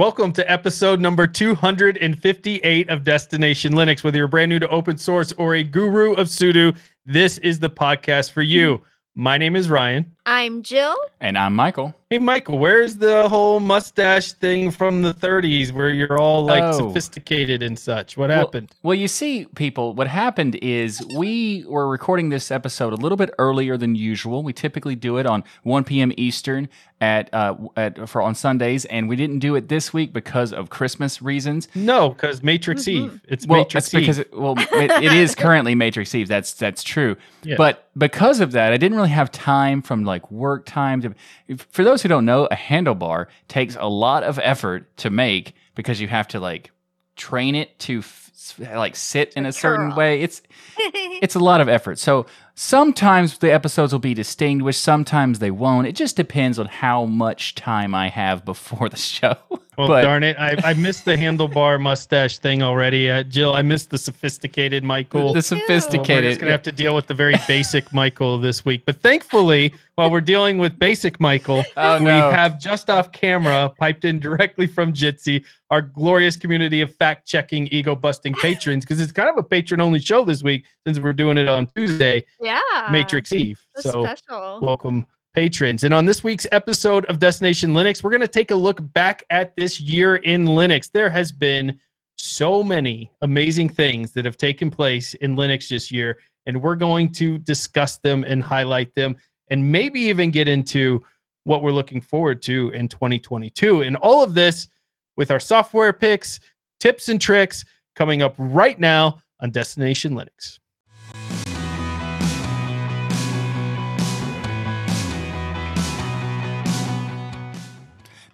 Welcome 0.00 0.32
to 0.32 0.50
episode 0.50 0.98
number 0.98 1.26
258 1.26 2.88
of 2.88 3.04
Destination 3.04 3.74
Linux. 3.74 4.02
Whether 4.02 4.16
you're 4.16 4.28
brand 4.28 4.48
new 4.48 4.58
to 4.58 4.68
open 4.70 4.96
source 4.96 5.30
or 5.32 5.56
a 5.56 5.62
guru 5.62 6.14
of 6.14 6.28
sudo, 6.28 6.74
this 7.04 7.36
is 7.36 7.58
the 7.58 7.68
podcast 7.68 8.32
for 8.32 8.40
you. 8.40 8.80
My 9.14 9.36
name 9.36 9.56
is 9.56 9.68
Ryan. 9.68 10.10
I'm 10.24 10.62
Jill. 10.62 10.96
And 11.20 11.36
I'm 11.36 11.54
Michael. 11.54 11.94
Hey, 12.12 12.18
Michael, 12.18 12.58
where's 12.58 12.96
the 12.96 13.28
whole 13.28 13.60
mustache 13.60 14.32
thing 14.32 14.72
from 14.72 15.02
the 15.02 15.14
30s 15.14 15.70
where 15.70 15.90
you're 15.90 16.18
all 16.18 16.44
like 16.44 16.60
Oh. 16.64 16.72
sophisticated 16.88 17.62
and 17.62 17.78
such? 17.78 18.16
What 18.16 18.30
Well- 18.30 18.38
happened? 18.40 18.72
Well, 18.82 18.96
you 18.96 19.06
see, 19.06 19.46
people, 19.54 19.94
what 19.94 20.08
happened 20.08 20.56
is 20.56 21.00
we 21.16 21.64
were 21.68 21.86
recording 21.88 22.30
this 22.30 22.50
episode 22.50 22.92
a 22.92 22.96
little 22.96 23.14
bit 23.16 23.30
earlier 23.38 23.76
than 23.76 23.94
usual. 23.94 24.42
We 24.42 24.52
typically 24.52 24.96
do 24.96 25.18
it 25.18 25.26
on 25.26 25.44
1 25.62 25.84
p.m. 25.84 26.10
Eastern 26.16 26.68
at, 27.00 27.32
uh, 27.32 27.54
at 27.76 28.08
for 28.08 28.20
on 28.20 28.34
Sundays, 28.34 28.84
and 28.86 29.08
we 29.08 29.14
didn't 29.16 29.38
do 29.38 29.54
it 29.54 29.68
this 29.68 29.92
week 29.94 30.12
because 30.12 30.52
of 30.52 30.68
Christmas 30.68 31.22
reasons. 31.22 31.68
No, 31.76 32.08
because 32.10 32.42
Matrix 32.42 32.82
Mhm. 32.82 32.88
Eve. 32.88 33.20
It's 33.28 33.46
Well, 33.46 33.60
Matrix 33.60 33.88
that's 33.88 33.94
because 33.94 34.18
Eve. 34.18 34.26
it, 34.32 34.38
well, 34.38 34.54
it, 34.58 35.04
it 35.04 35.12
is 35.12 35.34
currently 35.36 35.74
Matrix 35.76 36.12
Eve. 36.14 36.26
That's 36.28 36.52
that's 36.54 36.82
true. 36.82 37.16
Yeah. 37.42 37.54
But 37.56 37.88
because 37.96 38.40
of 38.40 38.52
that, 38.52 38.72
I 38.74 38.76
didn't 38.76 38.96
really 38.98 39.08
have 39.10 39.30
time 39.30 39.80
from 39.80 40.04
like 40.04 40.28
work 40.32 40.66
time 40.66 41.00
to. 41.02 41.14
if- 41.48 41.66
For 41.70 41.84
those 41.84 41.99
who 42.02 42.08
don't 42.08 42.24
know, 42.24 42.46
a 42.46 42.56
handlebar 42.56 43.26
takes 43.48 43.76
a 43.78 43.88
lot 43.88 44.22
of 44.22 44.38
effort 44.38 44.96
to 44.98 45.10
make 45.10 45.54
because 45.74 46.00
you 46.00 46.08
have 46.08 46.28
to 46.28 46.40
like 46.40 46.70
train 47.16 47.54
it 47.54 47.78
to 47.80 47.98
f- 47.98 48.58
like 48.58 48.96
sit 48.96 49.32
in 49.34 49.46
a 49.46 49.52
certain 49.52 49.94
way. 49.94 50.22
It's 50.22 50.42
it's 50.78 51.34
a 51.34 51.40
lot 51.40 51.60
of 51.60 51.68
effort. 51.68 51.98
So 51.98 52.26
sometimes 52.54 53.38
the 53.38 53.52
episodes 53.52 53.92
will 53.92 54.00
be 54.00 54.14
distinguished, 54.14 54.80
sometimes 54.82 55.38
they 55.38 55.50
won't. 55.50 55.86
It 55.86 55.96
just 55.96 56.16
depends 56.16 56.58
on 56.58 56.66
how 56.66 57.04
much 57.04 57.54
time 57.54 57.94
I 57.94 58.08
have 58.08 58.44
before 58.44 58.88
the 58.88 58.96
show. 58.96 59.36
Well, 59.80 59.88
but 59.88 60.02
darn 60.02 60.22
it. 60.22 60.36
I, 60.38 60.56
I 60.64 60.74
missed 60.74 61.04
the 61.04 61.16
handlebar 61.16 61.80
mustache 61.80 62.38
thing 62.38 62.62
already. 62.62 63.10
Uh, 63.10 63.22
Jill, 63.22 63.54
I 63.54 63.62
missed 63.62 63.90
the 63.90 63.98
sophisticated 63.98 64.84
Michael. 64.84 65.32
the 65.32 65.42
Well, 65.50 65.64
we're 65.64 66.22
just 66.22 66.40
gonna 66.40 66.52
have 66.52 66.62
to 66.62 66.72
deal 66.72 66.94
with 66.94 67.06
the 67.06 67.14
very 67.14 67.34
basic 67.48 67.92
Michael 67.92 68.38
this 68.38 68.64
week. 68.64 68.82
But 68.84 69.00
thankfully, 69.00 69.72
while 69.94 70.10
we're 70.10 70.20
dealing 70.20 70.58
with 70.58 70.78
basic 70.78 71.18
Michael, 71.20 71.64
Oh, 71.76 71.98
we 71.98 72.04
no. 72.06 72.30
have 72.30 72.60
just 72.60 72.90
off 72.90 73.10
camera, 73.12 73.70
piped 73.78 74.04
in 74.04 74.18
directly 74.20 74.66
from 74.66 74.92
Jitsi, 74.92 75.44
our 75.70 75.82
glorious 75.82 76.36
community 76.36 76.80
of 76.80 76.94
fact-checking, 76.96 77.68
ego-busting 77.68 78.34
patrons, 78.34 78.84
because 78.84 79.00
it's 79.00 79.12
kind 79.12 79.28
of 79.28 79.36
a 79.38 79.42
patron-only 79.42 80.00
show 80.00 80.24
this 80.24 80.42
week 80.42 80.64
since 80.86 80.98
we're 80.98 81.12
doing 81.12 81.38
it 81.38 81.48
on 81.48 81.66
Tuesday, 81.76 82.24
yeah. 82.40 82.60
Matrix 82.90 83.32
Eve. 83.32 83.60
That's 83.74 83.90
So 83.90 84.04
special. 84.04 84.58
welcome 84.62 85.06
patrons. 85.34 85.84
And 85.84 85.94
on 85.94 86.06
this 86.06 86.24
week's 86.24 86.46
episode 86.52 87.04
of 87.06 87.18
Destination 87.18 87.72
Linux, 87.72 88.02
we're 88.02 88.10
going 88.10 88.20
to 88.20 88.28
take 88.28 88.50
a 88.50 88.56
look 88.56 88.80
back 88.92 89.24
at 89.30 89.54
this 89.56 89.80
year 89.80 90.16
in 90.16 90.46
Linux. 90.46 90.90
There 90.90 91.10
has 91.10 91.32
been 91.32 91.78
so 92.16 92.62
many 92.62 93.10
amazing 93.22 93.68
things 93.68 94.12
that 94.12 94.24
have 94.24 94.36
taken 94.36 94.70
place 94.70 95.14
in 95.14 95.36
Linux 95.36 95.68
this 95.68 95.90
year, 95.90 96.18
and 96.46 96.60
we're 96.60 96.76
going 96.76 97.12
to 97.12 97.38
discuss 97.38 97.98
them 97.98 98.24
and 98.24 98.42
highlight 98.42 98.94
them 98.94 99.16
and 99.50 99.70
maybe 99.70 100.00
even 100.00 100.30
get 100.30 100.48
into 100.48 101.02
what 101.44 101.62
we're 101.62 101.72
looking 101.72 102.00
forward 102.00 102.42
to 102.42 102.70
in 102.70 102.88
2022. 102.88 103.82
And 103.82 103.96
all 103.96 104.22
of 104.22 104.34
this 104.34 104.68
with 105.16 105.30
our 105.30 105.40
software 105.40 105.92
picks, 105.92 106.40
tips 106.78 107.08
and 107.08 107.20
tricks 107.20 107.64
coming 107.96 108.22
up 108.22 108.34
right 108.38 108.78
now 108.78 109.20
on 109.40 109.50
Destination 109.50 110.12
Linux. 110.12 110.58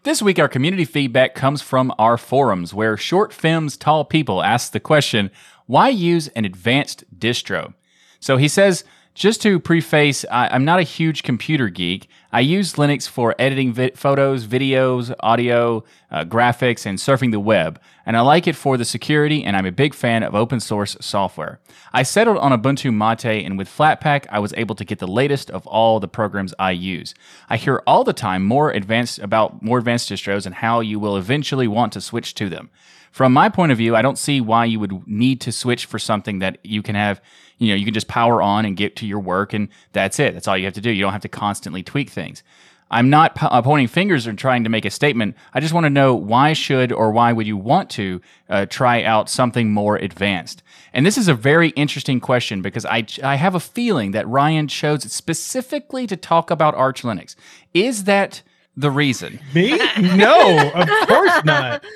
This 0.06 0.22
week, 0.22 0.38
our 0.38 0.48
community 0.48 0.84
feedback 0.84 1.34
comes 1.34 1.62
from 1.62 1.92
our 1.98 2.16
forums, 2.16 2.72
where 2.72 2.96
Short 2.96 3.32
Films 3.32 3.76
Tall 3.76 4.04
People 4.04 4.40
asks 4.40 4.70
the 4.70 4.78
question, 4.78 5.32
why 5.66 5.88
use 5.88 6.28
an 6.28 6.44
advanced 6.44 7.02
distro? 7.18 7.74
So 8.20 8.36
he 8.36 8.46
says, 8.46 8.84
just 9.16 9.40
to 9.40 9.58
preface, 9.58 10.26
I, 10.30 10.48
I'm 10.48 10.66
not 10.66 10.78
a 10.78 10.82
huge 10.82 11.22
computer 11.22 11.70
geek. 11.70 12.06
I 12.32 12.40
use 12.40 12.74
Linux 12.74 13.08
for 13.08 13.34
editing 13.38 13.72
vi- 13.72 13.92
photos, 13.94 14.46
videos, 14.46 15.12
audio, 15.20 15.84
uh, 16.10 16.24
graphics, 16.24 16.84
and 16.84 16.98
surfing 16.98 17.32
the 17.32 17.40
web. 17.40 17.80
And 18.04 18.14
I 18.14 18.20
like 18.20 18.46
it 18.46 18.54
for 18.54 18.76
the 18.76 18.84
security, 18.84 19.42
and 19.42 19.56
I'm 19.56 19.64
a 19.64 19.72
big 19.72 19.94
fan 19.94 20.22
of 20.22 20.34
open 20.34 20.60
source 20.60 20.98
software. 21.00 21.60
I 21.94 22.02
settled 22.02 22.36
on 22.36 22.52
Ubuntu 22.52 22.92
Mate, 22.92 23.42
and 23.42 23.56
with 23.56 23.70
Flatpak, 23.70 24.26
I 24.30 24.38
was 24.38 24.52
able 24.54 24.74
to 24.74 24.84
get 24.84 24.98
the 24.98 25.08
latest 25.08 25.50
of 25.50 25.66
all 25.66 25.98
the 25.98 26.08
programs 26.08 26.52
I 26.58 26.72
use. 26.72 27.14
I 27.48 27.56
hear 27.56 27.82
all 27.86 28.04
the 28.04 28.12
time 28.12 28.44
more 28.44 28.70
advanced 28.70 29.18
about 29.20 29.62
more 29.62 29.78
advanced 29.78 30.10
distros 30.10 30.44
and 30.44 30.56
how 30.56 30.80
you 30.80 31.00
will 31.00 31.16
eventually 31.16 31.66
want 31.66 31.94
to 31.94 32.02
switch 32.02 32.34
to 32.34 32.50
them. 32.50 32.68
From 33.16 33.32
my 33.32 33.48
point 33.48 33.72
of 33.72 33.78
view, 33.78 33.96
I 33.96 34.02
don't 34.02 34.18
see 34.18 34.42
why 34.42 34.66
you 34.66 34.78
would 34.78 35.08
need 35.08 35.40
to 35.40 35.50
switch 35.50 35.86
for 35.86 35.98
something 35.98 36.40
that 36.40 36.58
you 36.62 36.82
can 36.82 36.94
have, 36.94 37.22
you 37.56 37.68
know, 37.68 37.74
you 37.74 37.86
can 37.86 37.94
just 37.94 38.08
power 38.08 38.42
on 38.42 38.66
and 38.66 38.76
get 38.76 38.94
to 38.96 39.06
your 39.06 39.20
work 39.20 39.54
and 39.54 39.68
that's 39.94 40.20
it. 40.20 40.34
That's 40.34 40.46
all 40.46 40.58
you 40.58 40.66
have 40.66 40.74
to 40.74 40.82
do. 40.82 40.90
You 40.90 41.00
don't 41.00 41.12
have 41.12 41.22
to 41.22 41.28
constantly 41.30 41.82
tweak 41.82 42.10
things. 42.10 42.42
I'm 42.90 43.08
not 43.08 43.34
po- 43.34 43.46
uh, 43.46 43.62
pointing 43.62 43.88
fingers 43.88 44.26
or 44.26 44.34
trying 44.34 44.64
to 44.64 44.68
make 44.68 44.84
a 44.84 44.90
statement. 44.90 45.34
I 45.54 45.60
just 45.60 45.72
want 45.72 45.84
to 45.84 45.90
know 45.90 46.14
why 46.14 46.52
should 46.52 46.92
or 46.92 47.10
why 47.10 47.32
would 47.32 47.46
you 47.46 47.56
want 47.56 47.88
to 47.92 48.20
uh, 48.50 48.66
try 48.66 49.02
out 49.02 49.30
something 49.30 49.72
more 49.72 49.96
advanced? 49.96 50.62
And 50.92 51.06
this 51.06 51.16
is 51.16 51.26
a 51.26 51.32
very 51.32 51.70
interesting 51.70 52.20
question 52.20 52.60
because 52.60 52.84
I, 52.84 53.06
I 53.22 53.36
have 53.36 53.54
a 53.54 53.60
feeling 53.60 54.10
that 54.10 54.28
Ryan 54.28 54.68
chose 54.68 55.10
specifically 55.10 56.06
to 56.06 56.18
talk 56.18 56.50
about 56.50 56.74
Arch 56.74 57.00
Linux. 57.00 57.34
Is 57.72 58.04
that 58.04 58.42
the 58.76 58.90
reason? 58.90 59.40
Me? 59.54 59.70
No, 59.98 60.70
of 60.74 61.08
course 61.08 61.44
not. 61.46 61.82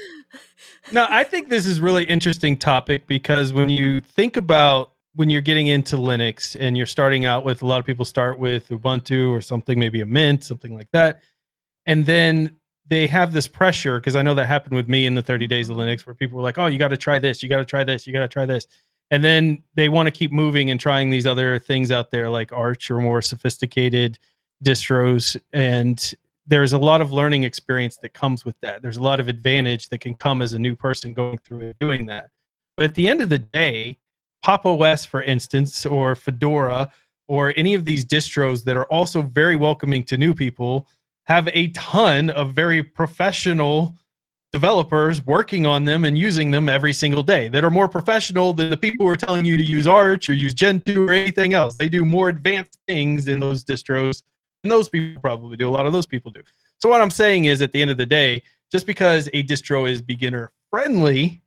No, 0.92 1.06
I 1.08 1.24
think 1.24 1.48
this 1.48 1.66
is 1.66 1.80
really 1.80 2.04
interesting 2.04 2.56
topic 2.56 3.06
because 3.06 3.52
when 3.52 3.68
you 3.68 4.00
think 4.00 4.36
about 4.36 4.92
when 5.14 5.30
you're 5.30 5.40
getting 5.40 5.68
into 5.68 5.96
Linux 5.96 6.56
and 6.58 6.76
you're 6.76 6.86
starting 6.86 7.24
out 7.24 7.44
with 7.44 7.62
a 7.62 7.66
lot 7.66 7.78
of 7.78 7.86
people 7.86 8.04
start 8.04 8.38
with 8.38 8.68
Ubuntu 8.68 9.30
or 9.30 9.40
something, 9.40 9.78
maybe 9.78 10.00
a 10.00 10.06
Mint, 10.06 10.44
something 10.44 10.74
like 10.74 10.88
that, 10.92 11.20
and 11.86 12.06
then 12.06 12.56
they 12.88 13.06
have 13.06 13.32
this 13.32 13.46
pressure 13.46 14.00
because 14.00 14.16
I 14.16 14.22
know 14.22 14.34
that 14.34 14.46
happened 14.46 14.74
with 14.74 14.88
me 14.88 15.06
in 15.06 15.14
the 15.14 15.22
30 15.22 15.46
days 15.46 15.68
of 15.68 15.76
Linux 15.76 16.06
where 16.06 16.14
people 16.14 16.36
were 16.36 16.42
like, 16.42 16.58
"Oh, 16.58 16.66
you 16.66 16.78
got 16.78 16.88
to 16.88 16.96
try 16.96 17.18
this, 17.18 17.42
you 17.42 17.48
got 17.48 17.58
to 17.58 17.64
try 17.64 17.84
this, 17.84 18.06
you 18.06 18.12
got 18.12 18.20
to 18.20 18.28
try 18.28 18.46
this," 18.46 18.66
and 19.10 19.22
then 19.22 19.62
they 19.74 19.88
want 19.88 20.06
to 20.08 20.10
keep 20.10 20.32
moving 20.32 20.70
and 20.70 20.80
trying 20.80 21.10
these 21.10 21.26
other 21.26 21.58
things 21.58 21.92
out 21.92 22.10
there 22.10 22.28
like 22.28 22.52
Arch 22.52 22.90
or 22.90 23.00
more 23.00 23.22
sophisticated 23.22 24.18
distros 24.64 25.40
and 25.52 26.14
there's 26.46 26.72
a 26.72 26.78
lot 26.78 27.00
of 27.00 27.12
learning 27.12 27.44
experience 27.44 27.98
that 28.02 28.12
comes 28.12 28.44
with 28.44 28.56
that. 28.62 28.82
There's 28.82 28.96
a 28.96 29.02
lot 29.02 29.20
of 29.20 29.28
advantage 29.28 29.88
that 29.88 30.00
can 30.00 30.14
come 30.14 30.42
as 30.42 30.52
a 30.52 30.58
new 30.58 30.74
person 30.74 31.12
going 31.12 31.38
through 31.38 31.60
and 31.60 31.78
doing 31.78 32.06
that. 32.06 32.28
But 32.76 32.84
at 32.84 32.94
the 32.94 33.08
end 33.08 33.20
of 33.20 33.28
the 33.28 33.38
day, 33.38 33.98
Pop 34.42 34.64
OS, 34.64 35.04
for 35.04 35.22
instance, 35.22 35.84
or 35.84 36.14
Fedora, 36.14 36.90
or 37.28 37.52
any 37.56 37.74
of 37.74 37.84
these 37.84 38.04
distros 38.04 38.64
that 38.64 38.76
are 38.76 38.86
also 38.86 39.22
very 39.22 39.54
welcoming 39.54 40.02
to 40.04 40.16
new 40.16 40.34
people, 40.34 40.88
have 41.24 41.48
a 41.52 41.68
ton 41.68 42.30
of 42.30 42.54
very 42.54 42.82
professional 42.82 43.94
developers 44.52 45.24
working 45.26 45.64
on 45.64 45.84
them 45.84 46.04
and 46.04 46.18
using 46.18 46.50
them 46.50 46.68
every 46.68 46.92
single 46.92 47.22
day 47.22 47.48
that 47.48 47.62
are 47.62 47.70
more 47.70 47.88
professional 47.88 48.52
than 48.52 48.70
the 48.70 48.76
people 48.76 49.06
who 49.06 49.12
are 49.12 49.16
telling 49.16 49.44
you 49.44 49.56
to 49.56 49.62
use 49.62 49.86
Arch 49.86 50.28
or 50.28 50.34
use 50.34 50.54
Gentoo 50.54 51.06
or 51.06 51.12
anything 51.12 51.54
else. 51.54 51.76
They 51.76 51.88
do 51.88 52.04
more 52.04 52.30
advanced 52.30 52.78
things 52.88 53.28
in 53.28 53.38
those 53.38 53.64
distros 53.64 54.22
and 54.62 54.70
those 54.70 54.88
people 54.88 55.20
probably 55.20 55.56
do. 55.56 55.68
A 55.68 55.70
lot 55.70 55.86
of 55.86 55.92
those 55.92 56.06
people 56.06 56.30
do. 56.30 56.42
So 56.78 56.88
what 56.88 57.00
I'm 57.00 57.10
saying 57.10 57.44
is, 57.46 57.62
at 57.62 57.72
the 57.72 57.82
end 57.82 57.90
of 57.90 57.96
the 57.96 58.06
day, 58.06 58.42
just 58.70 58.86
because 58.86 59.28
a 59.28 59.42
distro 59.42 59.90
is 59.90 60.00
beginner 60.00 60.52
friendly, 60.70 61.42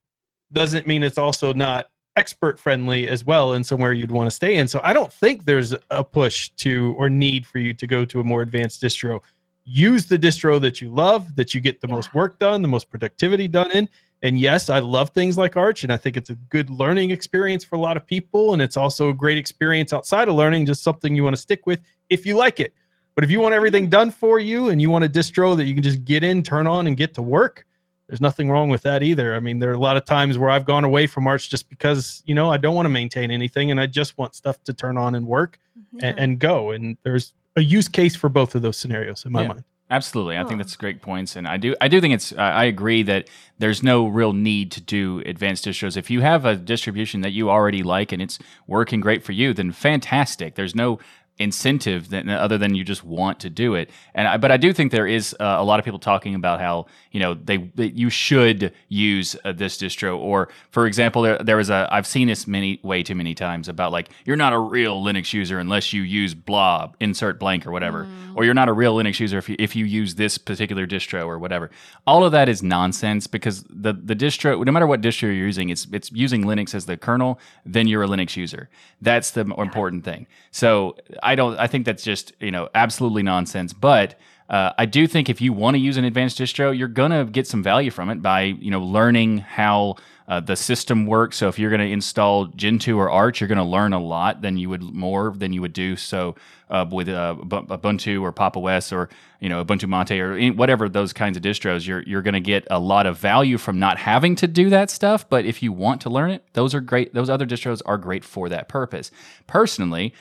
doesn't 0.52 0.86
mean 0.86 1.04
it's 1.04 1.18
also 1.18 1.54
not 1.54 1.90
expert 2.16 2.60
friendly 2.60 3.08
as 3.08 3.26
well, 3.26 3.54
and 3.54 3.66
somewhere 3.66 3.94
you'd 3.94 4.12
want 4.12 4.30
to 4.30 4.36
stay 4.36 4.58
in. 4.58 4.68
So 4.68 4.80
I 4.84 4.94
don't 4.94 5.12
think 5.12 5.46
there's 5.46 5.74
a 5.90 6.04
push 6.04 6.50
to 6.58 6.94
or 6.98 7.10
need 7.10 7.48
for 7.48 7.58
you 7.60 7.74
to 7.74 7.88
go 7.88 8.06
to 8.06 8.20
a 8.20 8.24
more 8.24 8.42
advanced 8.42 8.82
distro. 8.82 9.22
Use 9.66 10.06
the 10.06 10.20
distro 10.20 10.62
that 10.62 10.82
you 10.82 10.90
love, 10.90 11.36
that 11.36 11.56
you 11.56 11.62
get 11.62 11.82
the 11.82 11.88
most 11.88 12.14
work 12.14 12.38
done, 12.38 12.62
the 12.62 12.68
most 12.68 12.90
productivity 12.90 13.48
done 13.48 13.72
in. 13.72 13.90
And 14.22 14.40
yes, 14.40 14.70
I 14.70 14.80
love 14.80 15.10
things 15.10 15.38
like 15.38 15.58
Arch, 15.58 15.84
and 15.84 15.92
I 15.92 15.98
think 15.98 16.16
it's 16.16 16.30
a 16.30 16.36
good 16.36 16.70
learning 16.70 17.12
experience 17.12 17.64
for 17.64 17.76
a 17.76 17.80
lot 17.80 17.98
of 17.98 18.06
people. 18.06 18.54
And 18.54 18.62
it's 18.62 18.78
also 18.78 19.10
a 19.10 19.14
great 19.14 19.38
experience 19.38 19.92
outside 19.92 20.28
of 20.28 20.36
learning, 20.36 20.66
just 20.66 20.84
something 20.84 21.16
you 21.16 21.24
want 21.24 21.36
to 21.36 21.42
stick 21.42 21.66
with 21.66 21.80
if 22.10 22.26
you 22.26 22.36
like 22.36 22.60
it. 22.60 22.74
But 23.16 23.24
if 23.24 23.32
you 23.32 23.40
want 23.40 23.54
everything 23.54 23.90
done 23.90 24.12
for 24.12 24.40
you 24.40 24.70
and 24.70 24.82
you 24.82 24.90
want 24.90 25.06
a 25.06 25.10
distro 25.10 25.56
that 25.56 25.66
you 25.66 25.74
can 25.74 25.84
just 25.84 26.04
get 26.04 26.24
in, 26.24 26.42
turn 26.42 26.66
on, 26.68 26.88
and 26.88 26.98
get 26.98 27.14
to 27.16 27.22
work, 27.22 27.66
there's 28.08 28.22
nothing 28.22 28.50
wrong 28.50 28.70
with 28.70 28.82
that 28.84 29.04
either. 29.04 29.36
I 29.36 29.40
mean, 29.40 29.60
there 29.60 29.70
are 29.72 29.76
a 29.76 29.80
lot 29.80 29.98
of 29.98 30.06
times 30.06 30.38
where 30.38 30.50
I've 30.50 30.66
gone 30.66 30.84
away 30.84 31.08
from 31.08 31.28
Arch 31.28 31.50
just 31.50 31.70
because, 31.70 32.22
you 32.26 32.36
know, 32.36 32.52
I 32.52 32.58
don't 32.58 32.76
want 32.76 32.86
to 32.86 32.90
maintain 32.90 33.32
anything 33.32 33.72
and 33.72 33.80
I 33.80 33.86
just 33.88 34.18
want 34.18 34.36
stuff 34.36 34.64
to 34.66 34.74
turn 34.74 34.98
on 34.98 35.16
and 35.16 35.26
work 35.26 35.60
and, 36.02 36.20
and 36.20 36.40
go. 36.40 36.72
And 36.72 36.98
there's 37.04 37.34
a 37.56 37.62
use 37.62 37.88
case 37.88 38.16
for 38.16 38.30
both 38.30 38.56
of 38.56 38.62
those 38.62 38.78
scenarios 38.78 39.26
in 39.26 39.32
my 39.32 39.44
Yeah. 39.44 39.48
mind. 39.50 39.64
Absolutely, 39.90 40.38
I 40.40 40.44
think 40.44 40.58
that's 40.58 40.76
great 40.76 41.04
points, 41.04 41.36
and 41.36 41.48
I 41.48 41.58
do 41.58 41.76
I 41.80 41.88
do 41.88 42.02
think 42.02 42.16
it's 42.16 42.32
uh, 42.32 42.38
I 42.38 42.64
agree 42.64 43.04
that 43.04 43.30
there's 43.60 43.84
no 43.84 44.08
real 44.08 44.34
need 44.34 44.72
to 44.72 44.82
do 44.82 45.22
advanced 45.26 45.66
distros. 45.66 45.98
If 45.98 46.10
you 46.10 46.22
have 46.22 46.46
a 46.46 46.56
distribution 46.56 47.22
that 47.22 47.32
you 47.32 47.52
already 47.52 47.84
like 47.84 48.12
and 48.12 48.20
it's 48.20 48.40
working 48.66 49.02
great 49.02 49.24
for 49.24 49.34
you, 49.34 49.54
then 49.54 49.72
fantastic. 49.72 50.56
There's 50.56 50.74
no 50.74 50.98
incentive 51.40 52.10
than 52.10 52.30
other 52.30 52.58
than 52.58 52.76
you 52.76 52.84
just 52.84 53.04
want 53.04 53.40
to 53.40 53.50
do 53.50 53.74
it. 53.74 53.90
And 54.14 54.28
I, 54.28 54.38
but 54.38 54.52
I 54.52 54.58
do 54.58 54.72
think 54.72 54.92
there 54.92 55.08
is 55.08 55.36
uh, 55.40 55.56
a 55.58 55.64
lot 55.64 55.80
of 55.80 55.86
people 55.86 56.00
talking 56.00 56.36
about 56.36 56.60
how 56.60 56.86
you 57.12 57.20
know 57.20 57.34
they 57.34 57.58
that 57.76 57.96
you 57.96 58.10
should 58.10 58.72
use 58.88 59.36
uh, 59.44 59.52
this 59.52 59.78
distro. 59.78 60.18
Or 60.18 60.50
for 60.70 60.86
example, 60.86 61.24
there 61.24 61.40
there 61.40 61.58
was 61.58 61.70
a 61.70 61.88
I've 61.92 62.06
seen 62.06 62.28
this 62.28 62.46
many 62.46 62.80
way 62.84 63.02
too 63.02 63.16
many 63.16 63.34
times 63.34 63.68
about 63.68 63.92
like 63.92 64.10
you're 64.26 64.38
not 64.38 64.54
a 64.54 64.60
real 64.60 65.04
Linux 65.04 65.34
user 65.34 65.58
unless 65.58 65.92
you 65.92 66.04
use 66.04 66.36
blob 66.36 66.96
insert 67.00 67.40
blank 67.40 67.66
or 67.66 67.72
whatever, 67.72 68.06
mm. 68.06 68.36
or 68.36 68.46
you're 68.46 68.54
not 68.54 68.70
a 68.70 68.74
real 68.74 68.96
Linux 68.96 69.20
user 69.20 69.40
if 69.40 69.50
you, 69.50 69.56
if 69.58 69.76
you 69.76 69.86
use 69.86 70.16
this 70.16 70.38
particular 70.38 70.86
distro 70.86 71.26
or 71.26 71.40
whatever. 71.40 71.72
All 72.06 72.24
of 72.24 72.32
that 72.34 72.48
is 72.48 72.62
nonsense 72.62 73.26
because 73.26 73.64
the 73.70 73.94
the 73.94 74.16
distro 74.16 74.64
no 74.64 74.72
matter 74.72 74.88
what 74.88 75.02
distro 75.02 75.24
you're 75.24 75.34
using, 75.34 75.70
it's 75.70 75.88
it's 75.92 76.12
using 76.12 76.44
Linux 76.44 76.76
as 76.76 76.86
the 76.86 76.96
kernel. 76.96 77.40
Then 77.66 77.88
you're 77.88 78.04
a 78.04 78.08
Linux 78.08 78.36
user. 78.36 78.70
That's 79.02 79.32
the 79.32 79.42
important 79.58 80.06
thing. 80.06 80.28
So 80.52 80.96
I 81.24 81.33
don't. 81.36 81.58
I 81.58 81.68
think 81.68 81.86
that's 81.86 82.04
just 82.04 82.34
you 82.40 82.52
know 82.52 82.70
absolutely 82.76 83.24
nonsense. 83.24 83.74
But 83.74 84.20
uh, 84.50 84.72
I 84.78 84.86
do 84.86 85.08
think 85.08 85.30
if 85.30 85.42
you 85.42 85.54
want 85.54 85.76
to 85.76 85.80
use 85.80 85.98
an 85.98 86.06
advanced 86.06 86.40
distro, 86.40 86.78
you're 86.78 86.88
gonna 86.88 87.26
get 87.26 87.48
some 87.48 87.64
value 87.64 87.92
from 87.92 88.10
it 88.10 88.22
by 88.22 88.44
you 88.44 88.72
know 88.72 88.82
learning 88.82 89.40
how 89.40 89.96
uh, 90.28 90.40
the 90.40 90.56
system 90.56 91.06
works. 91.06 91.38
So 91.38 91.48
if 91.50 91.60
you're 91.60 91.70
going 91.70 91.82
to 91.82 91.92
install 91.92 92.48
Gentoo 92.48 92.98
or 92.98 93.10
Arch, 93.10 93.42
you're 93.42 93.48
going 93.48 93.58
to 93.58 93.64
learn 93.64 93.94
a 93.94 94.00
lot 94.00 94.42
than 94.42 94.58
you 94.58 94.70
would 94.70 94.82
more 94.82 95.34
than 95.36 95.52
you 95.54 95.62
would 95.62 95.74
do 95.74 95.96
so 95.96 96.36
uh, 96.70 96.86
with 96.90 97.10
uh, 97.10 97.36
Ubuntu 97.40 98.22
or 98.22 98.32
Pop! 98.32 98.56
OS 98.56 98.92
or 98.92 99.10
you 99.40 99.50
know 99.50 99.64
Ubuntu 99.64 99.88
Mate 99.88 100.20
or 100.20 100.54
whatever 100.54 100.88
those 100.88 101.12
kinds 101.12 101.36
of 101.36 101.44
distros. 101.44 101.86
You're 101.86 102.04
you're 102.04 102.22
going 102.22 102.36
to 102.36 102.40
get 102.40 102.66
a 102.72 102.80
lot 102.80 103.06
of 103.06 103.18
value 103.18 103.58
from 103.58 103.80
not 103.80 103.98
having 103.98 104.36
to 104.38 104.48
do 104.48 104.70
that 104.70 104.90
stuff. 104.90 105.28
But 105.28 105.46
if 105.46 105.62
you 105.62 105.72
want 105.72 106.02
to 106.02 106.10
learn 106.10 106.32
it, 106.32 106.46
those 106.54 106.74
are 106.74 106.82
great. 106.82 107.14
Those 107.14 107.30
other 107.30 107.46
distros 107.46 107.82
are 107.86 107.98
great 107.98 108.24
for 108.24 108.50
that 108.50 108.70
purpose. 108.70 109.12
Personally, 109.48 110.14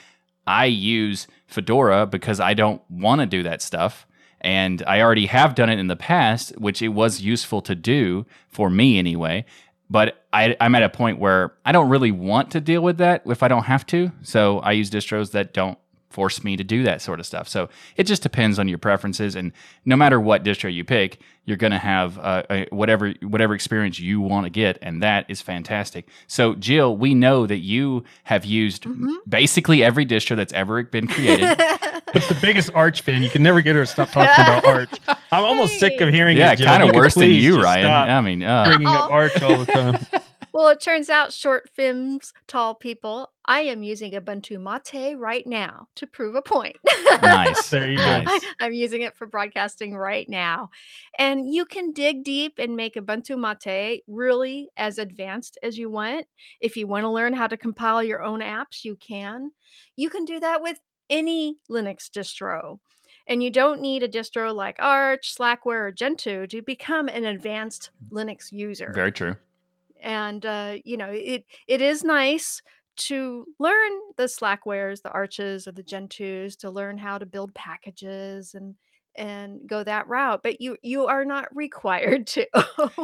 I 0.47 0.67
use 0.67 1.27
Fedora 1.47 2.07
because 2.07 2.41
I 2.41 2.55
don't 2.55 2.83
want 2.91 3.21
to 3.21 3.27
do 3.27 3.43
that 3.43 3.63
stuff. 3.63 4.07
And 4.41 4.83
I 4.87 5.01
already 5.01 5.27
have 5.27 5.55
done 5.55 5.71
it 5.71 5.79
in 5.79 5.87
the 5.87 5.97
past, 5.97 6.59
which 6.59 6.83
it 6.83 6.89
was 6.89 7.21
useful 7.21 7.63
to 7.63 7.75
do 7.75 8.27
for 8.49 8.69
me 8.69 8.99
anyway. 8.99 9.45
But 9.89 10.25
I, 10.33 10.57
am 10.59 10.75
at 10.75 10.83
a 10.83 10.89
point 10.89 11.19
where 11.19 11.55
I 11.65 11.71
don't 11.71 11.89
really 11.89 12.11
want 12.11 12.51
to 12.53 12.61
deal 12.61 12.83
with 12.83 12.99
that 12.99 13.23
if 13.27 13.43
I 13.43 13.49
don't 13.49 13.65
have 13.65 13.87
to. 13.87 14.11
So 14.23 14.59
I 14.61 14.73
use 14.73 14.91
distros 14.91 15.31
that 15.33 15.53
don't 15.53 15.79
force 16.13 16.45
me 16.45 16.57
to 16.57 16.65
do 16.65 16.83
that 16.85 17.03
sort 17.03 17.21
of 17.21 17.27
stuff. 17.27 17.49
So 17.49 17.69
it 17.97 18.05
just 18.05 18.23
depends 18.23 18.59
on 18.59 18.69
your 18.69 18.79
preferences, 18.79 19.35
and 19.35 19.53
no 19.85 19.97
matter 19.97 20.21
what 20.21 20.45
distro 20.45 20.73
you 20.73 20.85
pick, 20.85 21.21
you're 21.45 21.57
going 21.57 21.73
to 21.73 21.79
have 21.79 22.19
uh, 22.19 22.43
a, 22.51 22.67
whatever 22.71 23.15
whatever 23.23 23.55
experience 23.55 23.99
you 23.99 24.21
want 24.21 24.47
to 24.47 24.51
get, 24.51 24.79
and 24.81 25.03
that 25.03 25.27
is 25.29 25.41
fantastic. 25.41 26.09
So 26.27 26.55
Jill, 26.55 26.97
we 26.97 27.15
know 27.15 27.47
that 27.47 27.59
you 27.59 28.05
have 28.25 28.45
used 28.45 28.85
mm-hmm. 28.85 29.13
basically 29.29 29.83
every 29.83 30.07
distro 30.07 30.37
that's 30.37 30.53
ever 30.53 30.83
been 30.85 31.09
created. 31.09 31.57
but 31.59 32.23
the 32.29 32.39
biggest 32.41 32.71
Arch 32.75 33.03
fan, 33.03 33.23
you 33.23 33.31
can 33.31 33.43
never 33.43 33.61
get 33.61 33.75
her 33.75 33.83
to 33.83 33.87
stop 33.87 34.11
talking 34.11 34.45
about 34.45 34.65
Arch. 34.67 35.01
I'm 35.33 35.45
almost 35.45 35.81
sick 35.81 36.01
of 36.01 36.11
hearing. 36.11 36.37
Yeah, 36.37 36.55
kind 36.55 36.83
of 36.83 36.95
worse 36.95 37.15
than 37.15 37.31
you, 37.31 37.61
Ryan. 37.61 37.87
I 37.87 38.21
mean, 38.21 38.43
uh. 38.43 38.65
bringing 38.67 38.87
up 38.87 39.11
Arch 39.11 39.43
all 39.43 39.59
the 39.59 39.67
time. 39.67 40.07
Well, 40.53 40.69
it 40.69 40.81
turns 40.81 41.09
out 41.09 41.33
short 41.33 41.71
films, 41.75 42.35
tall 42.47 42.75
people. 42.75 43.33
I 43.47 43.61
am 43.61 43.83
using 43.83 44.13
Ubuntu 44.13 44.61
Mate 44.61 45.19
right 45.19 45.47
now 45.47 45.89
to 45.97 46.07
prove 46.07 46.35
a 46.35 46.43
point. 46.43 46.77
nice. 47.23 47.71
There 47.71 47.91
you 47.91 47.97
go. 47.97 48.23
Nice. 48.23 48.45
I'm 48.61 48.75
using 48.75 49.01
it 49.01 49.17
for 49.17 49.27
broadcasting 49.27 49.97
right 49.97 50.29
now. 50.29 50.69
And 51.19 51.53
you 51.53 51.65
can 51.65 51.93
dig 51.93 52.23
deep 52.23 52.59
and 52.59 52.77
make 52.77 52.97
Ubuntu 52.97 53.39
Mate 53.39 54.03
really 54.07 54.69
as 54.77 54.99
advanced 54.99 55.59
as 55.63 55.79
you 55.79 55.89
want. 55.89 56.27
If 56.61 56.77
you 56.77 56.87
want 56.87 57.05
to 57.05 57.09
learn 57.09 57.33
how 57.33 57.47
to 57.47 57.57
compile 57.57 58.05
your 58.05 58.23
own 58.23 58.41
apps, 58.41 58.85
you 58.85 58.97
can. 58.97 59.53
You 59.97 60.11
can 60.11 60.27
do 60.27 60.39
that 60.41 60.63
with 60.63 60.79
any 61.09 61.57
Linux 61.71 62.11
distro. 62.11 62.79
And 63.27 63.43
you 63.43 63.51
don't 63.51 63.81
need 63.81 64.03
a 64.03 64.09
distro 64.09 64.55
like 64.55 64.77
Arch, 64.81 65.35
Slackware, 65.35 65.89
or 65.89 65.93
Gentoo 65.93 66.47
to 66.49 66.61
become 66.61 67.09
an 67.09 67.25
advanced 67.25 67.91
Linux 68.11 68.53
user. 68.53 68.93
Very 68.95 69.13
true 69.13 69.37
and 70.03 70.45
uh, 70.45 70.77
you 70.85 70.97
know 70.97 71.11
it 71.11 71.45
it 71.67 71.81
is 71.81 72.05
nice 72.05 72.61
to 72.97 73.47
learn 73.59 73.93
the 74.17 74.25
slackwares 74.25 75.03
the 75.03 75.11
arches 75.11 75.67
or 75.67 75.73
the 75.73 75.83
gentoos 75.83 76.57
to 76.59 76.71
learn 76.71 76.99
how 76.99 77.19
to 77.19 77.27
build 77.27 77.55
packages 77.55 78.55
and 78.55 78.75
and 79.15 79.61
go 79.67 79.85
that 79.85 80.09
route 80.09 80.43
but 80.43 80.61
you 80.61 80.77
you 80.83 81.07
are 81.07 81.25
not 81.25 81.55
required 81.55 82.27
to 82.27 82.47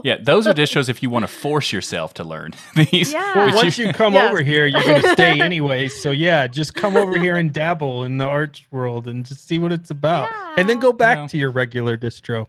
yeah 0.05 0.17
those 0.23 0.47
are 0.47 0.55
distros 0.55 0.89
if 0.89 1.03
you 1.03 1.11
want 1.11 1.23
to 1.23 1.29
force 1.29 1.71
yourself 1.71 2.15
to 2.15 2.25
learn 2.25 2.53
these 2.91 3.12
yeah. 3.12 3.35
well 3.35 3.55
once 3.55 3.77
you, 3.77 3.87
you 3.87 3.93
come 3.93 4.15
yes. 4.15 4.31
over 4.31 4.43
here 4.43 4.67
you're 4.67 4.83
going 4.83 5.03
to 5.03 5.12
stay 5.12 5.41
anyway 5.43 5.87
so 5.87 6.11
yeah 6.11 6.47
just 6.47 6.75
come 6.75 6.97
over 6.97 7.19
here 7.19 7.37
and 7.37 7.53
dabble 7.53 8.05
in 8.05 8.17
the 8.17 8.25
arch 8.25 8.67
world 8.71 9.06
and 9.06 9.27
just 9.27 9.47
see 9.47 9.59
what 9.59 9.71
it's 9.71 9.91
about 9.91 10.31
yeah. 10.31 10.55
and 10.56 10.69
then 10.69 10.79
go 10.79 10.93
back 10.93 11.19
yeah. 11.19 11.27
to 11.27 11.37
your 11.37 11.50
regular 11.50 11.97
distro 11.97 12.47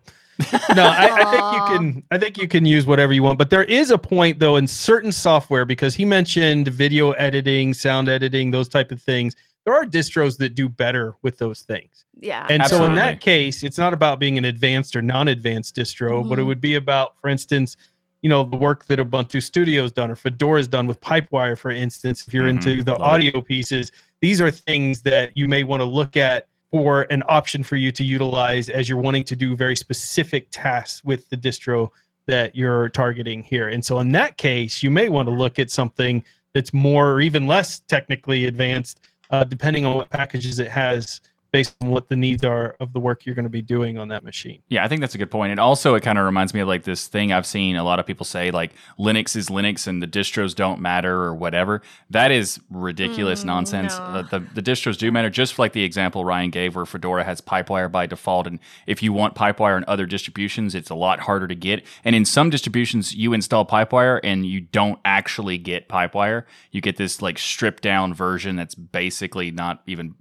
no, 0.75 0.85
I, 0.85 1.09
I, 1.11 1.31
think 1.31 1.53
you 1.53 1.77
can. 1.77 2.03
I 2.11 2.17
think 2.17 2.37
you 2.37 2.47
can 2.47 2.65
use 2.65 2.85
whatever 2.85 3.11
you 3.11 3.23
want, 3.23 3.37
but 3.37 3.49
there 3.49 3.65
is 3.65 3.91
a 3.91 3.97
point 3.97 4.39
though 4.39 4.55
in 4.55 4.67
certain 4.67 5.11
software 5.11 5.65
because 5.65 5.95
he 5.95 6.05
mentioned 6.05 6.69
video 6.69 7.11
editing, 7.11 7.73
sound 7.73 8.07
editing, 8.07 8.51
those 8.51 8.69
type 8.69 8.91
of 8.91 9.01
things. 9.01 9.35
There 9.65 9.73
are 9.73 9.85
distros 9.85 10.37
that 10.37 10.55
do 10.55 10.69
better 10.69 11.15
with 11.21 11.37
those 11.37 11.61
things. 11.61 12.05
Yeah, 12.19 12.47
and 12.49 12.61
absolutely. 12.61 12.87
so 12.87 12.89
in 12.91 12.95
that 12.95 13.21
case, 13.21 13.63
it's 13.63 13.77
not 13.77 13.93
about 13.93 14.19
being 14.19 14.37
an 14.37 14.45
advanced 14.45 14.95
or 14.95 15.01
non-advanced 15.01 15.75
distro, 15.75 16.19
mm-hmm. 16.19 16.29
but 16.29 16.39
it 16.39 16.41
mm-hmm. 16.41 16.47
would 16.47 16.61
be 16.61 16.75
about, 16.75 17.15
for 17.19 17.29
instance, 17.29 17.75
you 18.21 18.29
know, 18.29 18.43
the 18.43 18.57
work 18.57 18.85
that 18.85 18.99
Ubuntu 18.99 19.41
Studio's 19.41 19.91
done 19.91 20.11
or 20.11 20.15
Fedora's 20.15 20.67
done 20.67 20.87
with 20.87 20.99
Pipewire, 21.01 21.57
for 21.57 21.71
instance. 21.71 22.25
If 22.27 22.33
you're 22.33 22.43
mm-hmm. 22.45 22.69
into 22.69 22.83
the 22.83 22.93
Love 22.93 23.01
audio 23.01 23.39
it. 23.39 23.45
pieces, 23.45 23.91
these 24.21 24.41
are 24.41 24.51
things 24.51 25.01
that 25.03 25.35
you 25.35 25.47
may 25.47 25.63
want 25.63 25.81
to 25.81 25.85
look 25.85 26.17
at 26.17 26.47
for 26.71 27.03
an 27.09 27.23
option 27.27 27.63
for 27.63 27.75
you 27.75 27.91
to 27.91 28.03
utilize 28.03 28.69
as 28.69 28.87
you're 28.87 28.99
wanting 28.99 29.23
to 29.23 29.35
do 29.35 29.55
very 29.55 29.75
specific 29.75 30.47
tasks 30.51 31.03
with 31.03 31.27
the 31.29 31.37
distro 31.37 31.89
that 32.27 32.55
you're 32.55 32.89
targeting 32.89 33.41
here. 33.41 33.69
And 33.69 33.83
so 33.83 33.99
in 33.99 34.11
that 34.11 34.37
case, 34.37 34.83
you 34.83 34.91
may 34.91 35.09
want 35.09 35.27
to 35.27 35.33
look 35.33 35.57
at 35.57 35.71
something 35.71 36.23
that's 36.53 36.73
more 36.73 37.11
or 37.11 37.21
even 37.21 37.47
less 37.47 37.79
technically 37.81 38.45
advanced, 38.45 38.99
uh, 39.31 39.43
depending 39.43 39.85
on 39.85 39.95
what 39.95 40.09
packages 40.09 40.59
it 40.59 40.69
has 40.69 41.21
based 41.51 41.75
on 41.81 41.89
what 41.89 42.09
the 42.09 42.15
needs 42.15 42.43
are 42.43 42.75
of 42.79 42.93
the 42.93 42.99
work 42.99 43.25
you're 43.25 43.35
going 43.35 43.43
to 43.43 43.49
be 43.49 43.61
doing 43.61 43.97
on 43.97 44.09
that 44.09 44.23
machine. 44.23 44.61
Yeah, 44.69 44.83
I 44.83 44.87
think 44.87 45.01
that's 45.01 45.15
a 45.15 45.17
good 45.17 45.31
point. 45.31 45.51
And 45.51 45.59
also, 45.59 45.95
it 45.95 46.01
kind 46.01 46.19
of 46.19 46.25
reminds 46.25 46.53
me 46.53 46.59
of 46.59 46.67
like 46.67 46.83
this 46.83 47.07
thing 47.07 47.31
I've 47.31 47.45
seen 47.45 47.75
a 47.75 47.83
lot 47.83 47.99
of 47.99 48.05
people 48.05 48.25
say 48.25 48.51
like 48.51 48.71
Linux 48.99 49.35
is 49.35 49.49
Linux 49.49 49.87
and 49.87 50.01
the 50.01 50.07
distros 50.07 50.53
don't 50.53 50.79
matter 50.79 51.23
or 51.23 51.33
whatever. 51.33 51.81
That 52.09 52.31
is 52.31 52.59
ridiculous 52.69 53.41
mm, 53.41 53.47
nonsense. 53.47 53.97
No. 53.97 54.03
Uh, 54.03 54.21
the, 54.23 54.39
the 54.39 54.61
distros 54.61 54.97
do 54.97 55.11
matter, 55.11 55.29
just 55.29 55.57
like 55.57 55.73
the 55.73 55.83
example 55.83 56.23
Ryan 56.23 56.51
gave 56.51 56.75
where 56.75 56.85
Fedora 56.85 57.23
has 57.23 57.41
Pipewire 57.41 57.91
by 57.91 58.05
default. 58.05 58.47
And 58.47 58.59
if 58.85 59.01
you 59.01 59.11
want 59.13 59.35
Pipewire 59.35 59.77
in 59.77 59.85
other 59.87 60.05
distributions, 60.05 60.75
it's 60.75 60.89
a 60.89 60.95
lot 60.95 61.21
harder 61.21 61.47
to 61.47 61.55
get. 61.55 61.83
And 62.03 62.15
in 62.15 62.25
some 62.25 62.49
distributions, 62.49 63.15
you 63.15 63.33
install 63.33 63.65
Pipewire 63.65 64.19
and 64.23 64.45
you 64.45 64.61
don't 64.61 64.99
actually 65.03 65.57
get 65.57 65.89
Pipewire. 65.89 66.43
You 66.71 66.81
get 66.81 66.97
this 66.97 67.21
like 67.21 67.39
stripped 67.39 67.83
down 67.83 68.13
version 68.13 68.55
that's 68.55 68.75
basically 68.75 69.51
not 69.51 69.81
even 69.87 70.15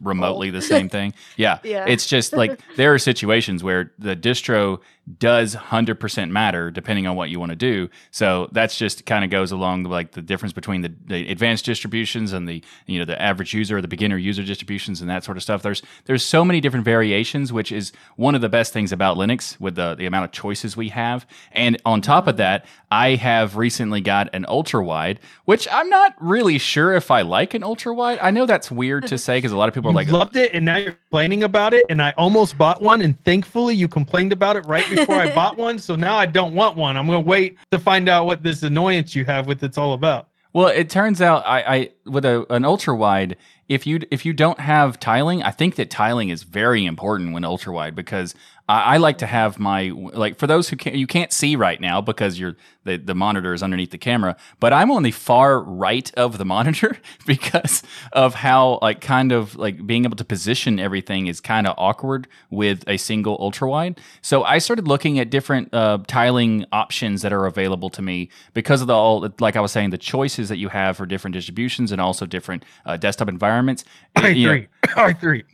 remotely 0.00 0.48
oh. 0.48 0.52
the 0.52 0.62
same 0.68 0.88
thing. 0.96 1.14
Yeah. 1.36 1.58
yeah. 1.64 1.86
It's 1.88 2.06
just 2.06 2.32
like 2.32 2.60
there 2.76 2.94
are 2.94 2.98
situations 2.98 3.62
where 3.62 3.92
the 3.98 4.14
distro 4.14 4.80
does 5.18 5.54
100% 5.54 6.30
matter 6.30 6.70
depending 6.70 7.06
on 7.06 7.16
what 7.16 7.30
you 7.30 7.38
want 7.40 7.50
to 7.50 7.56
do. 7.56 7.88
So 8.10 8.48
that's 8.52 8.76
just 8.76 9.06
kind 9.06 9.24
of 9.24 9.30
goes 9.30 9.52
along 9.52 9.84
like 9.84 10.12
the 10.12 10.22
difference 10.22 10.52
between 10.52 10.82
the, 10.82 10.92
the, 11.06 11.28
advanced 11.30 11.64
distributions 11.64 12.32
and 12.32 12.48
the 12.48 12.62
you 12.86 12.98
know 12.98 13.04
the 13.04 13.20
average 13.20 13.54
user 13.54 13.78
or 13.78 13.82
the 13.82 13.88
beginner 13.88 14.16
user 14.16 14.42
distributions 14.42 15.00
and 15.00 15.08
that 15.08 15.24
sort 15.24 15.36
of 15.36 15.42
stuff. 15.42 15.62
There's 15.62 15.82
there's 16.06 16.24
so 16.24 16.44
many 16.44 16.60
different 16.60 16.84
variations, 16.84 17.52
which 17.52 17.70
is 17.70 17.92
one 18.16 18.34
of 18.34 18.40
the 18.40 18.48
best 18.48 18.72
things 18.72 18.92
about 18.92 19.16
Linux 19.16 19.58
with 19.60 19.76
the 19.76 19.94
the 19.94 20.06
amount 20.06 20.24
of 20.24 20.32
choices 20.32 20.76
we 20.76 20.88
have. 20.88 21.26
And 21.52 21.80
on 21.84 22.00
top 22.00 22.26
of 22.26 22.36
that, 22.38 22.66
I 22.90 23.14
have 23.14 23.56
recently 23.56 24.00
got 24.00 24.34
an 24.34 24.44
ultra 24.48 24.84
wide, 24.84 25.20
which 25.44 25.68
I'm 25.70 25.88
not 25.88 26.14
really 26.20 26.58
sure 26.58 26.94
if 26.94 27.10
I 27.10 27.22
like 27.22 27.54
an 27.54 27.62
ultra 27.62 27.94
wide. 27.94 28.18
I 28.20 28.30
know 28.30 28.46
that's 28.46 28.70
weird 28.70 29.06
to 29.08 29.18
say 29.18 29.38
because 29.38 29.52
a 29.52 29.56
lot 29.56 29.68
of 29.68 29.74
people 29.74 29.90
are 29.90 29.94
like 29.94 30.08
loved 30.08 30.36
it 30.36 30.52
and 30.54 30.64
now 30.64 30.76
you're 30.76 30.92
complaining 30.92 31.42
about 31.42 31.74
it 31.74 31.84
and 31.88 32.02
I 32.02 32.12
almost 32.16 32.58
bought 32.58 32.82
one 32.82 33.02
and 33.02 33.22
thankfully 33.24 33.74
you 33.74 33.88
complained 33.88 34.32
about 34.32 34.56
it 34.56 34.66
right 34.66 34.88
before 34.88 34.97
I 35.00 35.34
bought 35.34 35.56
one, 35.56 35.78
so 35.78 35.96
now 35.96 36.16
I 36.16 36.26
don't 36.26 36.54
want 36.54 36.76
one. 36.76 36.96
I'm 36.96 37.06
going 37.06 37.22
to 37.22 37.28
wait 37.28 37.58
to 37.70 37.78
find 37.78 38.08
out 38.08 38.26
what 38.26 38.42
this 38.42 38.62
annoyance 38.62 39.14
you 39.14 39.24
have 39.24 39.46
with 39.46 39.62
it's 39.62 39.78
all 39.78 39.92
about. 39.92 40.28
Well, 40.52 40.68
it 40.68 40.88
turns 40.88 41.20
out 41.20 41.42
I, 41.46 41.60
I 41.60 41.90
with 42.06 42.24
a, 42.24 42.46
an 42.52 42.64
ultra 42.64 42.96
wide, 42.96 43.36
if 43.68 43.86
you 43.86 44.00
if 44.10 44.24
you 44.24 44.32
don't 44.32 44.60
have 44.60 44.98
tiling, 44.98 45.42
I 45.42 45.50
think 45.50 45.76
that 45.76 45.90
tiling 45.90 46.30
is 46.30 46.42
very 46.42 46.86
important 46.86 47.32
when 47.32 47.44
ultra 47.44 47.72
wide 47.72 47.94
because 47.94 48.34
I, 48.68 48.94
I, 48.94 48.96
like 48.98 49.18
to 49.18 49.26
have 49.26 49.58
my 49.58 49.92
like 49.94 50.38
for 50.38 50.46
those 50.46 50.68
who 50.68 50.76
can't 50.76 50.96
you 50.96 51.06
can't 51.06 51.32
see 51.32 51.54
right 51.56 51.80
now 51.80 52.00
because 52.00 52.38
you're 52.38 52.56
the, 52.84 52.96
the 52.96 53.14
monitor 53.14 53.52
is 53.52 53.62
underneath 53.62 53.90
the 53.90 53.98
camera, 53.98 54.36
but 54.60 54.72
I'm 54.72 54.90
on 54.90 55.02
the 55.02 55.10
far 55.10 55.60
right 55.60 56.10
of 56.16 56.38
the 56.38 56.44
monitor 56.56 56.96
because 57.26 57.82
of 58.12 58.34
how 58.34 58.78
like 58.80 59.02
kind 59.02 59.32
of 59.32 59.56
like 59.56 59.86
being 59.86 60.04
able 60.04 60.16
to 60.16 60.24
position 60.24 60.80
everything 60.80 61.26
is 61.26 61.40
kind 61.40 61.66
of 61.66 61.74
awkward 61.76 62.26
with 62.50 62.84
a 62.86 62.96
single 62.96 63.36
ultra 63.38 63.68
wide. 63.68 64.00
So 64.22 64.44
I 64.44 64.58
started 64.58 64.88
looking 64.88 65.18
at 65.18 65.28
different 65.28 65.72
uh, 65.74 65.98
tiling 66.06 66.64
options 66.72 67.20
that 67.22 67.32
are 67.32 67.44
available 67.44 67.90
to 67.90 68.00
me 68.00 68.30
because 68.54 68.80
of 68.80 68.86
the 68.86 68.94
all 68.94 69.28
like 69.40 69.56
I 69.56 69.60
was 69.60 69.72
saying 69.72 69.90
the 69.90 69.98
choices 69.98 70.48
that 70.48 70.56
you 70.56 70.70
have 70.70 70.96
for 70.96 71.04
different 71.04 71.34
distributions 71.34 71.92
and 71.92 72.00
also 72.00 72.24
different 72.24 72.64
uh, 72.86 72.96
desktop 72.96 73.28
environments 73.28 73.57
environments. 73.58 73.84
I 74.16 74.28
you 74.28 74.46
know- 74.46 74.52
three. 74.52 74.68
I 74.96 75.12
three. 75.12 75.44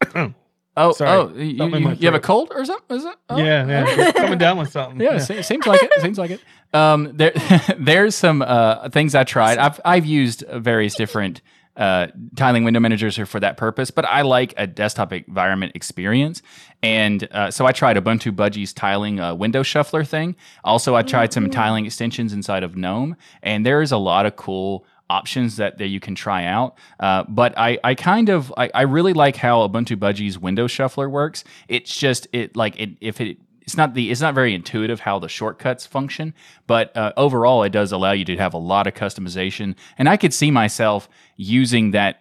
Oh, 0.76 0.90
Sorry, 0.92 1.10
oh, 1.10 1.28
you, 1.36 1.56
something 1.58 1.76
in 1.78 1.84
my 1.84 1.92
you- 1.92 1.98
you 2.00 2.06
have 2.08 2.14
a 2.16 2.20
cold 2.20 2.50
or 2.52 2.64
something? 2.64 2.96
Is 2.96 3.04
it? 3.04 3.14
Oh. 3.28 3.36
yeah, 3.36 3.64
yeah. 3.66 4.12
Coming 4.16 4.38
down 4.38 4.56
with 4.58 4.72
something. 4.72 5.00
Yeah, 5.00 5.18
se- 5.18 5.42
seems 5.42 5.66
like 5.68 5.80
it. 5.82 5.92
Seems 6.00 6.18
like 6.18 6.32
it. 6.32 6.40
Um, 6.72 7.12
there, 7.16 7.32
there's 7.78 8.16
some 8.16 8.42
uh, 8.42 8.88
things 8.88 9.14
I 9.14 9.22
tried. 9.22 9.58
I've 9.58 9.80
I've 9.84 10.04
used 10.04 10.42
various 10.52 10.96
different 10.96 11.42
uh, 11.76 12.08
tiling 12.34 12.64
window 12.64 12.80
managers 12.80 13.16
for 13.16 13.38
that 13.38 13.56
purpose, 13.56 13.92
but 13.92 14.04
I 14.04 14.22
like 14.22 14.52
a 14.56 14.66
desktop 14.66 15.12
environment 15.12 15.72
experience, 15.76 16.42
and 16.82 17.28
uh, 17.30 17.52
so 17.52 17.66
I 17.66 17.72
tried 17.72 17.96
Ubuntu 17.96 18.34
Budgie's 18.34 18.72
tiling 18.72 19.20
uh, 19.20 19.32
window 19.32 19.62
shuffler 19.62 20.02
thing. 20.02 20.34
Also, 20.64 20.96
I 20.96 21.02
tried 21.02 21.32
some 21.32 21.50
tiling 21.50 21.86
extensions 21.86 22.32
inside 22.32 22.64
of 22.64 22.76
GNOME, 22.76 23.14
and 23.44 23.64
there 23.64 23.80
is 23.80 23.92
a 23.92 23.96
lot 23.96 24.26
of 24.26 24.34
cool 24.34 24.84
options 25.10 25.56
that, 25.56 25.78
that 25.78 25.88
you 25.88 26.00
can 26.00 26.14
try 26.14 26.44
out. 26.44 26.76
Uh, 26.98 27.24
but 27.28 27.56
I, 27.58 27.78
I 27.84 27.94
kind 27.94 28.28
of 28.28 28.52
I, 28.56 28.70
I 28.74 28.82
really 28.82 29.12
like 29.12 29.36
how 29.36 29.66
Ubuntu 29.66 29.96
Budgie's 29.96 30.38
window 30.38 30.66
shuffler 30.66 31.08
works. 31.08 31.44
It's 31.68 31.96
just 31.96 32.26
it 32.32 32.56
like 32.56 32.78
it 32.78 32.90
if 33.00 33.20
it 33.20 33.38
it's 33.62 33.76
not 33.76 33.94
the 33.94 34.10
it's 34.10 34.20
not 34.20 34.34
very 34.34 34.54
intuitive 34.54 35.00
how 35.00 35.18
the 35.18 35.28
shortcuts 35.28 35.86
function, 35.86 36.34
but 36.66 36.94
uh, 36.96 37.12
overall 37.16 37.62
it 37.62 37.70
does 37.70 37.92
allow 37.92 38.12
you 38.12 38.24
to 38.26 38.36
have 38.36 38.54
a 38.54 38.58
lot 38.58 38.86
of 38.86 38.94
customization. 38.94 39.74
And 39.98 40.08
I 40.08 40.16
could 40.16 40.34
see 40.34 40.50
myself 40.50 41.08
using 41.36 41.92
that 41.92 42.20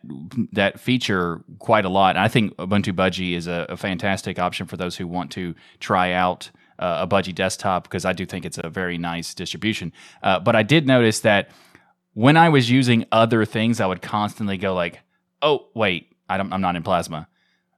that 0.51 0.79
feature 0.79 1.43
quite 1.59 1.85
a 1.85 1.89
lot. 1.89 2.15
And 2.15 2.23
I 2.23 2.27
think 2.27 2.55
Ubuntu 2.57 2.93
Budgie 2.93 3.35
is 3.35 3.47
a, 3.47 3.65
a 3.69 3.77
fantastic 3.77 4.39
option 4.39 4.67
for 4.67 4.77
those 4.77 4.97
who 4.97 5.07
want 5.07 5.31
to 5.31 5.53
try 5.79 6.13
out 6.13 6.49
uh, 6.79 6.99
a 7.01 7.07
Budgie 7.07 7.35
desktop 7.35 7.83
because 7.83 8.05
I 8.05 8.13
do 8.13 8.25
think 8.25 8.45
it's 8.45 8.59
a 8.61 8.69
very 8.69 8.97
nice 8.97 9.33
distribution. 9.33 9.91
Uh, 10.21 10.39
but 10.39 10.55
I 10.55 10.63
did 10.63 10.87
notice 10.87 11.19
that 11.21 11.49
when 12.13 12.37
I 12.37 12.49
was 12.49 12.69
using 12.69 13.05
other 13.11 13.45
things, 13.45 13.79
I 13.81 13.85
would 13.85 14.01
constantly 14.01 14.57
go 14.57 14.73
like, 14.73 14.99
"Oh, 15.41 15.67
wait, 15.73 16.07
I 16.29 16.37
don't, 16.37 16.51
I'm 16.53 16.61
not 16.61 16.75
in 16.75 16.83
Plasma. 16.83 17.27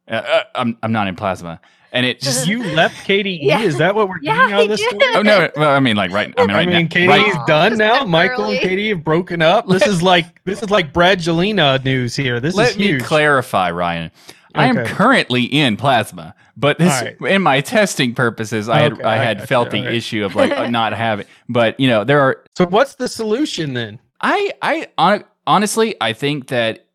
Uh, 0.07 0.13
uh, 0.15 0.43
I'm 0.55 0.77
I'm 0.83 0.91
not 0.91 1.07
in 1.07 1.15
Plasma," 1.15 1.59
and 1.91 2.05
it 2.05 2.19
just. 2.21 2.47
You 2.47 2.63
left 2.63 3.07
KDE. 3.07 3.39
Yeah. 3.41 3.61
Is 3.61 3.77
that 3.79 3.95
what 3.95 4.07
we're 4.09 4.19
Yeah, 4.21 4.35
getting 4.37 4.53
out 4.53 4.67
this 4.67 4.79
did. 4.81 4.89
story? 5.01 5.15
Oh 5.15 5.21
no! 5.21 5.49
Well, 5.55 5.69
I 5.71 5.79
mean, 5.79 5.95
like 5.95 6.11
right. 6.11 6.33
I 6.37 6.41
mean, 6.45 6.55
right 6.55 6.67
I 6.67 6.71
mean, 6.71 6.83
now. 6.83 6.89
KDE's 6.89 7.07
Right, 7.37 7.47
done 7.47 7.77
now. 7.77 8.03
Michael 8.05 8.45
early. 8.45 8.57
and 8.59 8.69
KDE 8.69 8.89
have 8.89 9.03
broken 9.03 9.41
up. 9.41 9.67
This 9.67 9.87
is 9.87 10.01
like 10.13 10.43
this 10.45 10.61
is 10.61 10.69
like 10.69 10.93
Brangelina 10.93 11.83
news 11.83 12.15
here. 12.15 12.39
This 12.39 12.53
let 12.55 12.71
is 12.71 12.77
me 12.77 12.99
clarify, 12.99 13.71
Ryan. 13.71 14.11
I 14.53 14.67
am 14.67 14.85
currently 14.85 15.43
in 15.43 15.75
Plasma, 15.75 16.33
but 16.55 16.77
this, 16.77 17.03
All 17.19 17.27
in 17.27 17.41
my 17.41 17.59
testing 17.59 18.15
purposes, 18.15 18.69
I 18.69 18.79
had 18.79 18.93
Okay, 18.93 19.03
I 19.03 19.15
I 19.15 19.17
had 19.17 19.37
gotcha, 19.39 19.47
felt 19.47 19.71
the 19.71 19.79
all 19.79 19.85
right. 19.85 19.93
issue 19.95 20.23
of 20.23 20.33
like 20.35 20.71
not 20.71 20.93
having. 20.93 21.25
But 21.49 21.77
you 21.79 21.87
know, 21.89 22.03
there 22.05 22.21
are 22.21 22.43
so 22.55 22.65
what's 22.67 22.95
the 22.95 23.09
solution 23.09 23.73
then? 23.73 23.99
I 24.21 24.53
I 24.61 24.87
hon- 24.97 25.25
honestly 25.45 25.95
I 26.01 26.13
think 26.13 26.47
that 26.47 26.85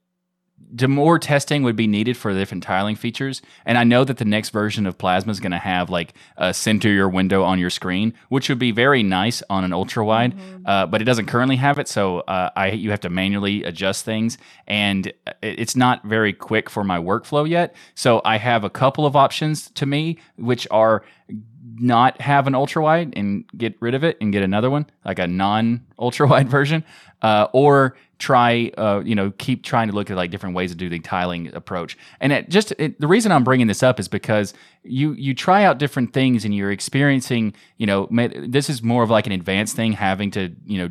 the 0.73 0.87
more 0.87 1.19
testing 1.19 1.65
would 1.65 1.75
be 1.75 1.89
needed 1.89 2.17
for 2.17 2.33
the 2.33 2.39
different 2.39 2.62
tiling 2.62 2.95
features, 2.95 3.43
and 3.67 3.77
I 3.77 3.83
know 3.83 4.05
that 4.05 4.19
the 4.19 4.25
next 4.25 4.50
version 4.50 4.87
of 4.87 4.97
Plasma 4.99 5.33
is 5.33 5.41
going 5.41 5.50
to 5.50 5.59
have 5.59 5.91
like 5.91 6.15
a 6.37 6.55
center 6.55 6.89
your 6.89 7.09
window 7.09 7.43
on 7.43 7.59
your 7.59 7.71
screen, 7.71 8.15
which 8.29 8.49
would 8.49 8.61
be 8.61 8.71
very 8.71 9.03
nice 9.03 9.43
on 9.50 9.65
an 9.65 9.73
ultra 9.73 10.05
wide, 10.05 10.39
uh, 10.67 10.87
but 10.87 11.03
it 11.03 11.07
doesn't 11.07 11.27
currently 11.27 11.57
have 11.57 11.81
it. 11.81 11.89
So 11.89 12.21
uh, 12.21 12.50
I 12.55 12.71
you 12.71 12.91
have 12.91 13.00
to 13.00 13.11
manually 13.11 13.65
adjust 13.65 14.05
things, 14.05 14.39
and 14.69 15.12
it's 15.43 15.75
not 15.75 16.05
very 16.05 16.33
quick 16.33 16.71
for 16.71 16.85
my 16.85 16.99
workflow 16.99 17.49
yet. 17.49 17.75
So 17.95 18.21
I 18.25 18.37
have 18.39 18.62
a 18.62 18.71
couple 18.71 19.07
of 19.07 19.17
options 19.17 19.71
to 19.73 19.87
me, 19.87 20.19
which 20.37 20.69
are 20.71 21.03
not 21.81 22.21
have 22.21 22.47
an 22.47 22.55
ultra 22.55 22.83
wide 22.83 23.13
and 23.17 23.45
get 23.57 23.75
rid 23.81 23.95
of 23.95 24.05
it 24.05 24.17
and 24.21 24.33
get 24.33 24.43
another 24.43 24.71
one 24.71 24.87
like 25.05 25.19
a 25.19 25.27
non 25.27 25.85
ultra 25.99 26.27
wide 26.27 26.49
version 26.49 26.85
uh, 27.23 27.47
or 27.53 27.97
try 28.19 28.71
uh, 28.77 29.01
you 29.05 29.15
know 29.15 29.31
keep 29.39 29.65
trying 29.65 29.89
to 29.89 29.95
look 29.95 30.11
at 30.11 30.17
like 30.17 30.31
different 30.31 30.55
ways 30.55 30.71
to 30.71 30.77
do 30.77 30.89
the 30.89 30.99
tiling 30.99 31.53
approach. 31.55 31.97
And 32.21 32.33
it 32.33 32.51
just 32.51 32.73
it, 32.79 33.01
the 33.01 33.09
reason 33.09 33.33
i'm 33.33 33.45
bringing 33.45 33.67
this 33.67 33.83
up 33.83 33.99
is 33.99 34.09
because 34.09 34.53
you 34.85 35.13
you 35.13 35.35
try 35.35 35.65
out 35.65 35.79
different 35.79 36.13
things 36.13 36.45
and 36.45 36.55
you're 36.55 36.71
experiencing 36.71 37.55
you 37.77 37.87
know 37.87 38.09
this 38.47 38.71
is 38.71 38.83
more 38.83 39.03
of 39.03 39.11
like 39.11 39.27
an 39.27 39.33
advanced 39.33 39.75
thing 39.75 39.93
having 39.93 40.31
to 40.33 40.55
you 40.67 40.79
know 40.79 40.91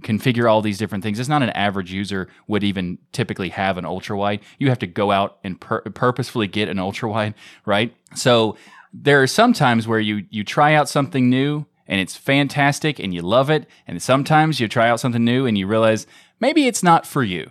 configure 0.00 0.50
all 0.50 0.62
these 0.62 0.78
different 0.78 1.04
things. 1.04 1.18
It's 1.18 1.28
not 1.28 1.42
an 1.42 1.50
average 1.50 1.92
user 1.92 2.28
would 2.46 2.64
even 2.64 2.98
typically 3.12 3.50
have 3.50 3.78
an 3.78 3.84
ultra 3.84 4.16
wide. 4.16 4.40
You 4.58 4.68
have 4.68 4.78
to 4.80 4.86
go 4.86 5.10
out 5.10 5.38
and 5.44 5.60
pur- 5.60 5.82
purposefully 5.82 6.46
get 6.46 6.68
an 6.68 6.78
ultra 6.78 7.08
wide 7.08 7.34
right? 7.66 7.94
So 8.14 8.56
there 8.92 9.22
are 9.22 9.26
some 9.26 9.52
times 9.52 9.86
where 9.86 10.00
you 10.00 10.24
you 10.30 10.44
try 10.44 10.74
out 10.74 10.88
something 10.88 11.28
new 11.30 11.66
and 11.86 12.00
it's 12.00 12.16
fantastic 12.16 12.98
and 12.98 13.12
you 13.14 13.22
love 13.22 13.50
it 13.50 13.66
and 13.86 14.02
sometimes 14.02 14.60
you 14.60 14.68
try 14.68 14.88
out 14.88 15.00
something 15.00 15.24
new 15.24 15.46
and 15.46 15.56
you 15.58 15.66
realize 15.66 16.06
maybe 16.40 16.66
it's 16.66 16.82
not 16.82 17.06
for 17.06 17.22
you. 17.22 17.50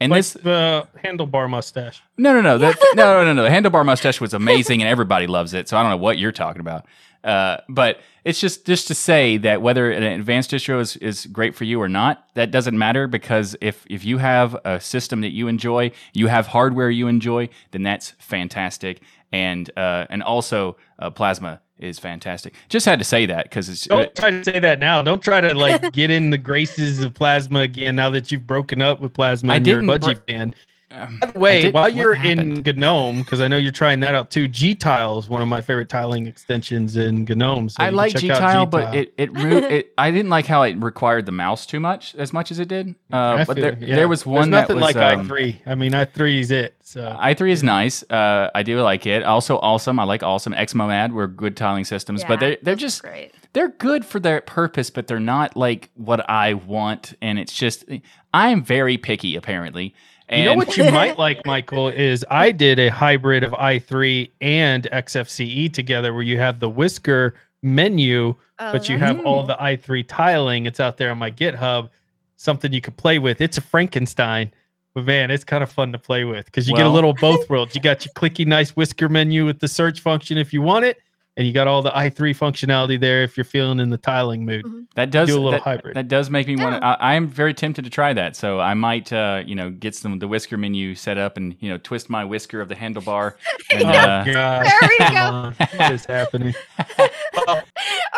And 0.00 0.10
Like 0.12 0.18
this 0.20 0.32
the 0.34 0.86
handlebar 1.04 1.50
mustache. 1.50 2.02
no 2.16 2.32
no 2.32 2.40
no 2.40 2.58
that, 2.58 2.76
no 2.94 3.22
no 3.22 3.24
no 3.24 3.32
no. 3.32 3.42
The 3.42 3.48
handlebar 3.50 3.84
mustache 3.84 4.20
was 4.20 4.32
amazing 4.32 4.80
and 4.80 4.88
everybody 4.88 5.26
loves 5.26 5.54
it 5.54 5.68
so 5.68 5.76
i 5.76 5.82
don't 5.82 5.90
know 5.90 5.96
what 5.96 6.18
you're 6.18 6.32
talking 6.32 6.60
about. 6.60 6.86
Uh, 7.24 7.56
but 7.68 7.98
it's 8.24 8.40
just 8.40 8.64
just 8.64 8.86
to 8.86 8.94
say 8.94 9.36
that 9.38 9.60
whether 9.60 9.90
an 9.90 10.04
advanced 10.04 10.52
distro 10.52 10.80
is, 10.80 10.96
is 10.98 11.26
great 11.26 11.56
for 11.56 11.64
you 11.64 11.82
or 11.82 11.88
not 11.88 12.24
that 12.34 12.52
doesn't 12.52 12.78
matter 12.78 13.08
because 13.08 13.56
if 13.60 13.84
if 13.90 14.04
you 14.04 14.18
have 14.18 14.54
a 14.64 14.78
system 14.80 15.20
that 15.22 15.32
you 15.32 15.48
enjoy 15.48 15.90
you 16.12 16.28
have 16.28 16.46
hardware 16.46 16.90
you 16.90 17.08
enjoy 17.08 17.48
then 17.72 17.82
that's 17.82 18.12
fantastic 18.20 19.00
and 19.32 19.70
uh, 19.76 20.06
and 20.10 20.22
also 20.22 20.76
uh, 20.98 21.10
plasma 21.10 21.60
is 21.78 21.98
fantastic 21.98 22.54
just 22.68 22.84
had 22.86 22.98
to 22.98 23.04
say 23.04 23.24
that 23.26 23.44
because 23.44 23.68
it's 23.68 23.86
Don't 23.86 24.14
try 24.16 24.30
to 24.30 24.42
say 24.44 24.58
that 24.58 24.80
now. 24.80 25.00
Don't 25.00 25.22
try 25.22 25.40
to 25.40 25.54
like 25.54 25.92
get 25.92 26.10
in 26.10 26.30
the 26.30 26.38
graces 26.38 27.00
of 27.00 27.14
plasma 27.14 27.60
again 27.60 27.94
now 27.96 28.10
that 28.10 28.32
you've 28.32 28.46
broken 28.46 28.82
up 28.82 29.00
with 29.00 29.14
plasma 29.14 29.52
I 29.52 29.56
and 29.56 29.66
you're 29.66 29.78
a 29.78 29.82
didn't 29.86 30.00
budgie 30.02 30.14
br- 30.14 30.32
fan. 30.32 30.54
Um, 30.90 31.18
By 31.20 31.26
the 31.30 31.38
way, 31.38 31.62
did- 31.62 31.74
while 31.74 31.88
you're 31.88 32.14
happened? 32.14 32.66
in 32.66 32.78
GNOME, 32.78 33.18
because 33.18 33.42
I 33.42 33.48
know 33.48 33.58
you're 33.58 33.72
trying 33.72 34.00
that 34.00 34.14
out 34.14 34.30
too, 34.30 34.48
gTile 34.48 35.18
is 35.18 35.28
one 35.28 35.42
of 35.42 35.48
my 35.48 35.60
favorite 35.60 35.90
tiling 35.90 36.26
extensions 36.26 36.96
in 36.96 37.26
GNOME. 37.26 37.68
So 37.68 37.82
I 37.82 37.90
like 37.90 38.12
check 38.12 38.22
gTile, 38.22 38.70
but 38.70 38.94
it 38.94 39.12
it, 39.18 39.30
ru- 39.32 39.58
it 39.58 39.92
I 39.98 40.10
didn't 40.10 40.30
like 40.30 40.46
how 40.46 40.62
it 40.62 40.76
required 40.78 41.26
the 41.26 41.32
mouse 41.32 41.66
too 41.66 41.78
much 41.78 42.14
as 42.14 42.32
much 42.32 42.50
as 42.50 42.58
it 42.58 42.68
did. 42.68 42.94
Uh, 43.12 43.44
but 43.44 43.54
feel 43.54 43.64
there, 43.64 43.78
yeah. 43.78 43.96
there 43.96 44.08
was 44.08 44.24
one 44.24 44.50
There's 44.50 44.66
that 44.66 44.74
nothing 44.74 44.76
was 44.76 44.94
like 44.94 45.18
um, 45.18 45.28
i3. 45.28 45.56
I 45.66 45.74
mean, 45.74 45.92
i3 45.92 46.40
is 46.40 46.50
it. 46.50 46.74
So 46.80 47.16
i3 47.20 47.50
is 47.50 47.62
nice. 47.62 48.02
Uh, 48.04 48.48
I 48.54 48.62
do 48.62 48.80
like 48.80 49.06
it. 49.06 49.22
Also, 49.24 49.58
awesome. 49.58 50.00
I 50.00 50.04
like 50.04 50.22
awesome. 50.22 50.54
XMonad 50.54 51.12
were 51.12 51.26
good 51.26 51.54
tiling 51.54 51.84
systems, 51.84 52.24
but 52.24 52.40
they're 52.40 52.56
they're 52.62 52.74
those 52.74 52.76
are 52.76 52.80
just 52.80 53.02
great. 53.02 53.34
they're 53.52 53.68
good 53.68 54.06
for 54.06 54.20
their 54.20 54.40
purpose, 54.40 54.88
but 54.88 55.06
they're 55.06 55.20
not 55.20 55.54
like 55.54 55.90
what 55.96 56.28
I 56.30 56.54
want. 56.54 57.12
And 57.20 57.38
it's 57.38 57.52
just 57.52 57.84
I 58.32 58.48
am 58.48 58.64
very 58.64 58.96
picky 58.96 59.36
apparently. 59.36 59.94
And 60.28 60.40
you 60.40 60.46
know 60.46 60.54
what 60.54 60.76
you 60.76 60.90
might 60.90 61.18
like, 61.26 61.44
Michael, 61.46 61.88
is 61.88 62.24
I 62.30 62.52
did 62.52 62.78
a 62.78 62.88
hybrid 62.88 63.44
of 63.44 63.52
i3 63.52 64.30
and 64.40 64.84
XFCE 64.92 65.72
together 65.72 66.12
where 66.12 66.22
you 66.22 66.38
have 66.38 66.60
the 66.60 66.68
whisker 66.68 67.34
menu, 67.62 68.34
Oh, 68.60 68.72
but 68.72 68.88
you 68.88 68.98
have 68.98 69.24
all 69.24 69.42
hmm. 69.42 69.48
the 69.48 69.56
i3 69.56 70.04
tiling. 70.08 70.66
It's 70.66 70.80
out 70.80 70.96
there 70.96 71.10
on 71.10 71.18
my 71.18 71.30
GitHub, 71.30 71.90
something 72.36 72.72
you 72.72 72.80
could 72.80 72.96
play 72.96 73.18
with. 73.18 73.40
It's 73.40 73.56
a 73.56 73.60
Frankenstein, 73.60 74.52
but 74.94 75.04
man, 75.04 75.30
it's 75.30 75.44
kind 75.44 75.62
of 75.62 75.70
fun 75.70 75.92
to 75.92 75.98
play 75.98 76.24
with 76.24 76.46
because 76.46 76.68
you 76.68 76.74
get 76.74 76.86
a 76.86 76.90
little 76.90 77.14
both 77.14 77.48
worlds. 77.48 77.74
You 77.76 77.80
got 77.80 78.04
your 78.04 78.12
clicky, 78.14 78.46
nice 78.46 78.70
whisker 78.70 79.08
menu 79.08 79.46
with 79.46 79.60
the 79.60 79.68
search 79.68 80.00
function 80.00 80.38
if 80.38 80.52
you 80.52 80.60
want 80.60 80.86
it, 80.86 80.98
and 81.38 81.46
you 81.46 81.52
got 81.54 81.66
all 81.66 81.80
the 81.80 81.90
i3 81.92 82.36
functionality 82.36 83.00
there 83.00 83.22
if 83.22 83.36
you're 83.38 83.44
feeling 83.44 83.78
in 83.80 83.88
the 83.88 83.96
tiling 83.96 84.44
mood. 84.44 84.86
that 84.96 85.10
does 85.10 85.28
do 85.28 85.34
a 85.34 85.36
little 85.36 85.52
that, 85.52 85.62
hybrid. 85.62 85.94
That 85.96 86.08
does 86.08 86.28
make 86.28 86.46
me 86.48 86.56
want 86.56 86.74
Yeah. 86.74 86.80
to. 86.96 87.02
I 87.02 87.14
am 87.14 87.28
very 87.28 87.54
tempted 87.54 87.84
to 87.84 87.90
try 87.90 88.12
that. 88.12 88.34
So 88.36 88.58
I 88.60 88.74
might, 88.74 89.12
uh, 89.12 89.42
you 89.46 89.54
know, 89.54 89.70
get 89.70 89.94
some 89.94 90.18
the 90.18 90.26
whisker 90.28 90.56
menu 90.58 90.94
set 90.96 91.16
up 91.16 91.36
and 91.36 91.56
you 91.60 91.70
know 91.70 91.78
twist 91.78 92.10
my 92.10 92.24
whisker 92.24 92.60
of 92.60 92.68
the 92.68 92.74
handlebar. 92.74 93.34
And, 93.70 93.84
Oh, 93.84 93.88
uh, 93.88 94.24
God. 94.24 94.66
There 94.66 94.88
we 94.98 94.98
go. 95.14 95.52
What 95.78 95.92
is 95.92 96.04
happening? 96.04 96.54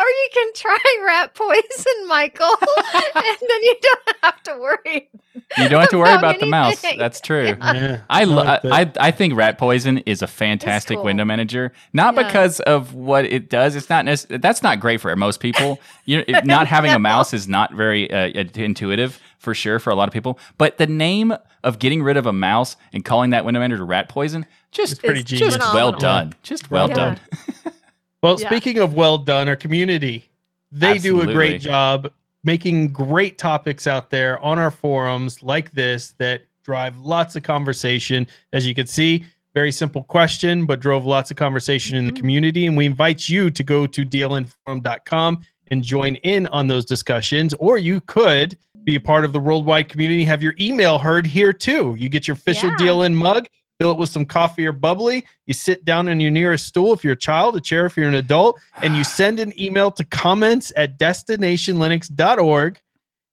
or 0.01 0.07
you 0.09 0.29
can 0.33 0.53
try 0.55 0.77
rat 1.05 1.33
poison, 1.35 2.07
Michael, 2.07 2.45
and 3.15 3.37
then 3.39 3.63
you 3.63 3.75
don't 3.81 4.15
have 4.23 4.43
to 4.43 4.57
worry. 4.59 5.09
you 5.57 5.69
don't 5.69 5.79
have 5.81 5.89
to 5.89 5.97
worry 5.97 6.09
About 6.13 6.19
about 6.35 6.39
the 6.39 6.45
mouse. 6.47 6.81
That's 6.97 7.21
true. 7.21 7.55
Yeah, 7.59 8.01
I, 8.09 8.23
lo- 8.25 8.43
like 8.43 8.61
that. 8.63 8.97
I 8.99 9.07
I 9.07 9.11
think 9.11 9.35
Rat 9.35 9.57
Poison 9.57 9.99
is 9.99 10.21
a 10.21 10.27
fantastic 10.27 10.97
cool. 10.97 11.05
window 11.05 11.23
manager. 11.25 11.71
Not 11.93 12.15
Yeah. 12.15 12.23
because 12.27 12.59
of 12.61 12.93
what 12.93 13.25
it 13.25 13.49
does. 13.49 13.75
It's 13.75 13.89
not 13.89 14.05
necess- 14.05 14.41
that's 14.41 14.61
not 14.63 14.79
great 14.79 14.99
for 15.01 15.15
most 15.15 15.39
people. 15.39 15.79
You 16.05 16.23
it- 16.27 16.45
not 16.45 16.67
having 16.67 16.91
a 16.91 16.99
mouse 16.99 17.33
is 17.33 17.47
not 17.47 17.73
very 17.73 18.11
uh, 18.11 18.27
intuitive 18.55 19.19
for 19.37 19.53
sure 19.53 19.79
for 19.79 19.89
a 19.89 19.95
lot 19.95 20.07
of 20.07 20.13
people. 20.13 20.37
But 20.57 20.77
the 20.77 20.87
name 20.87 21.33
of 21.63 21.79
getting 21.79 22.03
rid 22.03 22.17
of 22.17 22.25
a 22.25 22.33
mouse 22.33 22.75
and 22.93 23.05
calling 23.05 23.29
that 23.31 23.45
window 23.45 23.59
manager 23.59 23.85
Rat 23.85 24.09
Poison 24.09 24.45
just 24.71 25.01
pretty 25.03 25.23
genius. 25.23 25.55
just 25.55 25.73
well 25.73 25.91
done. 25.91 26.33
Just 26.43 26.71
well 26.71 26.87
Well 26.87 26.95
done. 26.95 27.19
Well, 28.21 28.39
Yeah. 28.39 28.47
speaking 28.49 28.79
of 28.79 28.93
well 28.93 29.17
done, 29.17 29.47
our 29.49 29.55
community, 29.55 30.29
they 30.71 30.97
do 30.97 31.21
a 31.21 31.25
great 31.33 31.61
job 31.61 32.11
making 32.43 32.89
great 32.89 33.37
topics 33.37 33.85
out 33.87 34.09
there 34.09 34.39
on 34.39 34.57
our 34.57 34.71
forums 34.71 35.43
like 35.43 35.71
this 35.73 36.13
that 36.17 36.41
drive 36.63 36.97
lots 36.97 37.35
of 37.35 37.43
conversation. 37.43 38.25
As 38.53 38.65
you 38.65 38.73
can 38.73 38.87
see, 38.87 39.25
very 39.53 39.71
simple 39.71 40.03
question, 40.03 40.65
but 40.65 40.79
drove 40.79 41.05
lots 41.05 41.29
of 41.29 41.37
conversation 41.37 41.97
in 41.97 42.05
the 42.05 42.11
Mhm. 42.11 42.15
community. 42.17 42.65
And 42.67 42.77
we 42.77 42.85
invite 42.85 43.27
you 43.27 43.49
to 43.51 43.63
go 43.63 43.85
to 43.85 44.05
dlnforum.com 44.05 45.41
and 45.69 45.83
join 45.83 46.15
in 46.15 46.47
on 46.47 46.67
those 46.67 46.85
discussions. 46.85 47.53
Or 47.59 47.77
you 47.77 48.01
could 48.01 48.57
be 48.83 48.95
a 48.95 48.99
part 48.99 49.25
of 49.25 49.33
the 49.33 49.39
worldwide 49.39 49.89
community, 49.89 50.23
have 50.25 50.41
your 50.41 50.55
email 50.59 50.97
heard 50.97 51.27
here 51.27 51.53
too. 51.53 51.95
You 51.99 52.09
get 52.09 52.27
your 52.27 52.33
official 52.35 52.69
Yeah. 52.71 52.77
DLN 52.77 53.13
mug, 53.15 53.47
fill 53.81 53.91
it 53.91 53.97
with 53.97 54.09
some 54.11 54.25
coffee 54.25 54.67
or 54.67 54.71
bubbly. 54.71 55.25
You 55.47 55.55
sit 55.55 55.85
down 55.85 56.07
in 56.07 56.19
your 56.19 56.29
nearest 56.29 56.67
stool 56.67 56.93
if 56.93 57.03
you're 57.03 57.13
a 57.13 57.17
child, 57.17 57.55
a 57.55 57.59
chair 57.59 57.87
if 57.87 57.97
you're 57.97 58.07
an 58.07 58.13
adult, 58.13 58.59
and 58.83 58.95
you 58.95 59.03
send 59.19 59.39
an 59.39 59.59
email 59.59 59.89
to 59.91 60.05
comments 60.05 60.71
at 60.75 60.99
destinationlinux.org. 60.99 62.79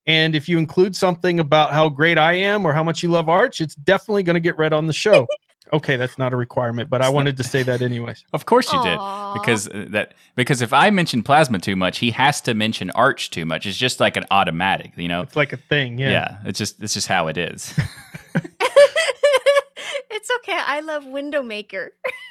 And 0.07 0.35
if 0.35 0.49
you 0.49 0.57
include 0.57 0.97
something 0.97 1.39
about 1.39 1.73
how 1.73 1.91
great 1.91 2.17
I 2.17 2.33
am 2.33 2.65
or 2.65 2.73
how 2.73 2.83
much 2.83 3.03
you 3.03 3.11
love 3.11 3.29
Arch, 3.29 3.61
it's 3.61 3.75
definitely 3.75 4.23
going 4.23 4.35
to 4.35 4.41
get 4.41 4.57
read 4.57 4.73
on 4.73 4.87
the 4.87 4.93
show. 4.95 5.27
okay, 5.75 5.97
that's 5.97 6.17
not 6.17 6.33
a 6.33 6.37
requirement, 6.37 6.89
but 6.89 7.03
I 7.03 7.11
wanted 7.11 7.37
to 7.37 7.45
say 7.45 7.63
that 7.65 7.83
anyways. 7.83 8.25
Of 8.33 8.47
course 8.47 8.73
you 8.73 8.83
did. 8.83 8.99
Because 9.35 9.69
uh, 9.69 9.85
that 9.91 10.15
because 10.35 10.63
if 10.63 10.73
I 10.73 10.89
mention 10.89 11.23
plasma 11.23 11.59
too 11.59 11.77
much, 11.77 11.99
he 11.99 12.11
has 12.13 12.41
to 12.43 12.55
mention 12.55 12.91
arch 12.93 13.29
too 13.29 13.45
much. 13.45 13.67
It's 13.67 13.77
just 13.77 14.01
like 14.01 14.17
an 14.17 14.25
automatic, 14.31 14.93
you 14.97 15.09
know. 15.09 15.21
It's 15.21 15.37
like 15.37 15.53
a 15.53 15.59
thing. 15.59 15.99
Yeah, 15.99 16.11
Yeah. 16.11 16.39
it's 16.47 16.59
just 16.59 16.83
it's 16.83 16.95
just 16.95 17.07
how 17.09 17.27
it 17.27 17.37
is. 17.37 17.79
it's 20.11 20.31
okay. 20.39 20.59
I 20.59 20.81
love 20.81 21.07
Window 21.07 21.43
Maker. 21.43 21.93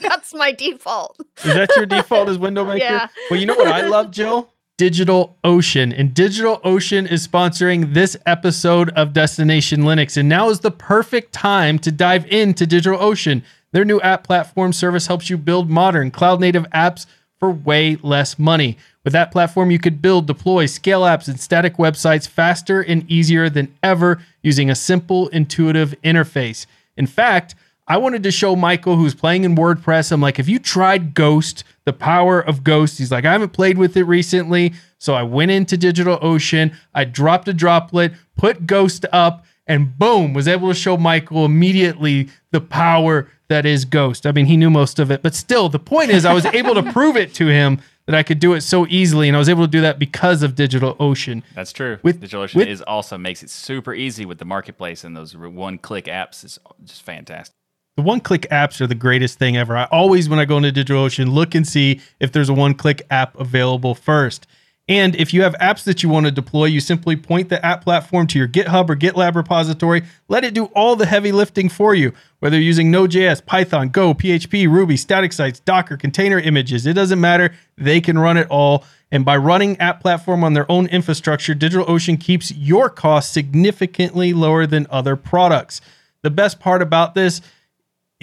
That's 0.00 0.34
my 0.34 0.52
default. 0.52 1.20
Is 1.44 1.54
that 1.54 1.70
your 1.76 1.86
default 1.86 2.28
as 2.28 2.38
window 2.38 2.64
maker? 2.66 2.84
Yeah. 2.84 3.08
Well, 3.30 3.40
you 3.40 3.46
know 3.46 3.54
what 3.54 3.68
I 3.68 3.86
love, 3.86 4.10
Jill? 4.10 4.52
Digital 4.76 5.36
Ocean. 5.42 5.92
And 5.92 6.14
Digital 6.14 6.60
Ocean 6.62 7.06
is 7.06 7.26
sponsoring 7.26 7.94
this 7.94 8.16
episode 8.26 8.90
of 8.90 9.12
Destination 9.12 9.80
Linux. 9.80 10.16
And 10.16 10.28
now 10.28 10.50
is 10.50 10.60
the 10.60 10.70
perfect 10.70 11.32
time 11.32 11.78
to 11.80 11.90
dive 11.90 12.26
into 12.26 12.66
Digital 12.66 13.02
Ocean. 13.02 13.42
Their 13.72 13.84
new 13.84 14.00
app 14.00 14.24
platform 14.24 14.72
service 14.72 15.08
helps 15.08 15.28
you 15.28 15.36
build 15.36 15.68
modern 15.68 16.10
cloud 16.10 16.40
native 16.40 16.64
apps 16.70 17.06
for 17.38 17.50
way 17.50 17.96
less 18.02 18.38
money. 18.38 18.78
With 19.04 19.12
that 19.14 19.32
platform, 19.32 19.70
you 19.70 19.78
could 19.78 20.02
build, 20.02 20.26
deploy, 20.26 20.66
scale 20.66 21.02
apps 21.02 21.28
and 21.28 21.40
static 21.40 21.76
websites 21.76 22.28
faster 22.28 22.80
and 22.80 23.10
easier 23.10 23.48
than 23.48 23.74
ever 23.82 24.20
using 24.42 24.70
a 24.70 24.74
simple, 24.74 25.28
intuitive 25.28 25.94
interface. 26.04 26.66
In 26.98 27.06
fact, 27.06 27.54
I 27.86 27.96
wanted 27.96 28.22
to 28.24 28.30
show 28.30 28.54
Michael, 28.54 28.96
who's 28.96 29.14
playing 29.14 29.44
in 29.44 29.56
WordPress. 29.56 30.12
I'm 30.12 30.20
like, 30.20 30.36
have 30.36 30.48
you 30.48 30.58
tried 30.58 31.14
Ghost, 31.14 31.64
the 31.86 31.94
power 31.94 32.38
of 32.38 32.62
Ghost? 32.62 32.98
He's 32.98 33.10
like, 33.10 33.24
I 33.24 33.32
haven't 33.32 33.54
played 33.54 33.78
with 33.78 33.96
it 33.96 34.04
recently. 34.04 34.74
So 34.98 35.14
I 35.14 35.22
went 35.22 35.52
into 35.52 35.78
DigitalOcean, 35.78 36.74
I 36.92 37.04
dropped 37.04 37.48
a 37.48 37.54
droplet, 37.54 38.12
put 38.36 38.66
Ghost 38.66 39.06
up, 39.12 39.46
and 39.66 39.96
boom, 39.96 40.34
was 40.34 40.48
able 40.48 40.68
to 40.68 40.74
show 40.74 40.96
Michael 40.96 41.44
immediately 41.44 42.28
the 42.50 42.60
power 42.60 43.28
that 43.48 43.64
is 43.64 43.84
Ghost. 43.84 44.26
I 44.26 44.32
mean, 44.32 44.46
he 44.46 44.56
knew 44.56 44.70
most 44.70 44.98
of 44.98 45.10
it, 45.10 45.22
but 45.22 45.34
still, 45.34 45.68
the 45.68 45.78
point 45.78 46.10
is, 46.10 46.24
I 46.24 46.34
was 46.34 46.46
able 46.46 46.74
to 46.74 46.92
prove 46.92 47.16
it 47.16 47.32
to 47.34 47.46
him 47.46 47.80
that 48.08 48.16
I 48.16 48.22
could 48.22 48.38
do 48.38 48.54
it 48.54 48.62
so 48.62 48.86
easily. 48.88 49.28
And 49.28 49.36
I 49.36 49.38
was 49.38 49.50
able 49.50 49.64
to 49.64 49.70
do 49.70 49.82
that 49.82 49.98
because 49.98 50.42
of 50.42 50.54
DigitalOcean. 50.54 51.42
That's 51.54 51.72
true. 51.72 51.98
With- 52.02 52.22
DigitalOcean 52.22 52.54
with- 52.54 52.68
is 52.68 52.80
also 52.82 53.18
makes 53.18 53.42
it 53.42 53.50
super 53.50 53.92
easy 53.92 54.24
with 54.24 54.38
the 54.38 54.46
marketplace 54.46 55.04
and 55.04 55.14
those 55.14 55.36
one 55.36 55.76
click 55.76 56.06
apps. 56.06 56.42
is 56.42 56.58
just 56.84 57.02
fantastic. 57.02 57.54
The 57.96 58.02
one 58.02 58.20
click 58.20 58.46
apps 58.50 58.80
are 58.80 58.86
the 58.86 58.94
greatest 58.94 59.38
thing 59.38 59.56
ever. 59.58 59.76
I 59.76 59.84
always, 59.84 60.28
when 60.28 60.38
I 60.38 60.46
go 60.46 60.56
into 60.56 60.72
DigitalOcean, 60.72 61.32
look 61.32 61.54
and 61.54 61.66
see 61.66 62.00
if 62.18 62.32
there's 62.32 62.48
a 62.48 62.54
one 62.54 62.72
click 62.74 63.02
app 63.10 63.38
available 63.38 63.94
first. 63.94 64.46
And 64.88 65.14
if 65.16 65.34
you 65.34 65.42
have 65.42 65.54
apps 65.60 65.84
that 65.84 66.02
you 66.02 66.08
want 66.08 66.24
to 66.24 66.32
deploy, 66.32 66.64
you 66.64 66.80
simply 66.80 67.14
point 67.14 67.50
the 67.50 67.64
app 67.64 67.84
platform 67.84 68.26
to 68.28 68.38
your 68.38 68.48
GitHub 68.48 68.88
or 68.88 68.96
GitLab 68.96 69.34
repository. 69.34 70.02
Let 70.28 70.44
it 70.44 70.54
do 70.54 70.66
all 70.66 70.96
the 70.96 71.04
heavy 71.04 71.30
lifting 71.30 71.68
for 71.68 71.94
you, 71.94 72.14
whether 72.38 72.56
you're 72.56 72.64
using 72.64 72.90
Node.js, 72.90 73.44
Python, 73.44 73.90
Go, 73.90 74.14
PHP, 74.14 74.66
Ruby, 74.66 74.96
static 74.96 75.34
sites, 75.34 75.60
Docker, 75.60 75.98
container 75.98 76.38
images. 76.38 76.86
It 76.86 76.94
doesn't 76.94 77.20
matter. 77.20 77.52
They 77.76 78.00
can 78.00 78.18
run 78.18 78.38
it 78.38 78.48
all. 78.48 78.84
And 79.10 79.24
by 79.26 79.36
running 79.36 79.78
app 79.78 80.00
platform 80.00 80.42
on 80.42 80.54
their 80.54 80.70
own 80.70 80.86
infrastructure, 80.86 81.54
DigitalOcean 81.54 82.18
keeps 82.18 82.50
your 82.52 82.88
costs 82.88 83.32
significantly 83.32 84.32
lower 84.32 84.66
than 84.66 84.86
other 84.88 85.16
products. 85.16 85.82
The 86.22 86.30
best 86.30 86.60
part 86.60 86.80
about 86.80 87.14
this 87.14 87.36
is 87.38 87.42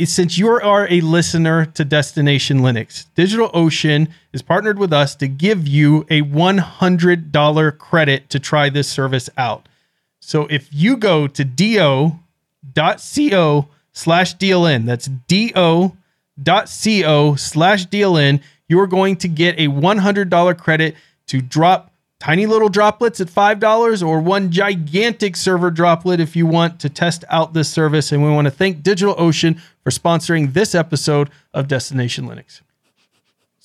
since 0.04 0.38
you 0.38 0.50
are 0.50 0.88
a 0.92 1.00
listener 1.00 1.66
to 1.68 1.86
Destination 1.86 2.60
Linux, 2.60 3.06
DigitalOcean 3.16 4.10
is 4.34 4.42
partnered 4.42 4.78
with 4.78 4.92
us 4.92 5.16
to 5.16 5.28
give 5.28 5.66
you 5.68 6.06
a 6.10 6.22
$100 6.22 7.78
credit 7.78 8.30
to 8.30 8.40
try 8.40 8.70
this 8.70 8.90
service 8.90 9.30
out. 9.38 9.70
So 10.20 10.48
if 10.48 10.68
you 10.74 10.98
go 10.98 11.28
to 11.28 11.46
do.co 11.46 12.18
slash 13.94 14.36
DLN, 14.36 14.86
that's 14.86 15.06
do.co 15.28 15.96
slash 17.36 17.88
DLN, 17.88 18.42
you're 18.68 18.88
going 18.88 19.16
to 19.18 19.28
get 19.30 19.58
a 19.58 19.68
$100 19.68 20.58
credit 20.58 20.96
to 21.28 21.42
drop 21.42 21.92
tiny 22.20 22.46
little 22.46 22.70
droplets 22.70 23.20
at 23.20 23.28
$5 23.28 24.06
or 24.06 24.20
one 24.20 24.52
gigantic 24.52 25.36
server 25.36 25.72
droplet 25.72 26.20
if 26.20 26.36
you 26.36 26.46
want 26.46 26.80
to 26.80 26.90
test 26.90 27.24
out 27.30 27.54
this 27.54 27.70
service. 27.70 28.12
And 28.12 28.24
we 28.24 28.30
want 28.30 28.46
to 28.46 28.52
thank 28.52 28.82
DigitalOcean 28.82 29.60
for 29.84 29.90
sponsoring 29.90 30.54
this 30.54 30.74
episode 30.74 31.30
of 31.54 31.68
Destination 31.68 32.26
Linux. 32.26 32.62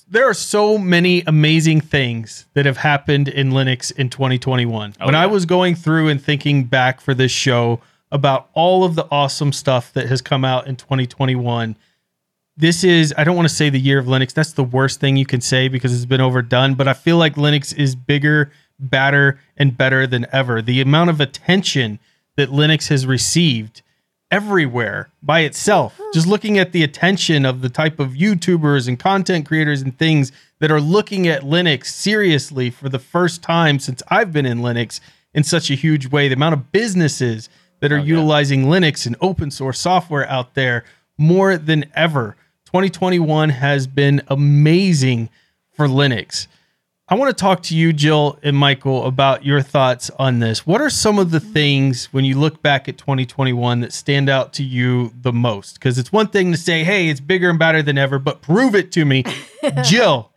There 0.08 0.28
are 0.28 0.34
so 0.34 0.76
many 0.76 1.22
amazing 1.24 1.82
things 1.82 2.46
that 2.54 2.66
have 2.66 2.78
happened 2.78 3.28
in 3.28 3.50
Linux 3.50 3.92
in 3.92 4.10
2021. 4.10 4.94
when 5.00 5.14
I 5.14 5.26
was 5.26 5.46
going 5.46 5.76
through 5.76 6.08
and 6.08 6.20
thinking 6.20 6.64
back 6.64 7.00
for 7.00 7.14
this 7.14 7.30
show 7.30 7.80
about 8.10 8.48
all 8.52 8.82
of 8.82 8.96
the 8.96 9.06
awesome 9.12 9.52
stuff 9.52 9.92
that 9.92 10.08
has 10.08 10.20
come 10.20 10.44
out 10.44 10.66
in 10.66 10.74
2021, 10.74 11.76
this 12.56 12.84
is 12.84 13.14
I 13.16 13.24
don't 13.24 13.36
want 13.36 13.48
to 13.48 13.54
say 13.54 13.70
the 13.70 13.80
year 13.80 13.98
of 13.98 14.06
Linux. 14.06 14.32
That's 14.32 14.52
the 14.52 14.64
worst 14.64 15.00
thing 15.00 15.16
you 15.16 15.26
can 15.26 15.40
say 15.40 15.68
because 15.68 15.94
it's 15.94 16.04
been 16.04 16.20
overdone, 16.20 16.74
but 16.74 16.88
I 16.88 16.94
feel 16.94 17.16
like 17.16 17.36
Linux 17.36 17.76
is 17.76 17.94
bigger, 17.94 18.52
badder 18.78 19.40
and 19.56 19.76
better 19.76 20.06
than 20.06 20.26
ever. 20.32 20.60
The 20.62 20.80
amount 20.80 21.10
of 21.10 21.20
attention 21.20 21.98
that 22.36 22.50
Linux 22.50 22.88
has 22.88 23.06
received 23.06 23.82
everywhere 24.30 25.10
by 25.22 25.40
itself. 25.40 25.96
Hmm. 25.96 26.10
Just 26.14 26.26
looking 26.26 26.58
at 26.58 26.72
the 26.72 26.82
attention 26.82 27.44
of 27.44 27.60
the 27.60 27.68
type 27.68 27.98
of 27.98 28.10
YouTubers 28.10 28.86
and 28.88 28.98
content 28.98 29.46
creators 29.46 29.82
and 29.82 29.98
things 29.98 30.32
that 30.60 30.70
are 30.70 30.80
looking 30.80 31.26
at 31.26 31.42
Linux 31.42 31.86
seriously 31.86 32.70
for 32.70 32.88
the 32.88 32.98
first 32.98 33.42
time 33.42 33.78
since 33.78 34.02
I've 34.08 34.32
been 34.32 34.46
in 34.46 34.58
Linux 34.58 35.00
in 35.34 35.44
such 35.44 35.70
a 35.70 35.74
huge 35.74 36.06
way. 36.06 36.28
The 36.28 36.34
amount 36.34 36.54
of 36.54 36.72
businesses 36.72 37.48
that 37.80 37.92
are 37.92 37.96
oh, 37.96 38.02
yeah. 38.02 38.14
utilizing 38.14 38.64
Linux 38.64 39.06
and 39.06 39.16
open 39.20 39.50
source 39.50 39.78
software 39.78 40.28
out 40.28 40.54
there 40.54 40.84
more 41.20 41.56
than 41.56 41.84
ever. 41.94 42.36
2021 42.66 43.50
has 43.50 43.86
been 43.86 44.22
amazing 44.28 45.28
for 45.72 45.86
Linux. 45.86 46.46
I 47.08 47.16
want 47.16 47.36
to 47.36 47.40
talk 47.40 47.64
to 47.64 47.76
you, 47.76 47.92
Jill 47.92 48.38
and 48.44 48.56
Michael, 48.56 49.04
about 49.04 49.44
your 49.44 49.62
thoughts 49.62 50.10
on 50.16 50.38
this. 50.38 50.64
What 50.64 50.80
are 50.80 50.88
some 50.88 51.18
of 51.18 51.32
the 51.32 51.40
things 51.40 52.06
when 52.12 52.24
you 52.24 52.38
look 52.38 52.62
back 52.62 52.88
at 52.88 52.98
2021 52.98 53.80
that 53.80 53.92
stand 53.92 54.28
out 54.28 54.52
to 54.54 54.62
you 54.62 55.12
the 55.20 55.32
most? 55.32 55.74
Because 55.74 55.98
it's 55.98 56.12
one 56.12 56.28
thing 56.28 56.52
to 56.52 56.56
say, 56.56 56.84
hey, 56.84 57.08
it's 57.08 57.18
bigger 57.18 57.50
and 57.50 57.58
better 57.58 57.82
than 57.82 57.98
ever, 57.98 58.20
but 58.20 58.42
prove 58.42 58.76
it 58.76 58.92
to 58.92 59.04
me. 59.04 59.24
Jill, 59.82 60.30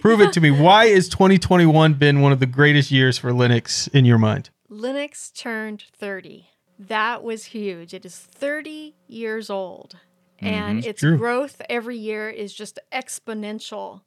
prove 0.00 0.20
it 0.20 0.32
to 0.34 0.40
me. 0.40 0.52
Why 0.52 0.86
has 0.90 1.08
2021 1.08 1.94
been 1.94 2.20
one 2.20 2.30
of 2.30 2.38
the 2.38 2.46
greatest 2.46 2.92
years 2.92 3.18
for 3.18 3.32
Linux 3.32 3.92
in 3.92 4.04
your 4.04 4.18
mind? 4.18 4.50
Linux 4.70 5.34
turned 5.34 5.82
30. 5.98 6.46
That 6.78 7.24
was 7.24 7.46
huge. 7.46 7.92
It 7.92 8.04
is 8.04 8.16
30 8.16 8.94
years 9.08 9.50
old. 9.50 9.96
And 10.42 10.84
its 10.84 11.00
True. 11.00 11.18
growth 11.18 11.60
every 11.68 11.96
year 11.96 12.28
is 12.30 12.54
just 12.54 12.78
exponential, 12.92 14.02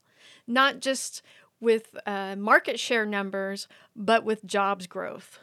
not 0.47 0.79
just 0.79 1.21
with 1.59 1.95
uh, 2.05 2.35
market 2.35 2.79
share 2.79 3.05
numbers, 3.05 3.67
but 3.95 4.23
with 4.23 4.45
jobs 4.45 4.87
growth, 4.87 5.39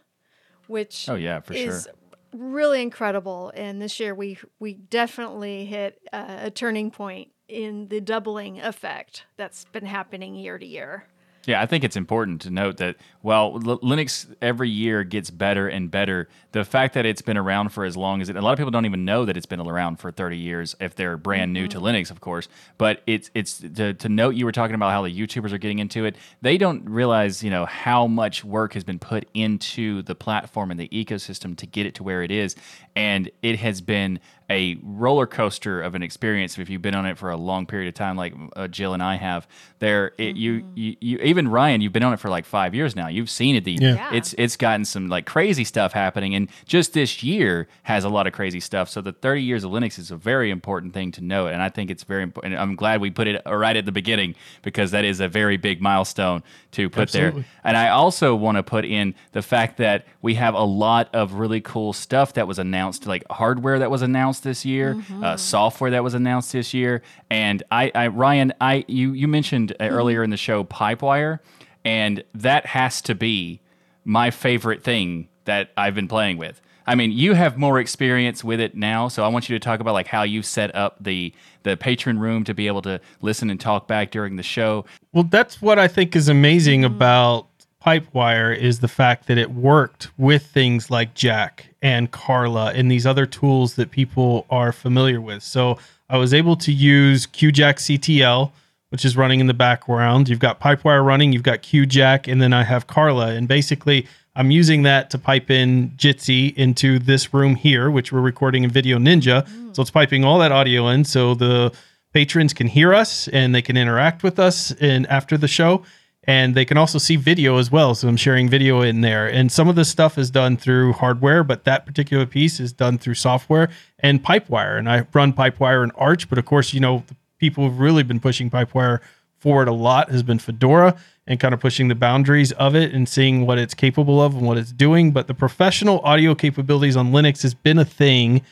which 0.66 1.09
Oh 1.09 1.14
yeah, 1.14 1.40
for 1.40 1.55
is 1.55 1.87
sure. 1.87 2.38
really 2.38 2.83
incredible. 2.83 3.53
And 3.55 3.81
this 3.81 3.98
year 4.00 4.14
we 4.14 4.38
we 4.59 4.74
definitely 4.74 5.64
hit 5.66 6.00
uh, 6.12 6.38
a 6.42 6.50
turning 6.50 6.90
point 6.90 7.31
in 7.48 7.88
the 7.88 8.00
doubling 8.00 8.61
effect 8.61 9.24
that's 9.37 9.64
been 9.66 9.87
happening 9.87 10.35
year 10.35 10.59
to 10.59 10.66
year. 10.66 11.05
Yeah, 11.46 11.62
I 11.62 11.66
think 11.66 11.85
it's 11.85 11.96
important 11.96 12.42
to 12.42 12.50
note 12.50 12.76
that 12.79 12.96
while 13.22 13.55
L- 13.66 13.79
Linux 13.79 14.26
every 14.42 14.68
year 14.68 15.05
gets 15.05 15.31
better 15.31 15.68
and 15.68 15.90
better, 15.90 16.29
the 16.53 16.64
fact 16.64 16.94
that 16.94 17.07
it's 17.07 17.22
been 17.22 17.38
around 17.38 17.70
for 17.70 17.85
as 17.85 17.96
long 17.96 18.20
as 18.20 18.29
it, 18.29 18.37
a 18.37 18.40
lot 18.42 18.53
of 18.53 18.59
people 18.59 18.70
don't 18.70 18.85
even 18.85 19.07
know 19.07 19.24
that 19.24 19.37
it's 19.37 19.46
been 19.46 19.61
around 19.61 19.96
for 19.96 20.11
30 20.11 20.37
years 20.37 20.76
if 20.81 20.94
they're 20.94 21.16
brand 21.16 21.53
new 21.53 21.66
to 21.68 21.79
mm-hmm. 21.79 21.87
Linux, 21.87 22.11
of 22.11 22.20
course. 22.20 22.48
But 22.76 23.03
it's 23.07 23.31
it's 23.35 23.59
to, 23.59 23.94
to 23.94 24.09
note 24.09 24.35
you 24.35 24.44
were 24.44 24.53
talking 24.53 24.74
about 24.74 24.90
how 24.90 25.03
the 25.03 25.09
YouTubers 25.09 25.53
are 25.53 25.59
getting 25.59 25.79
into 25.79 26.05
it. 26.05 26.16
They 26.42 26.59
don't 26.59 26.85
realize, 26.88 27.42
you 27.42 27.50
know, 27.50 27.64
how 27.64 28.07
much 28.07 28.44
work 28.44 28.74
has 28.74 28.85
been 28.85 28.98
put 28.98 29.26
into 29.33 30.03
the 30.03 30.14
platform 30.14 30.70
and 30.70 30.79
the 30.79 30.88
ecosystem 30.88 31.57
to 31.57 31.66
get 31.66 31.87
it 31.87 31.94
to 31.96 32.03
where 32.03 32.22
it 32.22 32.31
is, 32.31 32.55
and 32.94 33.31
it 33.42 33.59
has 33.61 33.81
been 33.81 34.20
a 34.51 34.77
roller 34.83 35.29
coaster 35.29 35.81
of 35.81 35.95
an 35.95 36.03
experience 36.03 36.59
if 36.59 36.69
you've 36.69 36.83
been 36.83 36.95
on 36.95 37.07
it 37.07 37.17
for 37.17 37.31
a 37.31 37.37
long 37.37 37.67
period 37.67 37.89
of 37.89 37.95
time, 37.95 38.17
like 38.17 38.35
uh, 38.57 38.67
Jill 38.67 38.93
and 38.93 39.03
I 39.03 39.15
have. 39.15 39.47
There, 39.79 40.13
it, 40.19 40.37
you, 40.37 40.67
you, 40.75 40.97
you, 41.01 41.19
even 41.19 41.47
Ryan, 41.47 41.81
you've 41.81 41.93
been 41.93 42.03
on 42.03 42.13
it 42.13 42.19
for 42.19 42.29
like 42.29 42.45
five 42.45 42.75
years 42.75 42.97
now. 42.97 43.07
You've 43.07 43.31
seen 43.31 43.55
it. 43.55 43.65
The 43.65 43.79
Yeah. 43.81 43.95
Yeah. 43.95 44.15
it's 44.15 44.35
it's 44.37 44.57
gotten 44.57 44.85
some 44.85 45.09
like 45.09 45.25
crazy 45.25 45.63
stuff 45.63 45.93
happening, 45.93 46.35
and 46.35 46.49
just 46.67 46.93
this 46.93 47.23
year 47.23 47.69
has 47.85 48.05
a 48.05 48.09
lot 48.09 48.27
of 48.27 48.33
crazy 48.33 48.61
stuff. 48.61 48.89
So 48.89 49.01
the 49.01 49.13
30 49.13 49.43
years 49.43 49.63
of 49.63 49.71
Linux 49.71 49.99
is 49.99 50.11
a 50.11 50.17
very 50.17 50.51
important 50.51 50.93
thing 50.95 51.13
to 51.13 51.21
note, 51.21 51.49
and 51.49 51.63
I 51.63 51.69
think 51.69 51.91
it's 51.91 52.03
very 52.03 52.25
important. 52.25 52.57
I'm 52.57 52.75
glad 52.75 53.01
we 53.01 53.11
put 53.11 53.29
it 53.29 53.41
right 53.47 53.77
at 53.77 53.85
the 53.85 53.93
beginning 53.93 54.35
because 54.63 54.91
that 54.91 55.05
is 55.05 55.21
a 55.21 55.29
very 55.29 55.57
big 55.59 55.81
milestone 55.81 56.43
to 56.73 56.91
put 56.91 57.03
Absolutely. 57.03 57.43
there. 57.43 57.51
And 57.63 57.77
I 57.77 57.91
also 57.91 58.35
want 58.35 58.57
to 58.57 58.63
put 58.63 58.85
in 58.85 59.15
the 59.33 59.43
fact 59.43 59.77
that 59.77 60.07
we 60.23 60.35
have 60.35 60.55
a 60.55 60.65
lot 60.65 61.09
of 61.15 61.35
really 61.35 61.61
cool 61.61 61.93
stuff 61.93 62.35
that 62.35 62.49
was 62.49 62.59
announced, 62.59 63.07
like 63.07 63.25
hardware 63.31 63.79
that 63.79 63.91
was 63.91 64.03
announced 64.03 64.39
this 64.44 64.64
year, 64.64 65.03
uh, 65.22 65.37
software 65.37 65.90
that 65.90 66.03
was 66.03 66.14
announced 66.14 66.53
this 66.53 66.74
year. 66.74 67.03
And 67.31 67.62
I, 67.70 67.90
I 67.94 68.07
Ryan, 68.09 68.53
I 68.61 68.85
you 68.88 69.12
you 69.12 69.29
mentioned 69.29 69.72
uh, 69.81 69.85
earlier 69.85 70.22
in 70.22 70.31
the 70.31 70.37
show 70.37 70.64
Pipewire, 70.64 71.40
and 71.85 72.24
that 72.35 72.66
has 72.66 73.03
to 73.03 73.14
be 73.14 73.61
my 74.05 74.31
favorite 74.31 74.83
thing 74.83 75.29
that 75.44 75.70
I've 75.76 75.94
been 75.94 76.09
playing 76.09 76.38
with. 76.38 76.61
I 76.87 76.94
mean, 76.94 77.12
you 77.12 77.35
have 77.35 77.57
more 77.57 77.79
experience 77.79 78.42
with 78.42 78.59
it 78.59 78.74
now, 78.74 79.09
so 79.09 79.24
I 79.24 79.29
want 79.29 79.48
you 79.48 79.57
to 79.57 79.62
talk 79.62 79.81
about 79.81 79.92
like 79.92 80.07
how 80.07 80.22
you 80.22 80.42
set 80.42 80.74
up 80.74 80.96
the 81.00 81.33
the 81.62 81.76
patron 81.76 82.18
room 82.18 82.42
to 82.44 82.55
be 82.55 82.66
able 82.66 82.83
to 82.83 83.00
listen 83.20 83.50
and 83.50 83.61
talk 83.61 83.87
back 83.87 84.11
during 84.11 84.37
the 84.37 84.42
show. 84.42 84.87
Well, 85.12 85.24
that's 85.24 85.61
what 85.61 85.79
I 85.79 85.88
think 85.88 86.16
is 86.16 86.29
amazing 86.29 86.85
about 86.85 87.50
Pipewire 87.85 88.55
is 88.55 88.81
the 88.81 88.88
fact 88.88 89.27
that 89.27 89.38
it 89.38 89.53
worked 89.53 90.11
with 90.19 90.47
things 90.47 90.90
like 90.90 91.14
Jack 91.14 91.75
and 91.81 92.11
Carla 92.11 92.73
and 92.75 92.90
these 92.90 93.07
other 93.07 93.25
tools 93.25 93.75
that 93.77 93.90
people 93.90 94.45
are 94.51 94.71
familiar 94.71 95.21
with. 95.21 95.43
So 95.43 95.79
I 96.11 96.19
was 96.19 96.35
able 96.35 96.57
to 96.57 96.73
use 96.73 97.27
QjackCtl, 97.27 98.53
which 98.90 99.05
is 99.05 99.16
running 99.16 99.40
in 99.40 99.47
the 99.47 99.55
background. 99.55 100.29
You've 100.29 100.40
got 100.40 100.61
Pipewire 100.61 101.05
running, 101.05 101.33
you've 101.33 101.43
got 101.43 101.62
QJack, 101.62 102.31
and 102.31 102.43
then 102.43 102.53
I 102.53 102.64
have 102.64 102.87
Carla. 102.87 103.29
And 103.29 103.49
basically, 103.49 104.07
I'm 104.37 104.51
using 104.51 104.83
that 104.83 105.09
to 105.11 105.19
pipe 105.19 105.51
in 105.51 105.90
Jitsi 105.97 106.55
into 106.57 106.99
this 106.99 107.33
room 107.33 107.55
here, 107.55 107.90
which 107.90 108.12
we're 108.12 108.21
recording 108.21 108.62
in 108.62 108.71
VDO.Ninja. 108.71 109.47
Mm. 109.47 109.75
So 109.75 109.81
it's 109.81 109.90
piping 109.90 110.23
all 110.23 110.38
that 110.40 110.53
audio 110.53 110.88
in 110.88 111.05
so 111.05 111.35
the 111.35 111.73
patrons 112.12 112.53
can 112.53 112.66
hear 112.66 112.93
us 112.93 113.29
and 113.29 113.55
they 113.55 113.62
can 113.62 113.77
interact 113.77 114.23
with 114.23 114.38
us 114.38 114.71
in 114.73 115.07
after 115.07 115.38
the 115.38 115.49
show 115.49 115.83
and 116.25 116.55
they 116.55 116.65
can 116.65 116.77
also 116.77 116.99
see 116.99 117.17
video 117.17 117.57
as 117.57 117.71
well 117.71 117.95
so 117.95 118.07
i'm 118.07 118.17
sharing 118.17 118.49
video 118.49 118.83
in 118.83 119.01
there. 119.01 119.27
And 119.27 119.51
some 119.51 119.69
of 119.69 119.77
this 119.77 119.89
stuff 119.89 120.19
is 120.19 120.31
done 120.31 120.57
through 120.57 120.93
hardware 120.95 121.43
but 121.45 121.65
that 121.65 121.87
particular 121.87 122.27
piece 122.27 122.61
is 122.61 122.73
done 122.73 122.99
through 122.99 123.15
software 123.15 123.71
and 123.99 124.23
pipewire. 124.23 124.79
And 124.79 124.89
i 124.89 125.07
run 125.13 125.33
pipewire 125.33 125.83
and 125.83 125.93
arch 125.97 126.29
but 126.29 126.39
of 126.39 126.45
course 126.45 126.75
you 126.75 126.81
know 126.81 127.05
people 127.39 127.65
who've 127.65 127.81
really 127.81 128.03
been 128.03 128.21
pushing 128.21 128.51
pipewire 128.51 129.01
forward 129.39 129.69
a 129.69 129.73
lot 129.73 130.11
has 130.11 130.23
been 130.23 130.39
fedora 130.39 130.97
and 131.27 131.41
kind 131.41 131.55
of 131.55 131.61
pushing 131.61 131.89
the 131.89 131.95
boundaries 131.95 132.53
of 132.53 132.75
it 132.75 132.93
and 132.93 133.09
seeing 133.09 133.47
what 133.47 133.59
it's 133.59 133.73
capable 133.73 134.21
of 134.21 134.35
and 134.35 134.47
what 134.47 134.59
it's 134.59 134.73
doing. 134.73 135.13
But 135.13 135.29
the 135.29 135.35
professional 135.35 136.01
audio 136.01 136.35
capabilities 136.35 136.97
on 136.97 137.13
linux 137.13 137.43
has 137.43 137.55
been 137.55 137.79
a 137.79 137.85
thing 137.85 138.43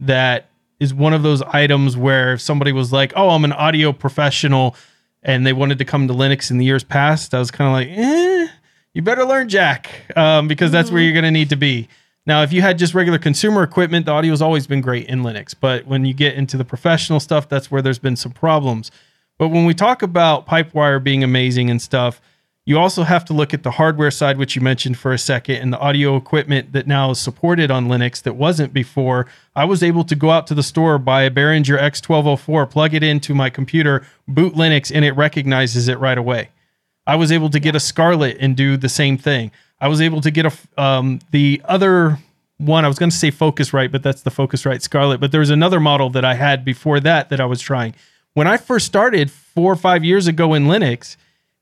that 0.00 0.48
is 0.78 0.94
one 0.94 1.12
of 1.12 1.22
those 1.22 1.42
items 1.42 1.96
where 1.96 2.34
if 2.34 2.40
somebody 2.40 2.70
was 2.70 2.92
like, 2.92 3.12
"Oh, 3.16 3.30
I'm 3.30 3.44
an 3.44 3.52
audio 3.52 3.92
professional," 3.92 4.76
and 5.22 5.46
they 5.46 5.52
wanted 5.52 5.78
to 5.78 5.84
come 5.84 6.08
to 6.08 6.14
Linux 6.14 6.50
in 6.50 6.58
the 6.58 6.64
years 6.64 6.84
past, 6.84 7.34
I 7.34 7.38
was 7.38 7.50
kind 7.50 7.68
of 7.68 7.72
like, 7.72 7.98
"Eh, 7.98 8.48
you 8.94 9.02
better 9.02 9.24
learn 9.24 9.48
Jack 9.48 10.12
um, 10.16 10.48
because 10.48 10.70
that's 10.70 10.90
where 10.90 11.02
you're 11.02 11.12
going 11.12 11.24
to 11.24 11.30
need 11.30 11.50
to 11.50 11.56
be." 11.56 11.88
Now, 12.26 12.42
if 12.42 12.52
you 12.52 12.60
had 12.60 12.78
just 12.78 12.94
regular 12.94 13.18
consumer 13.18 13.62
equipment, 13.62 14.04
the 14.04 14.12
audio 14.12 14.32
has 14.32 14.42
always 14.42 14.66
been 14.66 14.82
great 14.82 15.06
in 15.06 15.22
Linux, 15.22 15.54
but 15.58 15.86
when 15.86 16.04
you 16.04 16.12
get 16.12 16.34
into 16.34 16.58
the 16.58 16.64
professional 16.64 17.20
stuff, 17.20 17.48
that's 17.48 17.70
where 17.70 17.80
there's 17.80 17.98
been 17.98 18.16
some 18.16 18.32
problems. 18.32 18.90
But 19.38 19.48
when 19.48 19.64
we 19.64 19.72
talk 19.72 20.02
about 20.02 20.46
Pipewire 20.46 21.02
being 21.02 21.24
amazing 21.24 21.70
and 21.70 21.80
stuff, 21.80 22.20
you 22.68 22.78
also 22.78 23.02
have 23.02 23.24
to 23.24 23.32
look 23.32 23.54
at 23.54 23.62
the 23.62 23.70
hardware 23.70 24.10
side, 24.10 24.36
which 24.36 24.54
you 24.54 24.60
mentioned 24.60 24.98
for 24.98 25.10
a 25.10 25.18
second, 25.18 25.56
and 25.56 25.72
the 25.72 25.78
audio 25.78 26.16
equipment 26.16 26.72
that 26.72 26.86
now 26.86 27.10
is 27.10 27.18
supported 27.18 27.70
on 27.70 27.88
Linux 27.88 28.22
that 28.24 28.36
wasn't 28.36 28.74
before. 28.74 29.26
I 29.56 29.64
was 29.64 29.82
able 29.82 30.04
to 30.04 30.14
go 30.14 30.28
out 30.30 30.46
to 30.48 30.54
the 30.54 30.62
store, 30.62 30.98
buy 30.98 31.22
a 31.22 31.30
Behringer 31.30 31.80
X1204, 31.80 32.70
plug 32.70 32.92
it 32.92 33.02
into 33.02 33.34
my 33.34 33.48
computer, 33.48 34.06
boot 34.28 34.52
Linux, 34.52 34.92
and 34.94 35.02
it 35.02 35.12
recognizes 35.12 35.88
it 35.88 35.98
right 35.98 36.18
away. 36.18 36.50
I 37.06 37.16
was 37.16 37.32
able 37.32 37.48
to 37.48 37.58
get 37.58 37.74
a 37.74 37.80
Scarlett 37.80 38.36
and 38.38 38.54
do 38.54 38.76
the 38.76 38.90
same 38.90 39.16
thing. 39.16 39.50
I 39.80 39.88
was 39.88 40.02
able 40.02 40.20
to 40.20 40.30
get 40.30 40.44
a 40.44 40.52
um, 40.76 41.20
the 41.30 41.62
other 41.64 42.18
one. 42.58 42.84
I 42.84 42.88
was 42.88 42.98
going 42.98 43.08
to 43.08 43.16
say 43.16 43.30
Focusrite, 43.30 43.92
but 43.92 44.02
that's 44.02 44.20
the 44.20 44.30
Focusrite 44.30 44.82
Scarlett. 44.82 45.20
But 45.20 45.32
there 45.32 45.40
was 45.40 45.48
another 45.48 45.80
model 45.80 46.10
that 46.10 46.24
I 46.26 46.34
had 46.34 46.66
before 46.66 47.00
that 47.00 47.30
that 47.30 47.40
I 47.40 47.46
was 47.46 47.62
trying. 47.62 47.94
When 48.34 48.46
I 48.46 48.58
first 48.58 48.84
started 48.84 49.30
four 49.30 49.72
or 49.72 49.76
five 49.76 50.04
years 50.04 50.26
ago 50.26 50.52
in 50.52 50.66
Linux, 50.66 51.16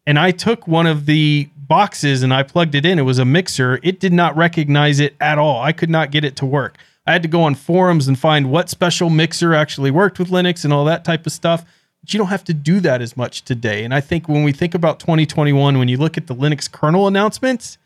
and 0.07 0.19
I 0.19 0.31
took 0.31 0.67
one 0.69 0.87
of 0.87 1.07
the 1.07 1.49
boxes 1.57 2.23
and 2.23 2.33
I 2.33 2.43
plugged 2.43 2.75
it 2.75 2.87
in. 2.87 2.99
It 2.99 3.03
was 3.03 3.19
a 3.19 3.25
mixer. 3.25 3.81
It 3.83 3.99
did 3.99 4.13
not 4.13 4.37
recognize 4.37 5.01
it 5.01 5.17
at 5.21 5.39
all. 5.39 5.61
I 5.61 5.73
could 5.73 5.91
not 5.91 6.11
get 6.11 6.25
it 6.25 6.37
to 6.37 6.47
work. 6.47 6.77
I 7.07 7.13
had 7.13 7.23
to 7.23 7.29
go 7.29 7.43
on 7.43 7.55
forums 7.55 8.09
and 8.09 8.19
find 8.19 8.51
what 8.51 8.69
special 8.69 9.11
mixer 9.11 9.55
actually 9.55 9.91
worked 9.91 10.19
with 10.19 10.31
Linux 10.31 10.65
and 10.65 10.73
all 10.73 10.85
that 10.85 11.05
type 11.05 11.27
of 11.27 11.33
stuff. 11.33 11.65
But 12.01 12.13
you 12.13 12.19
don't 12.19 12.29
have 12.29 12.45
to 12.45 12.55
do 12.55 12.81
that 12.81 13.03
as 13.03 13.17
much 13.17 13.43
today. 13.43 13.85
And 13.85 13.93
I 13.95 14.01
think 14.01 14.29
when 14.29 14.45
we 14.45 14.53
think 14.53 14.75
about 14.75 15.01
2021, 15.01 15.79
when 15.79 15.89
you 15.89 15.97
look 15.97 16.17
at 16.17 16.27
the 16.27 16.35
Linux 16.35 16.71
kernel 16.71 17.07
announcements 17.07 17.79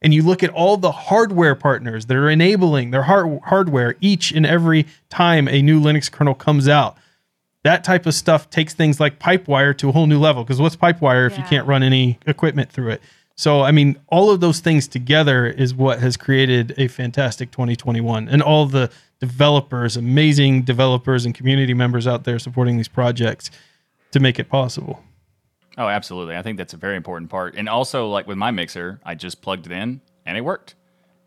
and 0.00 0.14
you 0.14 0.22
look 0.22 0.42
at 0.42 0.50
all 0.50 0.76
the 0.76 0.92
hardware 0.92 1.54
partners 1.54 2.06
that 2.06 2.16
are 2.16 2.30
enabling 2.30 2.90
their 2.90 3.02
hard- 3.02 3.40
hardware 3.46 3.96
each 4.00 4.32
and 4.32 4.46
every 4.46 4.86
time 5.10 5.48
a 5.48 5.60
new 5.60 5.80
Linux 5.80 6.10
kernel 6.10 6.34
comes 6.34 6.68
out, 6.68 6.96
that 7.64 7.84
type 7.84 8.06
of 8.06 8.14
stuff 8.14 8.50
takes 8.50 8.74
things 8.74 9.00
like 9.00 9.18
Pipewire 9.18 9.76
to 9.78 9.88
a 9.88 9.92
whole 9.92 10.06
new 10.06 10.18
level. 10.18 10.44
Because 10.44 10.60
what's 10.60 10.76
Pipewire 10.76 11.26
if 11.26 11.36
you 11.36 11.44
can't 11.44 11.66
run 11.66 11.82
any 11.82 12.18
equipment 12.26 12.70
through 12.70 12.90
it? 12.90 13.02
So, 13.36 13.62
I 13.62 13.70
mean, 13.70 13.96
all 14.08 14.30
of 14.30 14.40
those 14.40 14.60
things 14.60 14.88
together 14.88 15.46
is 15.46 15.74
what 15.74 16.00
has 16.00 16.16
created 16.16 16.74
a 16.76 16.88
fantastic 16.88 17.50
2021. 17.52 18.28
And 18.28 18.42
all 18.42 18.66
the 18.66 18.90
developers, 19.20 19.96
amazing 19.96 20.62
developers 20.62 21.24
and 21.24 21.34
community 21.34 21.74
members 21.74 22.06
out 22.06 22.24
there 22.24 22.38
supporting 22.38 22.76
these 22.76 22.88
projects 22.88 23.50
to 24.12 24.20
make 24.20 24.38
it 24.38 24.48
possible. 24.48 25.02
Oh, 25.76 25.86
absolutely. 25.86 26.36
I 26.36 26.42
think 26.42 26.58
that's 26.58 26.74
a 26.74 26.78
very 26.78 26.96
important 26.96 27.30
part. 27.30 27.54
And 27.54 27.68
also, 27.68 28.08
like 28.08 28.26
with 28.26 28.38
my 28.38 28.50
mixer, 28.50 29.00
I 29.04 29.14
just 29.14 29.40
plugged 29.40 29.66
it 29.66 29.72
in 29.72 30.00
and 30.26 30.36
it 30.36 30.40
worked. 30.40 30.74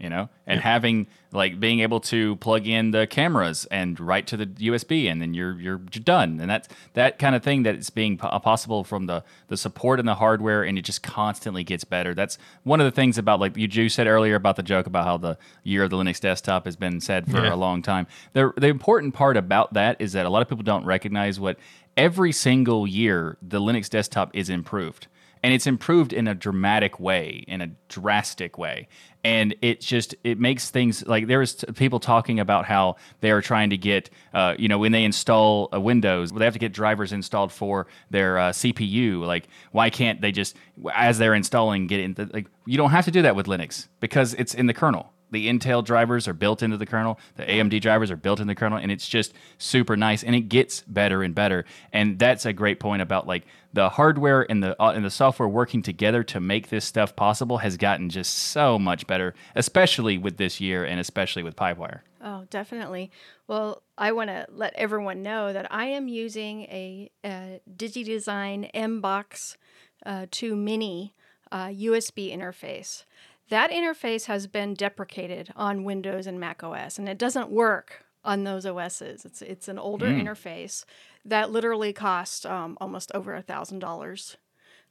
You 0.01 0.09
know, 0.09 0.29
and 0.47 0.59
having 0.61 1.05
like 1.31 1.59
being 1.59 1.79
able 1.81 1.99
to 1.99 2.35
plug 2.37 2.65
in 2.65 2.89
the 2.89 3.05
cameras 3.05 3.67
and 3.69 3.99
right 3.99 4.25
to 4.25 4.35
the 4.35 4.47
USB, 4.47 5.05
and 5.11 5.21
then 5.21 5.35
you're 5.35 5.59
you're 5.61 5.77
done. 5.77 6.39
And 6.41 6.49
that's 6.49 6.67
that 6.93 7.19
kind 7.19 7.35
of 7.35 7.43
thing 7.43 7.61
that 7.63 7.75
is 7.75 7.91
being 7.91 8.17
po- 8.17 8.39
possible 8.39 8.83
from 8.83 9.05
the 9.05 9.23
the 9.49 9.57
support 9.57 9.99
and 9.99 10.07
the 10.07 10.15
hardware, 10.15 10.63
and 10.63 10.75
it 10.79 10.81
just 10.81 11.03
constantly 11.03 11.63
gets 11.63 11.83
better. 11.83 12.15
That's 12.15 12.39
one 12.63 12.81
of 12.81 12.85
the 12.85 12.91
things 12.91 13.19
about 13.19 13.39
like 13.39 13.55
you 13.55 13.67
you 13.71 13.89
said 13.89 14.07
earlier 14.07 14.33
about 14.33 14.55
the 14.55 14.63
joke 14.63 14.87
about 14.87 15.05
how 15.05 15.17
the 15.17 15.37
year 15.63 15.83
of 15.83 15.91
the 15.91 15.97
Linux 15.97 16.19
desktop 16.19 16.65
has 16.65 16.75
been 16.75 16.99
said 16.99 17.29
for 17.29 17.43
Yeah. 17.43 17.53
a 17.53 17.55
long 17.55 17.83
time. 17.83 18.07
The 18.33 18.51
the 18.57 18.67
important 18.69 19.13
part 19.13 19.37
about 19.37 19.73
that 19.75 19.97
is 20.01 20.13
that 20.13 20.25
a 20.25 20.29
lot 20.29 20.41
of 20.41 20.49
people 20.49 20.63
don't 20.63 20.83
recognize 20.83 21.39
what 21.39 21.59
every 21.95 22.31
single 22.31 22.87
year 22.87 23.37
the 23.39 23.59
Linux 23.61 23.87
desktop 23.87 24.31
is 24.33 24.49
improved. 24.49 25.05
And 25.43 25.54
it's 25.54 25.65
improved 25.65 26.13
in 26.13 26.27
a 26.27 26.36
dramatic 26.36 26.99
way, 26.99 27.43
in 27.47 27.62
a 27.62 27.71
drastic 27.89 28.58
way. 28.58 28.88
And 29.23 29.56
it 29.62 29.82
just 29.82 30.15
it 30.23 30.39
makes 30.39 30.69
things 30.69 31.06
like 31.08 31.27
there 31.27 31.41
is 31.41 31.63
people 31.75 31.99
talking 31.99 32.39
about 32.39 32.65
how 32.65 32.95
they 33.21 33.32
are 33.32 33.41
trying 33.41 33.69
to 33.71 33.77
get 33.77 34.10
uh, 34.34 34.56
you 34.58 34.67
know 34.67 34.80
when 34.80 34.91
they 34.91 35.04
install 35.04 35.69
a 35.71 35.80
Windows 35.80 36.32
they 36.32 36.45
have 36.45 36.54
to 36.54 36.60
get 36.60 36.73
drivers 36.73 37.12
installed 37.12 37.51
for 37.51 37.86
their 38.10 38.39
uh, 38.39 38.49
CPU 38.51 39.23
like 39.23 39.47
why 39.71 39.91
can't 39.91 40.21
they 40.21 40.32
just 40.32 40.56
as 40.95 41.19
they're 41.19 41.36
installing 41.36 41.86
get 41.86 41.99
in 41.99 42.15
the, 42.15 42.27
like 42.34 42.47
you 42.65 42.77
don't 42.77 42.89
have 42.89 43.06
to 43.06 43.12
do 43.12 43.21
that 43.21 43.36
with 43.36 43.45
Linux 43.45 43.88
because 43.99 44.34
it's 44.36 44.56
in 44.56 44.65
the 44.65 44.73
kernel 44.73 45.13
the 45.31 45.47
Intel 45.47 45.83
drivers 45.83 46.27
are 46.27 46.33
built 46.33 46.61
into 46.61 46.77
the 46.77 46.85
kernel. 46.85 47.19
The 47.35 47.43
AMD 47.43 47.81
drivers 47.81 48.11
are 48.11 48.15
built 48.15 48.39
in 48.39 48.47
the 48.47 48.55
kernel, 48.55 48.77
and 48.77 48.91
it's 48.91 49.07
just 49.07 49.33
super 49.57 49.97
nice. 49.97 50.23
And 50.23 50.35
it 50.35 50.41
gets 50.41 50.81
better 50.81 51.23
and 51.23 51.33
better. 51.33 51.65
And 51.91 52.19
that's 52.19 52.45
a 52.45 52.53
great 52.53 52.79
point 52.79 53.01
about 53.01 53.27
like 53.27 53.45
the 53.73 53.89
hardware 53.89 54.45
and 54.49 54.61
the 54.61 54.81
uh, 54.81 54.91
and 54.91 55.05
the 55.05 55.09
software 55.09 55.47
working 55.47 55.81
together 55.81 56.23
to 56.23 56.39
make 56.39 56.69
this 56.69 56.85
stuff 56.85 57.15
possible 57.15 57.59
has 57.59 57.77
gotten 57.77 58.09
just 58.09 58.33
so 58.33 58.77
much 58.77 59.07
better, 59.07 59.33
especially 59.55 60.17
with 60.17 60.37
this 60.37 60.59
year 60.59 60.83
and 60.83 60.99
especially 60.99 61.43
with 61.43 61.55
Pipewire. 61.55 62.01
Oh, 62.23 62.45
definitely. 62.49 63.11
Well, 63.47 63.81
I 63.97 64.11
want 64.11 64.29
to 64.29 64.45
let 64.49 64.73
everyone 64.75 65.23
know 65.23 65.53
that 65.53 65.71
I 65.71 65.85
am 65.85 66.07
using 66.07 66.63
a, 66.63 67.09
a 67.25 67.61
DigiDesign 67.75 68.71
MBox 68.73 69.57
uh, 70.05 70.27
2 70.29 70.55
Mini 70.55 71.15
uh, 71.51 71.67
USB 71.67 72.35
interface. 72.35 73.05
That 73.51 73.69
interface 73.69 74.25
has 74.25 74.47
been 74.47 74.73
deprecated 74.73 75.51
on 75.57 75.83
Windows 75.83 76.25
and 76.25 76.39
Mac 76.39 76.63
OS, 76.63 76.97
and 76.97 77.07
it 77.09 77.17
doesn't 77.17 77.51
work 77.51 78.05
on 78.23 78.45
those 78.45 78.65
OSs. 78.65 79.25
It's 79.25 79.41
it's 79.41 79.67
an 79.67 79.77
older 79.77 80.05
interface 80.07 80.85
that 81.25 81.51
literally 81.51 81.91
cost 81.91 82.45
um, 82.45 82.77
almost 82.79 83.11
over 83.13 83.35
a 83.35 83.41
thousand 83.41 83.79
dollars 83.79 84.37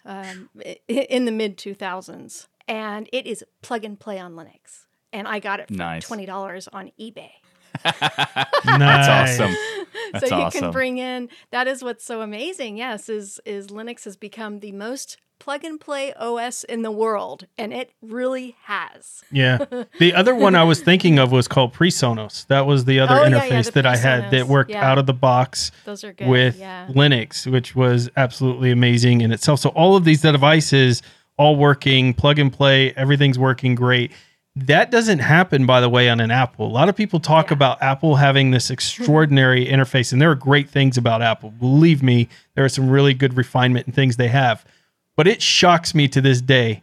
um, 0.05 0.51
in 0.89 1.25
the 1.25 1.33
mid 1.33 1.57
2000s, 1.57 2.49
and 2.69 3.09
it 3.15 3.27
is 3.27 3.43
plug 3.63 3.83
and 3.85 3.99
play 3.99 4.19
on 4.19 4.35
Linux. 4.35 4.85
And 5.13 5.27
I 5.27 5.39
got 5.41 5.59
it 5.61 5.69
for 5.69 5.75
Nice. 5.75 6.07
twenty 6.07 6.27
dollars 6.27 6.69
on 6.69 6.93
eBay. 7.01 7.31
That's 8.65 9.09
awesome. 9.09 9.55
That's 10.13 10.29
so 10.29 10.37
you 10.37 10.43
awesome. 10.43 10.61
can 10.61 10.71
bring 10.73 10.99
in 10.99 11.29
that 11.51 11.67
is 11.69 11.83
what's 11.83 12.05
so 12.05 12.21
amazing 12.21 12.77
yes 12.77 13.09
is 13.09 13.41
is 13.45 13.69
linux 13.69 14.05
has 14.05 14.17
become 14.17 14.59
the 14.61 14.73
most 14.73 15.19
plug 15.39 15.65
and 15.65 15.81
play 15.81 16.13
os 16.15 16.65
in 16.65 16.83
the 16.83 16.91
world 16.91 17.47
and 17.57 17.73
it 17.73 17.91
really 18.03 18.57
has 18.65 19.23
Yeah. 19.31 19.65
The 19.99 20.15
other 20.15 20.35
one 20.35 20.55
I 20.55 20.65
was 20.65 20.81
thinking 20.83 21.19
of 21.19 21.33
was 21.33 21.49
called 21.49 21.73
PreSonus. 21.73 22.47
That 22.49 22.67
was 22.67 22.85
the 22.85 23.01
other 23.01 23.15
Oh, 23.15 23.25
interface 23.25 23.51
yeah, 23.51 23.63
the 23.63 23.71
that 23.73 23.87
I 23.87 23.97
had 23.97 24.31
that 24.33 24.47
worked 24.49 24.71
Yeah. 24.71 24.89
out 24.91 24.99
of 24.99 25.07
the 25.07 25.15
box 25.15 25.71
those 25.85 26.03
are 26.05 26.13
good 26.13 26.29
with 26.29 26.59
yeah 26.59 26.89
Linux, 26.91 27.47
which 27.51 27.75
was 27.77 28.11
absolutely 28.17 28.71
amazing 28.71 29.21
in 29.23 29.33
itself. 29.33 29.61
So 29.61 29.71
all 29.71 29.97
of 29.97 30.05
these 30.05 30.21
devices 30.23 31.03
all 31.39 31.57
working, 31.57 32.13
plug 32.13 32.39
and 32.39 32.53
play, 32.53 32.93
everything's 32.97 33.39
working 33.39 33.75
great. 33.75 34.13
That 34.57 34.91
doesn't 34.91 35.21
happen, 35.21 35.65
by 35.65 35.81
the 35.81 35.89
way, 35.89 36.09
on 36.11 36.19
an 36.21 36.31
Apple. 36.31 36.67
A 36.67 36.69
lot 36.69 36.89
of 36.89 36.97
people 36.97 37.21
talk 37.21 37.49
Yeah. 37.51 37.55
about 37.55 37.81
Apple 37.83 38.17
having 38.17 38.51
this 38.51 38.71
extraordinary 38.77 39.65
interface, 39.67 40.13
and 40.13 40.21
there 40.21 40.31
are 40.31 40.35
great 40.35 40.69
things 40.69 40.97
about 40.99 41.23
Apple. 41.23 41.51
Believe 41.51 42.03
me, 42.03 42.29
there 42.55 42.65
are 42.65 42.69
some 42.69 42.91
really 42.91 43.15
good 43.15 43.37
refinement 43.37 43.87
and 43.87 43.95
things 43.95 44.17
they 44.17 44.29
have. 44.29 44.65
But 45.17 45.29
it 45.29 45.41
shocks 45.41 45.95
me 45.95 46.09
to 46.09 46.21
this 46.21 46.41
day 46.41 46.83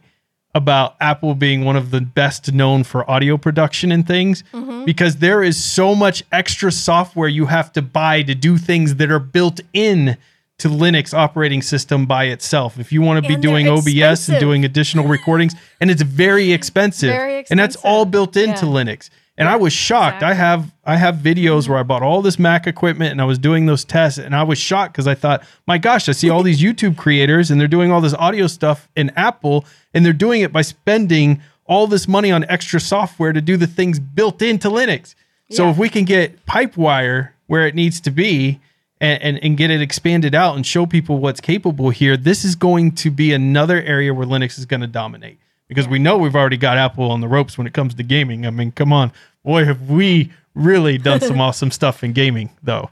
about 0.54 0.96
Apple 1.00 1.34
being 1.34 1.64
one 1.64 1.76
of 1.76 1.90
the 1.90 2.00
best 2.00 2.52
known 2.52 2.82
for 2.82 3.08
audio 3.08 3.36
production 3.36 3.92
and 3.92 4.06
things 4.06 4.42
Mm-hmm. 4.54 4.86
because 4.86 5.16
there 5.16 5.42
is 5.42 5.62
so 5.62 5.94
much 5.94 6.24
extra 6.32 6.72
software 6.72 7.28
you 7.28 7.46
have 7.46 7.70
to 7.74 7.82
buy 7.82 8.22
to 8.22 8.34
do 8.34 8.56
things 8.56 8.94
that 8.96 9.10
are 9.10 9.18
built 9.18 9.60
in 9.74 10.16
to 10.58 10.68
Linux 10.68 11.14
operating 11.14 11.62
system 11.62 12.04
by 12.06 12.24
itself. 12.24 12.78
If 12.80 12.90
you 12.92 13.00
want 13.00 13.22
to 13.24 13.28
be 13.28 13.36
doing 13.36 13.68
OBS 13.68 14.28
and 14.28 14.40
doing 14.40 14.64
additional 14.64 15.06
recordings 15.06 15.54
and 15.80 15.90
it's 15.90 16.02
very 16.02 16.52
expensive. 16.52 17.10
Very 17.10 17.44
And 17.48 17.58
that's 17.58 17.76
all 17.76 18.04
built 18.04 18.36
into 18.36 18.66
Yeah. 18.66 18.72
Linux. 18.72 19.08
And 19.36 19.48
I 19.48 19.54
was 19.54 19.72
shocked. 19.72 20.24
I 20.24 20.34
have 20.34 20.72
I 20.84 20.96
have 20.96 21.16
videos 21.16 21.68
where 21.68 21.78
I 21.78 21.84
bought 21.84 22.02
all 22.02 22.22
this 22.22 22.40
Mac 22.40 22.66
equipment 22.66 23.12
and 23.12 23.20
I 23.20 23.24
was 23.24 23.38
doing 23.38 23.66
those 23.66 23.84
tests 23.84 24.18
and 24.18 24.34
I 24.34 24.42
was 24.42 24.58
shocked 24.58 24.94
because 24.94 25.06
I 25.06 25.14
thought, 25.14 25.44
my 25.68 25.78
gosh, 25.78 26.08
I 26.08 26.12
see 26.12 26.28
all 26.28 26.42
these 26.42 26.60
YouTube 26.60 26.96
creators 26.96 27.52
and 27.52 27.60
they're 27.60 27.68
doing 27.68 27.92
all 27.92 28.00
this 28.00 28.14
audio 28.14 28.48
stuff 28.48 28.88
in 28.96 29.10
Apple 29.10 29.64
and 29.94 30.04
they're 30.04 30.12
doing 30.12 30.40
it 30.40 30.52
by 30.52 30.62
spending 30.62 31.40
all 31.66 31.86
this 31.86 32.08
money 32.08 32.32
on 32.32 32.44
extra 32.48 32.80
software 32.80 33.32
to 33.32 33.40
do 33.40 33.56
the 33.56 33.66
things 33.68 34.00
built 34.00 34.42
into 34.42 34.68
Linux. 34.70 35.14
So 35.52 35.66
Yeah. 35.66 35.70
if 35.70 35.76
we 35.78 35.88
can 35.88 36.04
get 36.04 36.44
Pipewire 36.46 37.28
where 37.46 37.64
it 37.64 37.76
needs 37.76 38.00
to 38.00 38.10
be 38.10 38.58
and, 39.00 39.22
and, 39.22 39.44
and 39.44 39.56
get 39.56 39.70
it 39.70 39.80
expanded 39.80 40.34
out 40.34 40.56
and 40.56 40.66
show 40.66 40.86
people 40.86 41.18
what's 41.18 41.40
capable 41.40 41.90
here, 41.90 42.16
this 42.16 42.44
is 42.44 42.54
going 42.54 42.92
to 42.96 43.10
be 43.10 43.32
another 43.32 43.82
area 43.82 44.12
where 44.12 44.26
Linux 44.26 44.58
is 44.58 44.66
going 44.66 44.80
to 44.80 44.86
dominate. 44.86 45.38
Because 45.68 45.86
we 45.86 45.98
know 45.98 46.16
we've 46.16 46.34
already 46.34 46.56
got 46.56 46.78
Apple 46.78 47.10
on 47.10 47.20
the 47.20 47.28
ropes 47.28 47.58
when 47.58 47.66
it 47.66 47.74
comes 47.74 47.94
to 47.94 48.02
gaming. 48.02 48.46
I 48.46 48.50
mean, 48.50 48.72
come 48.72 48.92
on. 48.92 49.12
Boy, 49.44 49.64
have 49.64 49.90
we 49.90 50.32
really 50.54 50.98
done 50.98 51.20
some 51.20 51.40
awesome 51.40 51.70
stuff 51.70 52.02
in 52.02 52.12
gaming, 52.12 52.50
though. 52.62 52.90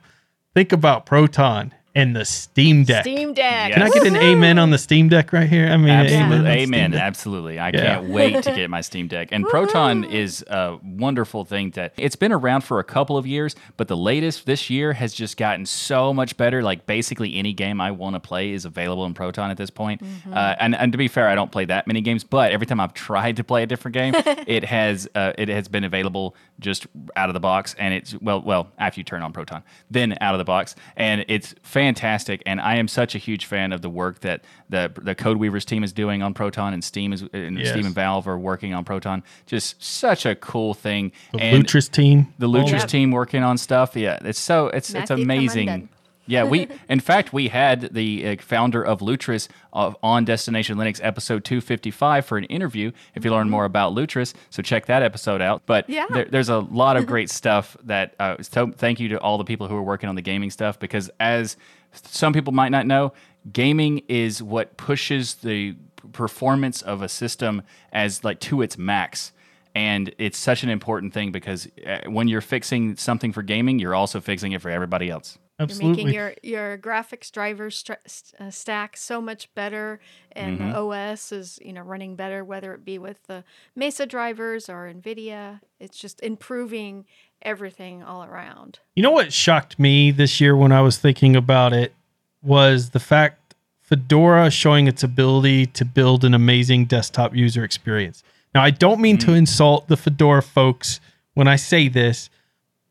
Think 0.55 0.73
about 0.73 1.07
Proton 1.07 1.73
and 1.97 2.15
the 2.15 2.25
Steam 2.25 2.85
Deck. 2.85 3.03
steam 3.03 3.33
deck 3.33 3.73
Can 3.73 3.83
I 3.83 3.89
get 3.89 4.07
an 4.07 4.17
amen 4.17 4.59
on 4.59 4.71
the 4.71 4.79
Steam 4.79 5.09
Deck 5.09 5.33
right 5.33 5.49
here? 5.49 5.67
I 5.67 5.77
mean, 5.77 5.89
Absolutely. 5.89 6.51
amen. 6.51 6.81
on 6.93 6.95
Amen. 6.95 6.95
Absolutely. 6.95 7.59
I 7.59 7.69
Yeah. 7.71 7.97
can't 7.97 8.11
wait 8.11 8.43
to 8.45 8.53
get 8.55 8.69
my 8.71 8.83
Steam 8.83 9.09
Deck. 9.09 9.29
And 9.33 9.47
Proton 9.47 10.05
is 10.05 10.45
a 10.49 10.79
wonderful 10.85 11.45
thing 11.45 11.71
that 11.71 11.95
it's 11.97 12.17
been 12.17 12.33
around 12.33 12.61
for 12.63 12.79
a 12.79 12.85
couple 12.85 13.17
of 13.17 13.27
years, 13.27 13.57
but 13.77 13.89
the 13.89 13.97
latest 13.97 14.45
this 14.47 14.69
year 14.69 14.93
has 14.93 15.15
just 15.15 15.37
gotten 15.37 15.65
so 15.65 16.13
much 16.13 16.37
better. 16.37 16.63
Like 16.63 16.87
basically 16.87 17.35
any 17.37 17.53
game 17.55 17.81
I 17.81 17.91
want 17.91 18.15
to 18.15 18.21
play 18.21 18.53
is 18.53 18.65
available 18.67 19.07
in 19.07 19.15
Proton 19.15 19.51
at 19.51 19.57
this 19.57 19.71
point. 19.71 20.03
Uh, 20.31 20.55
and, 20.61 20.75
and 20.75 20.93
to 20.93 20.99
be 20.99 21.09
fair, 21.09 21.29
I 21.29 21.35
don't 21.35 21.51
play 21.51 21.65
that 21.65 21.87
many 21.87 22.03
games, 22.03 22.25
but 22.25 22.53
every 22.53 22.67
time 22.67 22.79
I've 22.79 22.95
tried 22.95 23.37
to 23.37 23.45
play 23.45 23.63
a 23.63 23.67
different 23.67 23.95
game, 23.95 24.15
it 24.47 24.65
has 24.65 25.09
uh, 25.15 25.33
it 25.39 25.49
has 25.49 25.67
been 25.69 25.85
available 25.85 26.37
just 26.61 26.87
out 27.17 27.31
of 27.31 27.35
the 27.35 27.41
box. 27.41 27.75
And 27.79 27.95
it's 27.95 28.15
well, 28.21 28.43
well 28.43 28.69
after 28.79 29.01
you 29.01 29.05
turn 29.05 29.23
on 29.23 29.33
Proton, 29.33 29.63
then 29.91 30.17
out 30.21 30.35
of 30.35 30.39
the 30.39 30.45
box, 30.45 30.75
and 30.97 31.25
it's 31.29 31.55
fantastic. 31.63 31.86
Fantastic, 31.87 32.43
and 32.47 32.61
I 32.61 32.77
am 32.77 32.89
such 32.89 33.15
a 33.15 33.19
huge 33.19 33.45
fan 33.47 33.73
of 33.73 33.81
the 33.81 33.89
work 33.89 34.21
that 34.21 34.43
the 34.69 34.91
the 35.01 35.15
CodeWeavers 35.15 35.65
team 35.65 35.85
is 35.85 35.93
doing 35.93 36.21
on 36.21 36.35
Proton, 36.35 36.73
and 36.75 36.83
Steam 36.83 37.13
is 37.13 37.23
and 37.33 37.57
Yes. 37.59 37.71
Steam 37.71 37.87
and 37.87 37.95
Valve 37.95 38.27
are 38.27 38.37
working 38.39 38.75
on 38.75 38.85
Proton. 38.85 39.23
Just 39.47 39.81
such 39.83 40.27
a 40.27 40.35
cool 40.35 40.75
thing. 40.75 41.13
The 41.33 41.39
and 41.41 41.65
Lutris 41.65 41.89
team. 41.89 42.35
the 42.41 42.49
Lutris 42.49 42.71
Yeah. 42.81 42.87
team 42.87 43.13
working 43.13 43.45
on 43.45 43.57
stuff. 43.57 43.95
Yeah, 43.95 44.19
it's 44.25 44.41
so 44.41 44.67
it's 44.67 44.93
it's 44.95 45.11
amazing. 45.13 45.67
Commandant. 45.69 45.91
Yeah, 46.29 46.43
we 46.43 46.67
in 46.89 46.99
fact 46.99 47.33
we 47.33 47.47
had 47.47 47.95
the 47.95 48.27
uh, 48.31 48.37
founder 48.41 48.83
of 48.85 48.99
Lutris 48.99 49.47
on 49.73 50.25
Destination 50.25 50.77
Linux 50.77 50.99
episode 51.01 51.45
255 51.45 52.27
for 52.27 52.37
an 52.37 52.43
interview. 52.45 52.91
If 53.15 53.25
you 53.25 53.31
learn 53.31 53.49
more 53.49 53.65
about 53.65 53.95
Lutris, 53.95 54.35
so 54.51 54.61
check 54.61 54.87
that 54.87 55.05
episode 55.05 55.41
out. 55.41 55.63
But 55.67 55.89
Yeah. 55.89 56.07
there, 56.11 56.25
there's 56.25 56.49
a 56.49 56.59
lot 56.59 56.97
of 56.97 57.07
great 57.13 57.31
stuff 57.31 57.77
that. 57.85 58.15
Uh, 58.19 58.39
so 58.43 58.73
thank 58.73 58.99
you 58.99 59.09
to 59.11 59.21
all 59.21 59.39
the 59.39 59.45
people 59.45 59.69
who 59.69 59.77
are 59.77 59.83
working 59.85 60.09
on 60.09 60.17
the 60.17 60.23
gaming 60.23 60.51
stuff 60.51 60.81
because 60.81 61.11
as 61.21 61.57
some 61.93 62.33
people 62.33 62.53
might 62.53 62.71
not 62.71 62.87
know, 62.87 63.13
gaming 63.53 64.03
is 64.09 64.43
what 64.43 64.77
pushes 64.77 65.37
the 65.37 65.77
performance 66.13 66.83
of 66.83 67.03
a 67.03 67.09
system 67.09 67.63
as 67.93 68.23
like 68.25 68.41
to 68.41 68.63
its 68.63 68.79
max 68.79 69.33
and 69.75 70.15
it's 70.17 70.39
such 70.39 70.63
an 70.63 70.71
important 70.71 71.13
thing 71.13 71.31
because 71.33 71.69
uh, 71.87 71.99
when 72.09 72.29
you're 72.29 72.41
fixing 72.41 72.97
something 72.97 73.33
for 73.33 73.43
gaming 73.43 73.79
you're 73.79 73.95
also 73.95 74.21
fixing 74.21 74.53
it 74.53 74.63
for 74.63 74.71
everybody 74.71 75.11
else 75.11 75.37
You're 75.59 75.65
Absolutely. 75.65 76.05
making 76.05 76.15
your 76.15 76.35
your 76.43 76.79
graphics 76.79 77.31
driver 77.33 77.71
stra- 77.71 77.99
st- 78.07 78.41
uh, 78.41 78.51
stack 78.51 78.97
so 78.97 79.21
much 79.21 79.53
better, 79.55 79.99
and 80.33 80.59
Mm-hmm. 80.61 80.71
the 80.71 80.77
OS 80.79 81.33
is 81.33 81.59
you 81.63 81.73
know 81.73 81.83
running 81.83 82.15
better, 82.15 82.45
whether 82.45 82.73
it 82.75 82.85
be 82.85 82.99
with 82.99 83.27
the 83.27 83.43
Mesa 83.75 84.07
drivers 84.07 84.69
or 84.69 84.93
NVIDIA. 84.93 85.61
It's 85.81 85.99
just 85.99 86.21
improving 86.21 87.05
everything 87.43 88.03
all 88.03 88.25
around. 88.25 88.79
You 88.95 89.03
know 89.03 89.11
what 89.11 89.33
shocked 89.33 89.79
me 89.79 90.11
this 90.11 90.41
year 90.41 90.57
when 90.57 90.73
I 90.73 90.81
was 90.81 90.99
thinking 90.99 91.37
about 91.37 91.73
it 91.73 91.95
was 92.43 92.91
the 92.91 93.01
fact 93.01 93.55
Fedora 93.81 94.51
showing 94.51 94.89
its 94.89 95.03
ability 95.03 95.67
to 95.67 95.85
build 95.85 96.25
an 96.25 96.35
amazing 96.35 96.87
desktop 96.87 97.35
user 97.35 97.63
experience. 97.63 98.23
Now, 98.55 98.63
I 98.63 98.71
don't 98.71 99.01
mean 99.01 99.19
to 99.19 99.33
insult 99.33 99.87
the 99.87 99.97
Fedora 99.97 100.43
folks 100.43 101.01
when 101.35 101.47
I 101.47 101.57
say 101.57 101.89
this, 101.89 102.31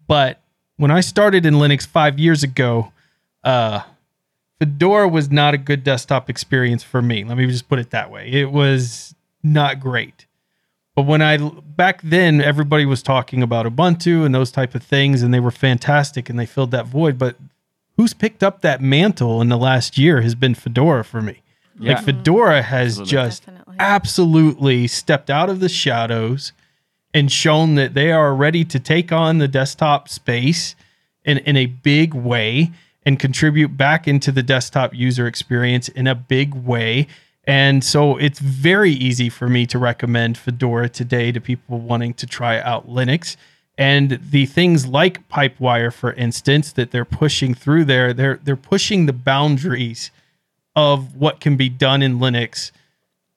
but 0.07 0.41
when 0.77 0.91
I 0.91 1.01
started 1.01 1.45
in 1.45 1.55
Linux 1.55 1.85
five 1.85 2.19
years 2.19 2.43
ago, 2.43 2.91
uh, 3.43 3.81
Fedora 4.59 5.07
was 5.07 5.29
not 5.29 5.53
a 5.53 5.57
good 5.57 5.83
desktop 5.83 6.29
experience 6.29 6.83
for 6.83 7.01
me. 7.01 7.23
Let 7.23 7.37
me 7.37 7.47
just 7.47 7.67
put 7.67 7.79
it 7.79 7.89
that 7.91 8.09
way. 8.11 8.29
It 8.31 8.51
was 8.51 9.15
not 9.43 9.79
great. 9.79 10.25
But 10.95 11.03
when 11.05 11.21
I 11.21 11.37
back 11.37 12.01
then, 12.01 12.41
everybody 12.41 12.85
was 12.85 13.03
talking 13.03 13.43
about 13.43 13.65
Ubuntu 13.65 14.25
and 14.25 14.33
those 14.33 14.51
type 14.51 14.75
of 14.75 14.83
things, 14.83 15.21
and 15.21 15.33
they 15.33 15.41
were 15.41 15.51
fantastic 15.51 16.29
and 16.29 16.39
they 16.39 16.45
filled 16.45 16.71
that 16.71 16.87
void. 16.87 17.17
But 17.17 17.35
who's 17.97 18.13
picked 18.13 18.43
up 18.43 18.61
that 18.61 18.81
mantle 18.81 19.41
in 19.41 19.49
the 19.49 19.57
last 19.57 19.97
year 19.97 20.21
has 20.21 20.35
been 20.35 20.55
Fedora 20.55 21.03
for 21.03 21.21
me. 21.21 21.41
Yeah. 21.77 21.95
Like 21.95 22.05
Fedora 22.05 22.61
has 22.61 22.99
Absolutely. 22.99 23.11
just 23.11 23.45
Definitely. 23.45 23.75
absolutely 23.79 24.87
stepped 24.87 25.29
out 25.29 25.49
of 25.49 25.59
the 25.59 25.67
shadows 25.67 26.53
and 27.13 27.31
shown 27.31 27.75
that 27.75 27.93
they 27.93 28.11
are 28.11 28.33
ready 28.33 28.63
to 28.65 28.79
take 28.79 29.11
on 29.11 29.37
the 29.37 29.47
desktop 29.47 30.07
space 30.07 30.75
in, 31.25 31.39
in 31.39 31.57
a 31.57 31.65
big 31.65 32.13
way 32.13 32.71
and 33.05 33.19
contribute 33.19 33.77
back 33.77 34.07
into 34.07 34.31
the 34.31 34.43
desktop 34.43 34.93
user 34.93 35.27
experience 35.27 35.89
in 35.89 36.07
a 36.07 36.15
big 36.15 36.53
way. 36.53 37.07
And 37.47 37.83
so 37.83 38.17
it's 38.17 38.39
very 38.39 38.91
easy 38.91 39.29
for 39.29 39.47
me 39.47 39.65
to 39.67 39.77
recommend 39.77 40.37
Fedora 40.37 40.89
today 40.89 41.31
to 41.31 41.39
people 41.39 41.79
wanting 41.79 42.13
to 42.15 42.25
try 42.25 42.59
out 42.59 42.89
Linux. 42.89 43.35
And 43.77 44.19
the 44.31 44.45
things 44.45 44.87
like 44.87 45.27
Pipewire, 45.27 45.93
for 45.93 46.13
instance, 46.13 46.71
that 46.73 46.91
they're 46.91 47.05
pushing 47.05 47.53
through 47.53 47.85
there, 47.85 48.13
they're 48.13 48.39
they're 48.41 48.55
pushing 48.55 49.05
the 49.05 49.13
boundaries 49.13 50.11
of 50.75 51.15
what 51.15 51.39
can 51.39 51.55
be 51.55 51.69
done 51.69 52.01
in 52.01 52.19
Linux 52.19 52.71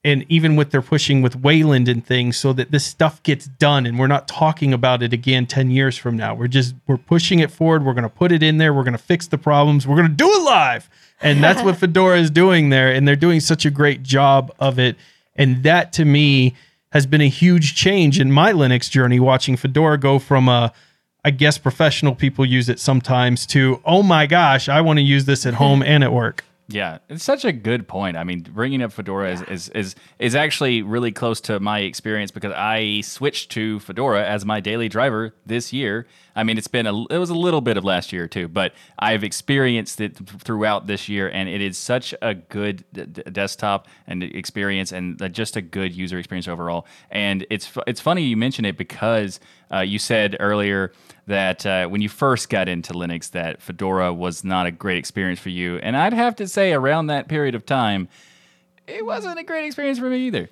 and 0.04 0.24
even 0.28 0.56
with 0.56 0.70
their 0.70 0.82
pushing 0.82 1.22
with 1.22 1.36
Wayland 1.36 1.88
and 1.88 2.04
things 2.04 2.36
so 2.36 2.52
that 2.52 2.70
this 2.70 2.84
stuff 2.84 3.22
gets 3.22 3.46
done 3.46 3.84
and 3.84 3.98
we're 3.98 4.06
not 4.06 4.28
talking 4.28 4.72
about 4.72 5.02
it 5.02 5.12
again 5.12 5.46
10 5.46 5.70
years 5.70 5.96
from 5.96 6.16
now. 6.16 6.34
We're 6.34 6.48
just 6.48 6.74
we're 6.86 6.98
pushing 6.98 7.40
it 7.40 7.50
forward. 7.50 7.84
We're 7.84 7.94
going 7.94 8.04
to 8.04 8.08
put 8.08 8.32
it 8.32 8.42
in 8.42 8.58
there. 8.58 8.72
We're 8.72 8.84
going 8.84 8.92
to 8.92 8.98
fix 8.98 9.26
the 9.26 9.38
problems. 9.38 9.86
We're 9.86 9.96
going 9.96 10.08
to 10.08 10.14
do 10.14 10.30
it 10.30 10.42
live. 10.42 10.88
And 11.20 11.42
that's 11.42 11.62
what 11.62 11.76
Fedora 11.80 12.18
is 12.18 12.30
doing 12.30 12.70
there 12.70 12.92
and 12.92 13.06
they're 13.06 13.16
doing 13.16 13.40
such 13.40 13.64
a 13.64 13.70
great 13.70 14.02
job 14.02 14.52
of 14.58 14.78
it. 14.78 14.96
And 15.36 15.62
that 15.62 15.92
to 15.94 16.04
me 16.04 16.54
has 16.92 17.06
been 17.06 17.20
a 17.20 17.28
huge 17.28 17.74
change 17.74 18.18
in 18.18 18.32
my 18.32 18.52
Linux 18.52 18.90
journey 18.90 19.20
watching 19.20 19.56
Fedora 19.56 19.98
go 19.98 20.18
from 20.18 20.48
a 20.48 20.72
I 21.24 21.30
guess 21.30 21.58
professional 21.58 22.14
people 22.14 22.46
use 22.46 22.68
it 22.68 22.78
sometimes 22.78 23.44
to 23.46 23.82
oh 23.84 24.02
my 24.02 24.26
gosh, 24.26 24.68
I 24.68 24.80
want 24.80 24.98
to 24.98 25.02
use 25.02 25.24
this 25.24 25.44
at 25.44 25.54
home 25.54 25.82
and 25.86 26.04
at 26.04 26.12
work. 26.12 26.44
Yeah, 26.70 26.98
it's 27.08 27.24
such 27.24 27.46
a 27.46 27.52
good 27.52 27.88
point. 27.88 28.18
I 28.18 28.24
mean, 28.24 28.42
bringing 28.42 28.82
up 28.82 28.92
Fedora 28.92 29.32
is, 29.32 29.42
is 29.42 29.68
is 29.70 29.94
is 30.18 30.34
actually 30.34 30.82
really 30.82 31.10
close 31.10 31.40
to 31.42 31.58
my 31.60 31.80
experience 31.80 32.30
because 32.30 32.52
I 32.54 33.00
switched 33.00 33.50
to 33.52 33.80
Fedora 33.80 34.24
as 34.24 34.44
my 34.44 34.60
daily 34.60 34.88
driver 34.88 35.34
this 35.46 35.72
year. 35.72 36.06
I 36.38 36.44
mean, 36.44 36.56
it's 36.56 36.68
been 36.68 36.86
a 36.86 37.04
it 37.06 37.18
was 37.18 37.30
a 37.30 37.34
little 37.34 37.60
bit 37.60 37.76
of 37.76 37.84
last 37.84 38.12
year 38.12 38.26
too, 38.28 38.48
but 38.48 38.72
I've 38.98 39.24
experienced 39.24 40.00
it 40.00 40.16
throughout 40.16 40.86
this 40.86 41.08
year, 41.08 41.28
and 41.28 41.48
it 41.48 41.60
is 41.60 41.76
such 41.76 42.14
a 42.22 42.34
good 42.34 42.84
d- 42.92 43.06
d- 43.06 43.22
desktop 43.32 43.88
and 44.06 44.22
experience, 44.22 44.92
and 44.92 45.20
uh, 45.20 45.28
just 45.28 45.56
a 45.56 45.60
good 45.60 45.92
user 45.92 46.18
experience 46.18 46.48
overall. 46.48 46.86
And 47.10 47.44
it's 47.50 47.70
it's 47.86 48.00
funny 48.00 48.22
you 48.22 48.36
mention 48.36 48.64
it 48.64 48.76
because 48.78 49.40
Uh, 49.70 49.80
you 49.80 49.98
said 49.98 50.34
earlier 50.40 50.92
that 51.26 51.66
uh, 51.66 51.86
when 51.92 52.00
you 52.00 52.08
first 52.08 52.48
got 52.48 52.68
into 52.68 52.94
Linux, 52.94 53.30
that 53.32 53.60
Fedora 53.60 54.14
was 54.14 54.42
not 54.44 54.64
a 54.66 54.70
great 54.70 54.96
experience 54.96 55.38
for 55.40 55.50
you, 55.50 55.76
and 55.82 55.94
I'd 55.94 56.14
have 56.14 56.34
to 56.36 56.46
say 56.48 56.72
around 56.72 57.08
that 57.08 57.28
period 57.28 57.54
of 57.54 57.66
time, 57.66 58.08
it 58.86 59.04
wasn't 59.04 59.38
a 59.38 59.42
great 59.42 59.66
experience 59.66 59.98
for 59.98 60.08
me 60.08 60.26
either. 60.28 60.48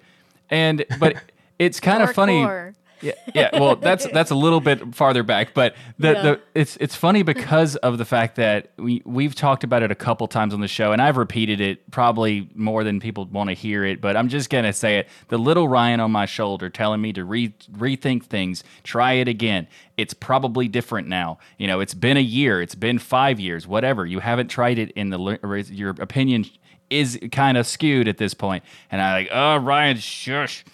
And 0.50 0.84
but 1.00 1.14
it's 1.58 1.80
kind 1.80 2.02
of 2.02 2.12
funny. 2.12 2.42
Hardcore. 2.42 2.74
Yeah, 3.02 3.12
yeah. 3.34 3.50
Well, 3.58 3.76
that's 3.76 4.06
that's 4.06 4.30
a 4.30 4.34
little 4.34 4.60
bit 4.60 4.94
farther 4.94 5.22
back, 5.22 5.52
but 5.52 5.74
the, 5.98 6.12
Yeah. 6.12 6.22
the 6.22 6.40
it's 6.54 6.76
it's 6.78 6.96
funny 6.96 7.22
because 7.22 7.76
of 7.76 7.98
the 7.98 8.04
fact 8.06 8.36
that 8.36 8.70
we 8.78 9.02
we've 9.04 9.34
talked 9.34 9.64
about 9.64 9.82
it 9.82 9.90
a 9.90 9.94
couple 9.94 10.26
times 10.28 10.54
on 10.54 10.60
the 10.60 10.68
show, 10.68 10.92
and 10.92 11.02
I've 11.02 11.16
repeated 11.18 11.60
it 11.60 11.90
probably 11.90 12.48
more 12.54 12.84
than 12.84 12.98
people 12.98 13.26
want 13.26 13.48
to 13.50 13.54
hear 13.54 13.84
it. 13.84 14.00
But 14.00 14.16
I'm 14.16 14.28
just 14.28 14.48
gonna 14.48 14.72
say 14.72 14.96
it: 14.98 15.08
the 15.28 15.36
little 15.38 15.68
Ryan 15.68 16.00
on 16.00 16.10
my 16.10 16.24
shoulder 16.24 16.70
telling 16.70 17.00
me 17.02 17.12
to 17.12 17.24
re- 17.24 17.54
rethink 17.72 18.24
things, 18.24 18.64
try 18.82 19.12
it 19.14 19.28
again. 19.28 19.68
It's 19.98 20.14
probably 20.14 20.66
different 20.66 21.06
now. 21.06 21.38
You 21.58 21.66
know, 21.66 21.80
it's 21.80 21.94
been 21.94 22.16
a 22.16 22.20
year, 22.20 22.62
it's 22.62 22.74
been 22.74 22.98
five 22.98 23.38
years, 23.38 23.66
whatever. 23.66 24.06
You 24.06 24.20
haven't 24.20 24.48
tried 24.48 24.78
it 24.78 24.90
in 24.92 25.10
the 25.10 25.18
li- 25.18 25.38
or 25.42 25.56
is- 25.58 25.70
your 25.70 25.90
opinion 25.98 26.46
is 26.88 27.18
kind 27.32 27.58
of 27.58 27.66
skewed 27.66 28.08
at 28.08 28.16
this 28.16 28.32
point, 28.32 28.64
and 28.90 29.02
I 29.02 29.12
like, 29.12 29.28
oh 29.32 29.56
Ryan, 29.58 29.98
shush, 29.98 30.64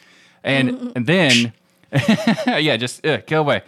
and 0.45 0.93
and 0.95 1.07
then. 1.07 1.53
yeah, 2.47 2.77
just 2.77 3.05
uh, 3.07 3.19
go 3.27 3.41
away. 3.41 3.63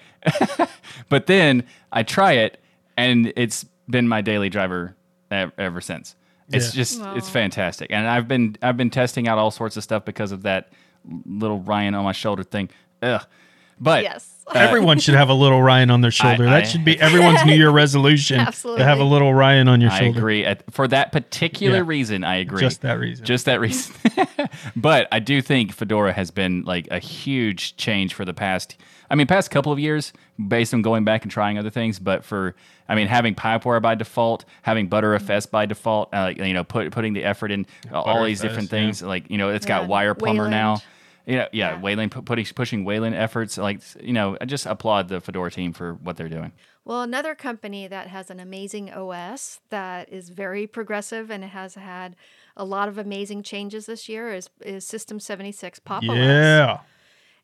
but 1.09 1.27
then 1.27 1.65
I 1.93 2.03
try 2.03 2.33
it, 2.33 2.61
and 2.97 3.33
it's 3.37 3.65
been 3.89 4.09
my 4.09 4.21
daily 4.23 4.49
driver 4.49 4.97
ev- 5.31 5.53
ever 5.59 5.81
since. 5.81 6.17
It's 6.53 6.75
Yeah. 6.75 6.81
just 6.83 7.01
it's 7.17 7.29
fantastic, 7.29 7.91
and 7.91 8.07
I've 8.07 8.29
been 8.29 8.57
I've 8.63 8.77
been 8.77 8.91
testing 8.91 9.29
out 9.29 9.39
all 9.39 9.51
sorts 9.51 9.77
of 9.77 9.83
stuff 9.83 10.05
because 10.05 10.33
of 10.33 10.43
that 10.43 10.71
little 11.27 11.61
Ryan 11.61 11.95
on 11.95 12.05
my 12.05 12.13
shoulder 12.13 12.43
thing. 12.45 12.71
Ugh. 13.03 13.25
But 13.81 14.03
Yes. 14.05 14.31
Everyone 14.55 14.99
should 14.99 15.15
have 15.15 15.31
a 15.31 15.35
little 15.35 15.63
Ryan 15.63 15.91
on 15.91 16.01
their 16.01 16.11
shoulder. 16.11 16.47
I- 16.47 16.61
that 16.61 16.69
should 16.69 16.85
be 16.85 17.01
everyone's 17.01 17.45
New 17.45 17.55
Year 17.55 17.71
resolution 17.85 18.39
to 18.45 18.85
have 18.85 18.99
a 19.01 19.05
little 19.05 19.33
Ryan 19.33 19.69
on 19.69 19.81
your 19.81 19.91
I 19.91 19.99
shoulder. 20.01 20.19
I 20.19 20.19
agree. 20.19 20.55
For 20.71 20.87
that 20.89 21.13
particular 21.13 21.79
Yeah. 21.79 21.85
reason, 21.87 22.25
I 22.25 22.37
agree. 22.37 22.61
Just 22.61 22.83
that 22.83 22.99
reason. 22.99 23.25
Just 23.25 23.47
that 23.47 23.61
reason. 23.61 23.95
but 24.77 25.09
I 25.11 25.19
do 25.21 25.41
think 25.41 25.73
Fedora 25.73 26.13
has 26.13 26.31
been 26.31 26.63
like 26.65 26.87
a 26.91 26.99
huge 26.99 27.77
change 27.77 28.13
for 28.15 28.25
the 28.25 28.35
past, 28.35 28.77
I 29.11 29.15
mean, 29.15 29.27
past 29.27 29.51
couple 29.51 29.73
of 29.73 29.79
years 29.79 30.13
based 30.49 30.75
on 30.75 30.83
going 30.83 31.05
back 31.05 31.23
and 31.23 31.31
trying 31.31 31.59
other 31.59 31.71
things. 31.71 31.99
But 31.99 32.25
for, 32.25 32.55
I 32.89 32.95
mean, 32.95 33.07
having 33.07 33.35
Pipewire 33.35 33.81
by 33.81 33.95
default, 33.95 34.45
having 34.63 34.89
Btrfs 34.91 35.51
by 35.51 35.67
default, 35.67 36.13
uh, 36.13 36.33
you 36.37 36.53
know, 36.53 36.65
put, 36.65 36.91
putting 36.93 37.15
the 37.15 37.25
effort 37.25 37.51
in 37.51 37.67
uh, 37.91 38.01
all 38.01 38.25
these 38.25 38.41
Btrfs, 38.41 38.43
different 38.43 38.65
yeah. 38.73 38.79
things. 38.79 39.03
Like, 39.03 39.31
you 39.31 39.39
know, 39.39 39.49
it's 39.51 39.65
Yeah, 39.65 39.81
got 39.81 39.89
Wire 39.89 40.15
Plumber 40.15 40.49
now. 40.49 40.81
Wayland. 41.27 41.27
You 41.27 41.37
know, 41.37 41.49
yeah, 41.53 41.75
Yeah. 41.77 41.81
Wayland 41.81 42.13
pu- 42.13 42.23
putting 42.23 42.45
pushing 42.47 42.85
Wayland 42.85 43.15
efforts. 43.15 43.59
Like, 43.59 43.81
you 44.01 44.13
know, 44.13 44.37
I 44.41 44.45
just 44.45 44.67
applaud 44.67 45.09
the 45.09 45.21
Fedora 45.21 45.51
team 45.51 45.73
for 45.73 45.95
what 45.95 46.17
they're 46.17 46.29
doing. 46.29 46.53
Well, 46.85 47.01
another 47.03 47.35
company 47.35 47.87
that 47.89 48.09
has 48.09 48.31
an 48.31 48.41
amazing 48.41 48.93
OS 48.93 49.61
that 49.71 50.13
is 50.13 50.29
very 50.29 50.67
progressive 50.67 51.31
and 51.31 51.43
has 51.45 51.77
had 51.77 52.15
a 52.57 52.65
lot 52.65 52.89
of 52.89 52.99
amazing 52.99 53.43
changes 53.43 53.87
this 53.87 54.07
year 54.09 54.33
is, 54.35 54.51
is 54.65 54.87
System 54.87 55.19
76 55.19 55.79
Pop! 55.79 56.03
OS. 56.03 56.15
yeah. 56.17 56.81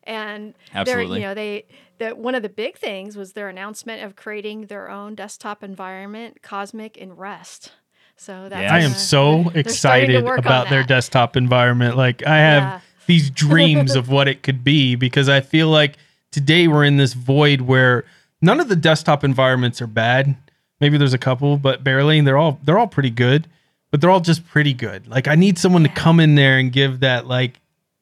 And 0.03 0.53
Absolutely. 0.73 1.05
they're, 1.05 1.19
you 1.19 1.25
know, 1.27 1.33
they 1.33 1.65
that 1.99 2.17
one 2.17 2.33
of 2.33 2.41
the 2.41 2.49
big 2.49 2.77
things 2.77 3.15
was 3.15 3.33
their 3.33 3.49
announcement 3.49 4.03
of 4.03 4.15
creating 4.15 4.65
their 4.65 4.89
own 4.89 5.13
desktop 5.13 5.63
environment, 5.63 6.41
Cosmic 6.41 6.97
in 6.97 7.15
Rust. 7.15 7.71
So 8.15 8.49
that's 8.49 8.61
Yeah. 8.63 8.73
I 8.73 8.79
am 8.79 8.91
so 8.93 9.49
excited 9.53 10.23
about 10.25 10.69
their 10.69 10.83
desktop 10.83 11.37
environment. 11.37 11.97
Like 11.97 12.25
I 12.25 12.37
have 12.37 12.63
Yeah. 12.63 12.79
These 13.11 13.29
dreams 13.29 13.95
of 13.95 14.07
what 14.07 14.29
it 14.29 14.41
could 14.41 14.63
be 14.63 14.95
because 14.95 15.27
I 15.27 15.41
feel 15.41 15.67
like 15.67 15.97
today 16.31 16.69
we're 16.69 16.85
in 16.85 16.95
this 16.95 17.13
void 17.13 17.61
where 17.61 18.05
none 18.41 18.61
of 18.61 18.69
the 18.69 18.75
desktop 18.75 19.25
environments 19.25 19.81
are 19.81 19.87
bad. 19.87 20.37
Maybe 20.79 20.97
there's 20.97 21.13
a 21.13 21.17
couple, 21.17 21.57
but 21.57 21.83
barely. 21.83 22.21
They're 22.21 22.37
all 22.37 22.57
they're 22.63 22.79
all 22.79 22.87
pretty 22.87 23.09
good, 23.09 23.47
but 23.91 23.99
they're 23.99 24.09
all 24.09 24.21
just 24.21 24.47
pretty 24.47 24.73
good. 24.73 25.07
Like 25.07 25.27
I 25.27 25.35
need 25.35 25.59
someone 25.59 25.83
to 25.83 25.89
come 25.89 26.21
in 26.21 26.35
there 26.35 26.57
and 26.57 26.71
give 26.71 27.01
that 27.01 27.27
like 27.27 27.59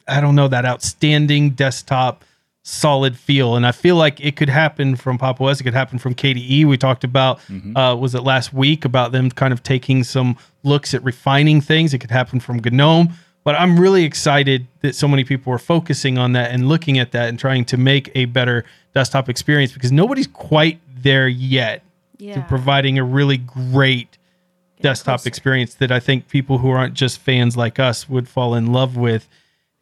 I 0.08 0.22
don't 0.22 0.36
know 0.36 0.48
that 0.48 0.64
outstanding 0.64 1.52
desktop 1.52 2.24
solid 2.62 3.18
feel, 3.18 3.56
and 3.56 3.66
I 3.66 3.72
feel 3.72 3.96
like 3.96 4.20
it 4.20 4.36
could 4.36 4.50
happen 4.50 4.96
from 4.96 5.18
Pop 5.18 5.42
OS. 5.42 5.60
It 5.60 5.64
could 5.64 5.74
happen 5.74 5.98
from 5.98 6.14
KDE. 6.14 6.66
We 6.66 6.78
talked 6.78 7.04
about 7.04 7.40
uh, 7.76 7.96
was 8.00 8.14
it 8.14 8.22
last 8.22 8.54
week 8.54 8.86
about 8.86 9.12
them 9.12 9.32
kind 9.32 9.54
of 9.54 9.64
taking 9.64 10.04
some 10.04 10.38
looks 10.64 10.94
at 10.94 11.04
refining 11.04 11.62
things. 11.62 11.96
It 11.96 11.98
could 11.98 12.12
happen 12.12 12.40
from 12.40 12.62
GNOME. 12.64 13.10
But 13.44 13.56
I'm 13.56 13.80
really 13.80 14.04
excited 14.04 14.68
that 14.82 14.96
so 14.96 15.08
many 15.08 15.24
people 15.24 15.52
are 15.54 15.58
focusing 15.60 16.18
on 16.18 16.34
that 16.34 16.52
and 16.52 16.68
looking 16.68 17.00
at 17.00 17.12
that 17.14 17.30
and 17.30 17.40
trying 17.40 17.66
to 17.66 17.78
make 17.78 18.12
a 18.16 18.26
better 18.26 18.66
desktop 18.94 19.30
experience 19.30 19.72
because 19.72 19.92
nobody's 19.92 20.28
quite 20.28 20.80
there 21.02 21.28
yet 21.28 21.84
to 22.36 22.46
providing 22.48 23.00
a 23.00 23.04
really 23.04 23.38
great 23.38 24.18
desktop 24.82 25.20
closer. 25.20 25.28
experience 25.30 25.74
that 25.76 25.92
I 25.92 26.00
think 26.00 26.28
people 26.28 26.58
who 26.58 26.70
aren't 26.70 26.94
just 26.94 27.20
fans 27.20 27.56
like 27.58 27.80
us 27.80 28.10
would 28.10 28.28
fall 28.28 28.56
in 28.56 28.72
love 28.74 28.98
with. 28.98 29.28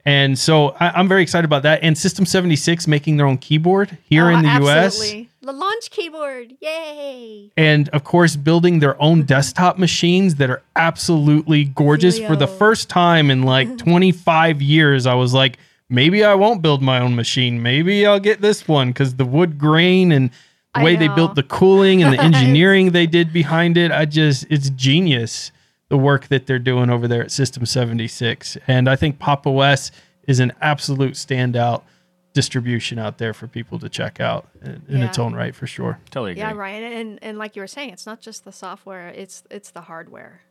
And 0.06 0.38
so 0.40 0.70
I, 0.80 0.92
I'm 0.92 1.08
very 1.08 1.22
excited 1.24 1.46
about 1.46 1.64
that. 1.64 1.80
And 1.84 1.98
System 1.98 2.26
76 2.26 2.88
making 2.88 3.18
their 3.18 3.26
own 3.26 3.38
keyboard 3.38 3.98
here 4.04 4.26
Oh, 4.28 4.36
in 4.38 4.44
the 4.44 4.50
US. 4.66 5.14
The 5.48 5.54
launch 5.54 5.92
keyboard. 5.92 6.58
Yay. 6.60 7.54
And 7.56 7.88
of 7.90 8.04
course, 8.04 8.36
building 8.36 8.80
their 8.80 9.02
own 9.02 9.20
mm-hmm. 9.20 9.28
desktop 9.28 9.78
machines 9.78 10.36
that 10.36 10.50
are 10.50 10.62
absolutely 10.76 11.64
gorgeous. 11.64 12.20
For 12.20 12.36
the 12.36 12.48
first 12.48 12.90
time 12.90 13.32
in 13.32 13.44
like 13.44 13.78
25 13.78 14.62
years, 14.62 15.06
I 15.06 15.14
was 15.14 15.34
like, 15.34 15.58
maybe 15.88 16.26
I 16.26 16.34
won't 16.34 16.62
build 16.62 16.82
my 16.82 17.00
own 17.00 17.16
machine. 17.16 17.64
Maybe 17.64 18.06
I'll 18.06 18.20
get 18.20 18.42
this 18.42 18.68
one 18.68 18.90
because 18.90 19.16
the 19.16 19.24
wood 19.24 19.58
grain 19.58 20.12
and 20.12 20.32
the 20.74 20.82
I 20.82 20.84
way 20.84 20.98
they 20.98 21.08
built 21.08 21.36
the 21.36 21.44
cooling 21.44 22.04
and 22.04 22.14
the 22.14 22.22
engineering 22.22 22.92
they 22.92 23.08
did 23.08 23.32
behind 23.32 23.78
it, 23.78 23.90
I 23.90 24.04
just, 24.04 24.46
it's 24.50 24.70
genius 24.72 25.54
the 25.88 25.98
work 25.98 26.28
that 26.28 26.46
they're 26.46 26.60
doing 26.60 26.90
over 26.90 27.08
there 27.08 27.22
at 27.22 27.32
System 27.32 27.66
76. 27.66 28.58
And 28.68 28.90
I 28.90 28.98
think 28.98 29.18
Pop 29.18 29.48
OS 29.48 29.94
is 30.28 30.42
an 30.42 30.52
absolute 30.60 31.14
standout 31.14 31.84
distribution 32.42 33.00
out 33.00 33.18
there 33.18 33.34
for 33.34 33.48
people 33.48 33.80
to 33.80 33.90
check 33.90 34.20
out 34.20 34.48
in, 34.62 34.84
in 34.90 35.02
its 35.02 35.18
own 35.18 35.34
right 35.34 35.56
for 35.56 35.66
sure. 35.66 35.98
Totally 36.12 36.34
agree. 36.34 36.42
Yeah, 36.44 36.52
Ryan, 36.54 36.84
and 36.94 37.20
and 37.24 37.38
like 37.40 37.56
you 37.56 37.64
were 37.64 37.68
saying, 37.78 37.90
it's 37.90 38.06
not 38.06 38.22
just 38.22 38.46
the 38.46 38.52
software; 38.52 39.08
it's 39.08 39.44
it's 39.50 39.72
the 39.72 39.82
hardware. 39.82 40.42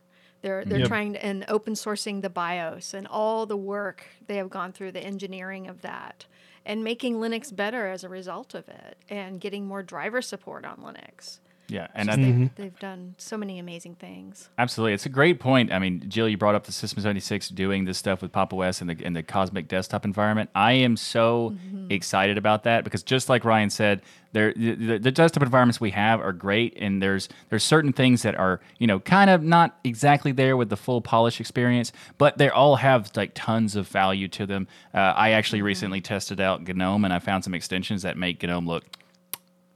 They're 0.42 0.64
they're 0.64 0.80
Yep. 0.80 0.88
trying 0.88 1.12
to, 1.12 1.24
and 1.24 1.44
open 1.46 1.74
sourcing 1.74 2.22
the 2.22 2.28
BIOS 2.28 2.92
and 2.92 3.06
all 3.06 3.46
the 3.46 3.56
work 3.56 3.98
they 4.26 4.36
have 4.36 4.50
gone 4.50 4.72
through 4.72 4.92
the 4.92 5.00
engineering 5.12 5.68
of 5.68 5.82
that, 5.82 6.26
and 6.64 6.82
making 6.82 7.14
Linux 7.16 7.54
better 7.54 7.86
as 7.86 8.02
a 8.02 8.08
result 8.08 8.52
of 8.54 8.68
it, 8.68 8.96
and 9.08 9.40
getting 9.40 9.64
more 9.64 9.84
driver 9.84 10.20
support 10.20 10.64
on 10.64 10.78
Linux. 10.78 11.38
Yeah, 11.68 11.88
and 11.94 12.08
I, 12.10 12.16
they've, 12.16 12.54
they've 12.54 12.78
done 12.78 13.14
so 13.18 13.36
many 13.36 13.58
amazing 13.58 13.96
things. 13.96 14.50
Absolutely, 14.56 14.92
it's 14.94 15.06
a 15.06 15.08
great 15.08 15.40
point. 15.40 15.72
I 15.72 15.80
mean, 15.80 16.04
Jill, 16.08 16.28
you 16.28 16.36
brought 16.36 16.54
up 16.54 16.64
the 16.64 16.70
System 16.72 17.02
76 17.02 17.48
doing 17.48 17.84
this 17.86 17.98
stuff 17.98 18.22
with 18.22 18.30
Pop 18.30 18.52
OS 18.52 18.80
and 18.80 18.88
the 18.88 19.04
and 19.04 19.16
the 19.16 19.22
Cosmic 19.24 19.66
desktop 19.66 20.04
environment. 20.04 20.48
I 20.54 20.72
am 20.74 20.96
so 20.96 21.54
Mm-hmm. 21.56 21.90
excited 21.90 22.38
about 22.38 22.64
that 22.64 22.84
because 22.84 23.02
just 23.02 23.28
like 23.28 23.44
Ryan 23.44 23.70
said, 23.70 24.02
there 24.32 24.52
the, 24.54 24.98
the 24.98 25.10
desktop 25.10 25.42
environments 25.42 25.80
we 25.80 25.90
have 25.90 26.20
are 26.20 26.32
great, 26.32 26.76
and 26.80 27.02
there's 27.02 27.28
there's 27.50 27.64
certain 27.64 27.92
things 27.92 28.22
that 28.22 28.36
are 28.36 28.60
you 28.78 28.86
know 28.86 29.00
kind 29.00 29.28
of 29.30 29.42
not 29.42 29.76
exactly 29.82 30.30
there 30.32 30.56
with 30.56 30.68
the 30.68 30.76
full 30.76 31.00
polish 31.00 31.40
experience, 31.40 31.90
but 32.16 32.38
they 32.38 32.48
all 32.48 32.76
have 32.76 33.10
like 33.16 33.32
tons 33.34 33.74
of 33.74 33.88
value 33.88 34.28
to 34.28 34.46
them. 34.46 34.68
Uh, 34.94 34.98
I 34.98 35.30
actually 35.30 35.58
Mm-hmm. 35.58 35.66
recently 35.66 36.00
tested 36.00 36.40
out 36.40 36.62
GNOME, 36.66 37.04
and 37.04 37.12
I 37.12 37.18
found 37.18 37.42
some 37.42 37.54
extensions 37.54 38.02
that 38.02 38.16
make 38.16 38.40
GNOME 38.42 38.66
look 38.68 38.84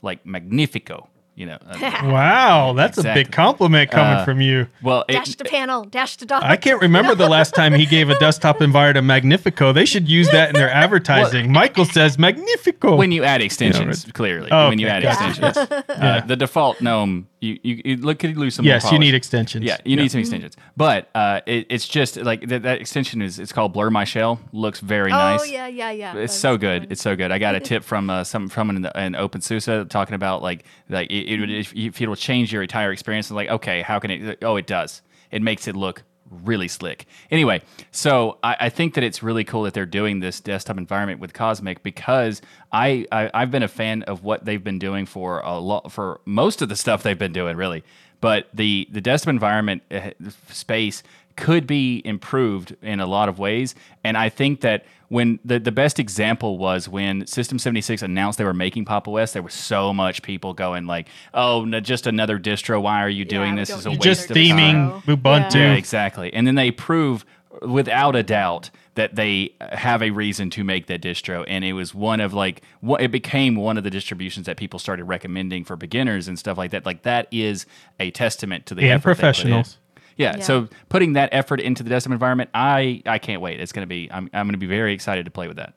like 0.03 0.25
magnifico. 0.25 1.09
You 1.41 1.47
know, 1.47 1.59
uh, 1.71 1.79
Wow, 2.05 2.75
that's 2.75 2.99
a 2.99 3.03
big 3.03 3.33
compliment 3.33 3.91
coming 3.91 4.19
Uh, 4.19 4.25
from 4.27 4.43
you. 4.43 4.67
well, 4.83 5.07
it, 5.09 5.13
Dash 5.13 5.35
to 5.37 5.45
panel, 5.45 5.85
dash 5.85 6.19
to 6.19 6.27
dock. 6.27 6.43
I 6.45 6.57
can't 6.57 6.83
remember 6.83 7.15
the 7.15 7.31
last 7.31 7.55
time 7.55 7.73
he 7.73 7.87
gave 7.87 8.11
a 8.11 8.19
desktop 8.19 8.61
environment 8.69 8.99
a 8.99 9.03
Magnifico. 9.03 9.73
They 9.73 9.87
should 9.87 10.07
use 10.07 10.29
that 10.33 10.51
in 10.51 10.55
their 10.57 10.71
advertising. 10.85 11.51
Michael 11.51 11.87
says 11.87 12.19
Magnifico. 12.19 12.97
when 12.97 13.11
you 13.11 13.25
add 13.25 13.41
extensions, 13.41 14.05
clearly. 14.13 14.51
Oh, 14.51 14.69
when 14.69 14.79
you 14.79 14.87
okay, 14.89 14.97
add 14.97 15.03
gotcha. 15.03 15.29
extensions, 15.47 15.83
uh, 15.89 16.21
the 16.27 16.37
default 16.37 16.83
GNOME, 16.83 17.27
you 17.41 17.59
you, 17.63 17.83
you 17.85 17.97
look 17.97 18.19
could 18.19 18.37
lose 18.37 18.55
some. 18.55 18.65
more 18.65 18.75
yes, 18.75 18.93
you 18.93 18.99
need 18.99 19.15
extensions. 19.15 19.65
Yeah, 19.65 19.79
you 19.85 19.97
need 19.97 20.11
some 20.11 20.21
extensions, 20.21 20.57
but 20.77 21.09
uh, 21.15 21.41
it, 21.47 21.67
it's 21.71 21.89
just 21.89 22.17
like 22.17 22.47
that, 22.49 22.63
that 22.63 22.81
extension 22.81 23.23
is 23.23 23.39
it's 23.39 23.53
called 23.53 23.73
Blur 23.73 23.91
My 23.91 24.05
Shell. 24.05 24.41
Looks 24.53 24.81
very 24.81 25.11
oh 25.11 25.17
nice. 25.17 25.41
Oh 25.41 25.45
yeah, 25.45 25.67
yeah, 25.67 25.91
yeah. 25.91 26.17
It's 26.17 26.35
That 26.35 26.41
so 26.41 26.59
good. 26.59 26.83
one. 26.83 26.93
It's 26.93 27.03
so 27.03 27.17
good. 27.17 27.33
I 27.33 27.39
got 27.39 27.55
a 27.55 27.61
tip 27.71 27.83
from 27.83 28.11
uh, 28.11 28.25
some 28.25 28.49
from 28.49 28.71
an, 28.71 28.87
an 28.95 29.15
OpenSUSE 29.15 29.89
talking 29.89 30.15
about 30.15 30.43
like 30.43 30.65
like 30.89 31.11
it, 31.11 31.29
it 31.33 31.41
would 31.41 31.51
if, 31.51 31.75
if 31.75 32.01
it'll 32.01 32.17
change 32.17 32.53
your 32.53 32.63
entire 32.63 32.93
experience. 32.93 33.31
I'm 33.31 33.37
like, 33.37 33.49
okay, 33.49 33.83
how 33.83 33.99
can 33.99 34.11
it? 34.11 34.39
Oh, 34.43 34.57
it 34.57 34.67
does. 34.67 35.03
It 35.31 35.43
makes 35.43 35.67
it 35.67 35.77
look 35.77 36.03
really 36.31 36.69
slick. 36.69 37.07
Anyway, 37.31 37.63
so 37.91 38.39
I, 38.43 38.57
I 38.61 38.69
think 38.69 38.95
that 38.95 39.05
it's 39.05 39.23
really 39.23 39.45
cool 39.45 39.63
that 39.65 39.75
they're 39.75 39.87
doing 39.87 40.21
this 40.21 40.41
desktop 40.41 40.79
environment 40.79 41.21
with 41.21 41.33
Cosmic 41.33 41.83
because 41.83 42.41
I, 42.73 43.07
I 43.13 43.31
I've 43.35 43.51
been 43.51 43.63
a 43.63 43.69
fan 43.69 44.03
of 44.05 44.23
what 44.23 44.45
they've 44.45 44.63
been 44.63 44.79
doing 44.79 45.07
for 45.07 45.41
a 45.41 45.59
lot 45.59 45.93
for 45.93 46.21
most 46.25 46.63
of 46.63 46.69
the 46.69 46.77
stuff 46.77 47.03
they've 47.03 47.19
been 47.19 47.33
doing 47.33 47.57
really. 47.57 47.85
But 48.21 48.49
the 48.53 48.87
the 48.91 49.01
desktop 49.01 49.31
environment 49.31 49.83
uh, 49.91 50.11
space 50.49 51.03
could 51.41 51.67
be 51.67 52.03
improved 52.05 52.77
in 52.83 53.01
a 53.01 53.07
lot 53.07 53.29
of 53.29 53.39
ways. 53.39 53.75
And 54.05 54.17
I 54.17 54.29
think 54.29 54.61
that 54.61 54.85
when 55.09 55.41
the, 55.45 55.59
the 55.59 55.73
best 55.73 55.99
example 55.99 56.57
was 56.59 56.89
when 56.89 57.27
System 57.27 57.59
76 57.59 58.01
announced 58.03 58.39
they 58.39 58.45
were 58.45 58.55
making 58.55 58.85
Pop 58.85 59.09
OS, 59.09 59.33
there 59.33 59.43
was 59.43 59.55
so 59.55 59.93
much 59.93 60.23
people 60.23 60.55
going 60.55 60.87
like, 60.87 61.09
"Oh, 61.35 61.65
no, 61.65 61.81
just 61.81 62.07
another 62.07 62.39
distro. 62.39 62.81
Why 62.81 63.03
are 63.03 63.09
you 63.09 63.25
doing 63.25 63.55
we 63.55 63.61
this? 63.63 63.71
don't 63.71 63.79
It's 63.79 63.87
a 63.87 63.91
need 63.91 63.99
waste 63.99 64.05
just 64.05 64.31
of 64.31 64.37
theming 64.37 65.03
time." 65.07 65.17
Ubuntu. 65.17 65.55
Yeah, 65.57 65.73
exactly. 65.75 66.33
And 66.33 66.47
then 66.47 66.55
they 66.55 66.71
prove 66.71 67.25
without 67.63 68.15
a 68.15 68.23
doubt 68.23 68.71
that 68.95 69.17
they 69.17 69.53
have 69.73 70.03
a 70.03 70.11
reason 70.11 70.51
to 70.51 70.63
make 70.63 70.87
that 70.87 71.01
distro 71.03 71.45
and 71.49 71.65
it 71.65 71.73
was 71.73 71.93
one 71.95 72.21
of 72.21 72.33
like 72.33 72.63
what 72.81 73.01
it 73.01 73.11
became 73.11 73.57
one 73.57 73.77
of 73.77 73.83
the 73.83 73.91
distributions 73.91 74.47
that 74.47 74.57
people 74.57 74.79
started 74.79 75.05
recommending 75.05 75.65
for 75.65 75.75
beginners 75.77 76.29
and 76.29 76.39
stuff 76.39 76.57
like 76.57 76.71
that 76.71 76.87
like 76.87 77.03
that 77.03 77.27
is 77.33 77.67
a 77.99 78.11
testament 78.13 78.67
to 78.67 78.75
the 78.75 78.83
And 78.83 78.93
effort 78.93 79.17
they 79.17 79.23
put 79.23 79.45
in. 79.45 79.57
professionals. 79.57 79.79
Yeah, 80.21 80.37
Yeah. 80.37 80.43
so 80.43 80.69
putting 80.89 81.15
that 81.15 81.31
effort 81.33 81.61
into 81.61 81.83
the 81.83 81.91
desktop 81.91 82.13
environment, 82.13 82.51
I 82.55 83.03
I 83.07 83.19
can't 83.19 83.41
wait. 83.41 83.61
It's 83.61 83.73
going 83.73 83.83
to 83.83 83.89
be 83.89 84.09
I'm 84.13 84.29
I'm 84.33 84.47
going 84.47 84.53
to 84.53 84.59
be 84.59 84.67
very 84.67 84.93
excited 84.93 85.25
to 85.25 85.31
play 85.31 85.49
with 85.49 85.57
that. 85.57 85.75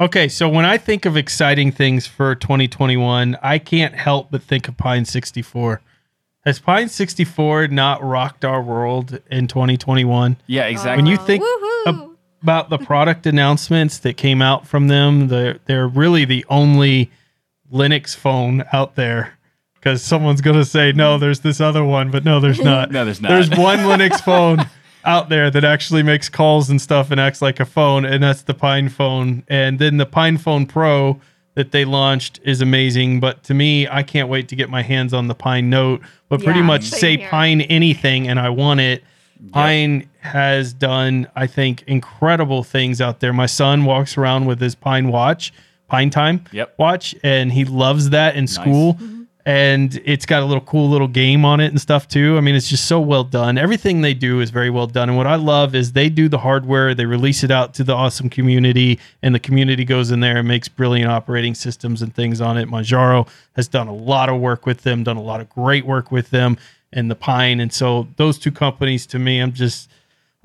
Okay, 0.00 0.26
so 0.28 0.48
when 0.48 0.64
I 0.64 0.78
think 0.78 1.04
of 1.04 1.16
exciting 1.16 1.70
things 1.70 2.06
for 2.08 2.34
2021, 2.34 3.36
I 3.42 3.58
can't 3.58 3.94
help 3.94 4.30
but 4.32 4.42
think 4.42 4.66
of 4.66 4.76
Pine 4.76 5.04
64. 5.04 5.80
Has 6.44 6.58
Pine 6.58 6.88
64 6.88 7.68
not 7.68 8.02
rocked 8.02 8.44
our 8.44 8.60
world 8.60 9.20
in 9.30 9.46
2021? 9.46 10.38
Yeah, 10.48 10.64
exactly. 10.64 10.96
When 10.96 11.06
you 11.06 11.16
think 11.18 11.44
ab- 11.86 12.16
about 12.42 12.68
the 12.68 12.78
product 12.78 13.26
announcements 13.26 13.98
that 13.98 14.16
came 14.16 14.42
out 14.42 14.66
from 14.66 14.88
them, 14.88 15.28
they're, 15.28 15.58
they're 15.66 15.86
really 15.86 16.24
the 16.24 16.44
only 16.48 17.12
Linux 17.72 18.16
phone 18.16 18.64
out 18.72 18.96
there. 18.96 19.38
Because 19.82 20.00
someone's 20.00 20.40
going 20.40 20.56
to 20.56 20.64
say, 20.64 20.92
no, 20.92 21.18
there's 21.18 21.40
this 21.40 21.60
other 21.60 21.82
one, 21.84 22.12
but 22.12 22.24
no, 22.24 22.38
there's 22.38 22.60
not. 22.64 22.92
No, 22.92 23.04
there's 23.04 23.20
not. 23.20 23.30
There's 23.30 23.50
one 23.50 23.78
Linux 23.80 24.20
phone 24.22 24.64
out 25.04 25.28
there 25.28 25.50
that 25.50 25.64
actually 25.64 26.04
makes 26.04 26.28
calls 26.28 26.70
and 26.70 26.80
stuff 26.80 27.10
and 27.10 27.18
acts 27.20 27.42
like 27.42 27.58
a 27.58 27.64
phone, 27.64 28.04
and 28.04 28.22
that's 28.22 28.42
the 28.42 28.54
Pine 28.54 28.88
phone. 28.88 29.42
And 29.48 29.80
then 29.80 29.96
the 29.96 30.06
Pine 30.06 30.38
Phone 30.38 30.66
Pro 30.66 31.20
that 31.54 31.72
they 31.72 31.84
launched 31.84 32.38
is 32.44 32.60
amazing. 32.60 33.18
But 33.18 33.42
to 33.44 33.54
me, 33.54 33.88
I 33.88 34.04
can't 34.04 34.28
wait 34.28 34.46
to 34.48 34.56
get 34.56 34.70
my 34.70 34.82
hands 34.82 35.12
on 35.12 35.26
the 35.26 35.34
Pine 35.34 35.68
Note. 35.68 36.00
But 36.28 36.44
pretty 36.44 36.60
Yeah, 36.60 36.66
much 36.66 36.84
say 36.84 37.16
here. 37.16 37.28
Pine 37.28 37.62
anything, 37.62 38.28
and 38.28 38.38
I 38.38 38.50
want 38.50 38.78
it. 38.78 39.02
Pine 39.50 40.08
has 40.20 40.72
done, 40.72 41.26
I 41.34 41.48
think, 41.48 41.82
incredible 41.88 42.62
things 42.62 43.00
out 43.00 43.18
there. 43.18 43.32
My 43.32 43.46
son 43.46 43.84
walks 43.84 44.16
around 44.16 44.44
with 44.46 44.60
his 44.60 44.76
Pine 44.76 45.08
watch, 45.08 45.52
Pine 45.88 46.10
Time 46.10 46.44
Yep. 46.52 46.74
watch, 46.78 47.16
and 47.24 47.52
he 47.52 47.64
loves 47.64 48.10
that 48.10 48.36
in 48.36 48.46
school. 48.46 48.94
Mm-hmm. 48.94 49.21
And 49.44 50.00
it's 50.04 50.24
got 50.24 50.42
a 50.42 50.46
little 50.46 50.62
cool 50.62 50.88
little 50.88 51.08
game 51.08 51.44
on 51.44 51.58
it 51.58 51.66
and 51.66 51.80
stuff 51.80 52.06
too. 52.06 52.36
I 52.36 52.40
mean, 52.40 52.54
it's 52.54 52.68
just 52.68 52.86
so 52.86 53.00
well 53.00 53.24
done. 53.24 53.58
Everything 53.58 54.00
they 54.00 54.14
do 54.14 54.40
is 54.40 54.50
very 54.50 54.70
well 54.70 54.86
done. 54.86 55.08
And 55.08 55.18
what 55.18 55.26
I 55.26 55.34
love 55.34 55.74
is 55.74 55.92
they 55.92 56.08
do 56.08 56.28
the 56.28 56.38
hardware, 56.38 56.94
they 56.94 57.06
release 57.06 57.42
it 57.42 57.50
out 57.50 57.74
to 57.74 57.84
the 57.84 57.92
awesome 57.92 58.30
community, 58.30 59.00
and 59.20 59.34
the 59.34 59.40
community 59.40 59.84
goes 59.84 60.12
in 60.12 60.20
there 60.20 60.36
and 60.36 60.46
makes 60.46 60.68
brilliant 60.68 61.10
operating 61.10 61.54
systems 61.56 62.02
and 62.02 62.14
things 62.14 62.40
on 62.40 62.56
it. 62.56 62.68
Manjaro 62.68 63.28
has 63.56 63.66
done 63.66 63.88
a 63.88 63.94
lot 63.94 64.28
of 64.28 64.40
work 64.40 64.64
with 64.64 64.82
them, 64.82 65.02
done 65.02 65.16
a 65.16 65.22
lot 65.22 65.40
of 65.40 65.50
great 65.50 65.84
work 65.84 66.12
with 66.12 66.30
them, 66.30 66.56
and 66.92 67.10
the 67.10 67.16
Pine. 67.16 67.58
And 67.58 67.72
so 67.72 68.06
those 68.16 68.38
two 68.38 68.52
companies, 68.52 69.06
to 69.06 69.18
me, 69.18 69.40
I'm 69.40 69.52
just 69.52 69.90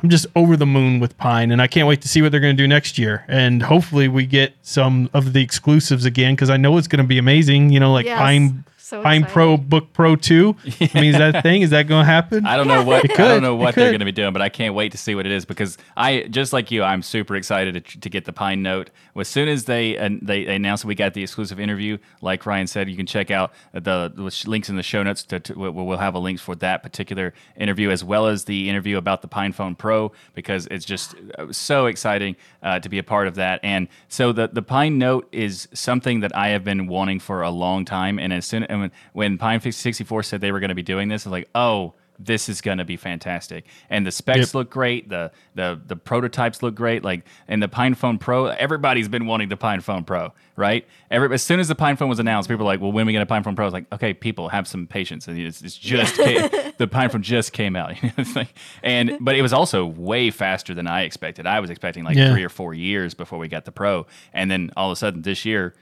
I'm 0.02 0.10
just 0.10 0.28
over 0.36 0.56
the 0.56 0.66
moon 0.66 1.00
with 1.00 1.18
Pine, 1.18 1.52
and 1.52 1.60
I 1.60 1.66
can't 1.66 1.88
wait 1.88 2.02
to 2.02 2.08
see 2.08 2.22
what 2.22 2.32
they're 2.32 2.42
going 2.42 2.56
to 2.56 2.64
do 2.64 2.68
next 2.68 3.00
year. 3.00 3.26
And 3.28 3.64
hopefully, 3.64 4.08
we 4.08 4.28
get 4.28 4.54
some 4.62 5.10
of 5.14 5.34
the 5.34 5.42
exclusives 5.42 6.06
again 6.06 6.36
because 6.36 6.52
I 6.52 6.58
know 6.58 6.78
it's 6.78 6.88
going 6.88 7.04
to 7.04 7.08
be 7.08 7.18
amazing. 7.18 7.72
You 7.72 7.80
know, 7.80 7.92
like 7.92 8.06
Yes. 8.06 8.20
Pine 8.20 8.64
So 8.88 9.04
Pine 9.04 9.24
excited. 9.24 9.34
Pro 9.34 9.58
Book 9.58 9.92
Pro 9.92 10.16
Two. 10.16 10.56
I 10.64 10.90
mean, 10.94 11.14
is 11.14 11.18
that 11.18 11.36
a 11.36 11.42
thing? 11.48 11.62
Is 11.62 11.72
that 11.72 11.90
going 11.90 12.06
to 12.06 12.10
happen? 12.10 12.46
I 12.46 12.56
don't 12.56 12.70
know 12.70 12.86
what 12.86 13.04
It 13.04 13.20
I 13.20 13.28
don't 13.28 13.44
know 13.44 13.54
what 13.54 13.76
they're 13.76 13.90
going 13.90 14.00
to 14.00 14.06
be 14.06 14.14
doing, 14.14 14.32
but 14.32 14.42
I 14.42 14.48
can't 14.48 14.74
wait 14.76 14.94
to 14.94 14.98
see 14.98 15.14
what 15.14 15.26
it 15.26 15.32
is 15.34 15.44
because 15.44 15.78
I 15.98 16.22
just 16.30 16.54
like 16.54 16.72
you, 16.72 16.84
I'm 16.84 17.02
super 17.02 17.36
excited 17.36 17.74
to, 17.74 18.00
to 18.00 18.10
get 18.10 18.24
the 18.24 18.32
Pine 18.32 18.64
Note. 18.64 18.90
As 19.18 19.28
soon 19.28 19.50
as 19.50 19.66
they 19.66 19.98
uh, 19.98 20.12
they, 20.22 20.46
they 20.46 20.56
announced 20.56 20.86
we 20.86 20.96
got 20.96 21.14
the 21.14 21.22
exclusive 21.22 21.60
interview, 21.60 21.98
like 22.22 22.46
Ryan 22.46 22.66
said, 22.66 22.90
you 22.90 22.96
can 22.96 23.06
check 23.06 23.30
out 23.30 23.52
the, 23.74 24.10
the 24.16 24.46
links 24.48 24.70
in 24.70 24.78
the 24.78 24.84
show 24.84 25.04
notes. 25.04 25.24
To, 25.24 25.42
to, 25.42 25.60
we'll 25.60 25.74
we'll 25.74 25.98
have 25.98 26.16
a 26.16 26.20
link 26.20 26.40
for 26.40 26.56
that 26.56 26.82
particular 26.82 27.34
interview 27.58 27.90
as 27.90 28.06
well 28.06 28.28
as 28.28 28.46
the 28.46 28.70
interview 28.70 28.96
about 28.96 29.22
the 29.22 29.28
Pine 29.28 29.52
Phone 29.52 29.76
Pro 29.76 30.14
because 30.34 30.66
it's 30.68 30.86
just 30.86 31.14
uh, 31.38 31.52
so 31.52 31.88
exciting 31.88 32.38
uh, 32.64 32.80
to 32.80 32.88
be 32.88 33.00
a 33.00 33.04
part 33.04 33.28
of 33.28 33.36
that. 33.36 33.60
And 33.64 33.90
so 34.08 34.32
the 34.32 34.48
the 34.48 34.62
Pine 34.62 34.98
Note 34.98 35.28
is 35.34 35.68
something 35.74 36.22
that 36.22 36.34
I 36.34 36.50
have 36.50 36.64
been 36.64 36.88
wanting 36.88 37.20
for 37.20 37.42
a 37.42 37.50
long 37.50 37.84
time. 37.84 38.18
And 38.18 38.32
as 38.32 38.46
soon 38.46 38.64
and 38.77 38.77
when, 38.82 38.92
when 39.14 39.38
Pine 39.38 39.60
64 39.72 40.24
said 40.24 40.42
they 40.42 40.52
were 40.52 40.60
going 40.60 40.70
to 40.70 40.76
be 40.76 40.84
doing 40.84 41.08
this, 41.10 41.26
I 41.26 41.30
was 41.30 41.32
like, 41.32 41.50
oh 41.56 41.94
this 42.20 42.50
is 42.50 42.62
going 42.62 42.80
to 42.80 42.84
be 42.84 42.98
fantastic. 42.98 43.64
And 43.92 44.04
the 44.04 44.12
specs 44.12 44.40
Yep. 44.40 44.54
look 44.56 44.70
great. 44.72 45.08
The, 45.08 45.32
the 45.54 45.80
the 45.86 45.96
prototypes 45.96 46.64
look 46.64 46.74
great. 46.74 47.04
Like 47.04 47.24
and 47.48 47.62
the 47.62 47.68
Pine 47.68 47.94
Phone 47.94 48.18
Pro, 48.18 48.48
everybody's 48.48 49.08
been 49.08 49.28
wanting 49.28 49.50
the 49.50 49.56
Pine 49.56 49.82
Phone 49.82 50.04
Pro, 50.04 50.34
right? 50.56 50.88
Every, 51.12 51.32
as 51.32 51.44
soon 51.44 51.60
as 51.60 51.68
the 51.68 51.76
Pine 51.76 51.96
Phone 51.96 52.10
was 52.10 52.18
announced, 52.18 52.50
people 52.50 52.66
were 52.66 52.72
like, 52.72 52.82
"Well, 52.82 52.92
when 52.92 53.06
we 53.06 53.12
get 53.12 53.22
a 53.22 53.28
Pine 53.28 53.44
Phone 53.44 53.56
Pro?" 53.56 53.68
It's 53.68 53.74
like, 53.74 53.86
"Okay, 53.94 54.16
people, 54.16 54.50
have 54.50 54.68
some 54.68 54.88
patience." 54.88 55.28
And 55.28 55.38
it's, 55.38 55.62
it's 55.62 55.78
just 55.78 56.16
came, 56.24 56.50
the 56.80 56.88
Pine 56.88 57.12
Phone 57.12 57.22
just 57.22 57.54
came 57.54 57.76
out, 57.76 57.94
and 58.84 59.18
but 59.22 59.36
it 59.36 59.44
was 59.44 59.54
also 59.54 59.86
way 59.86 60.32
faster 60.32 60.74
than 60.74 60.88
I 60.88 61.04
expected. 61.04 61.46
I 61.46 61.60
was 61.60 61.70
expecting 61.70 62.04
like 62.04 62.18
Yeah. 62.18 62.32
three 62.32 62.44
or 62.44 62.50
four 62.50 62.74
years 62.74 63.14
before 63.14 63.40
we 63.40 63.48
got 63.48 63.66
the 63.66 63.72
Pro, 63.72 64.08
and 64.34 64.50
then 64.50 64.72
all 64.76 64.90
of 64.90 64.94
a 64.94 64.96
sudden 64.96 65.22
this 65.22 65.46
year, 65.46 65.76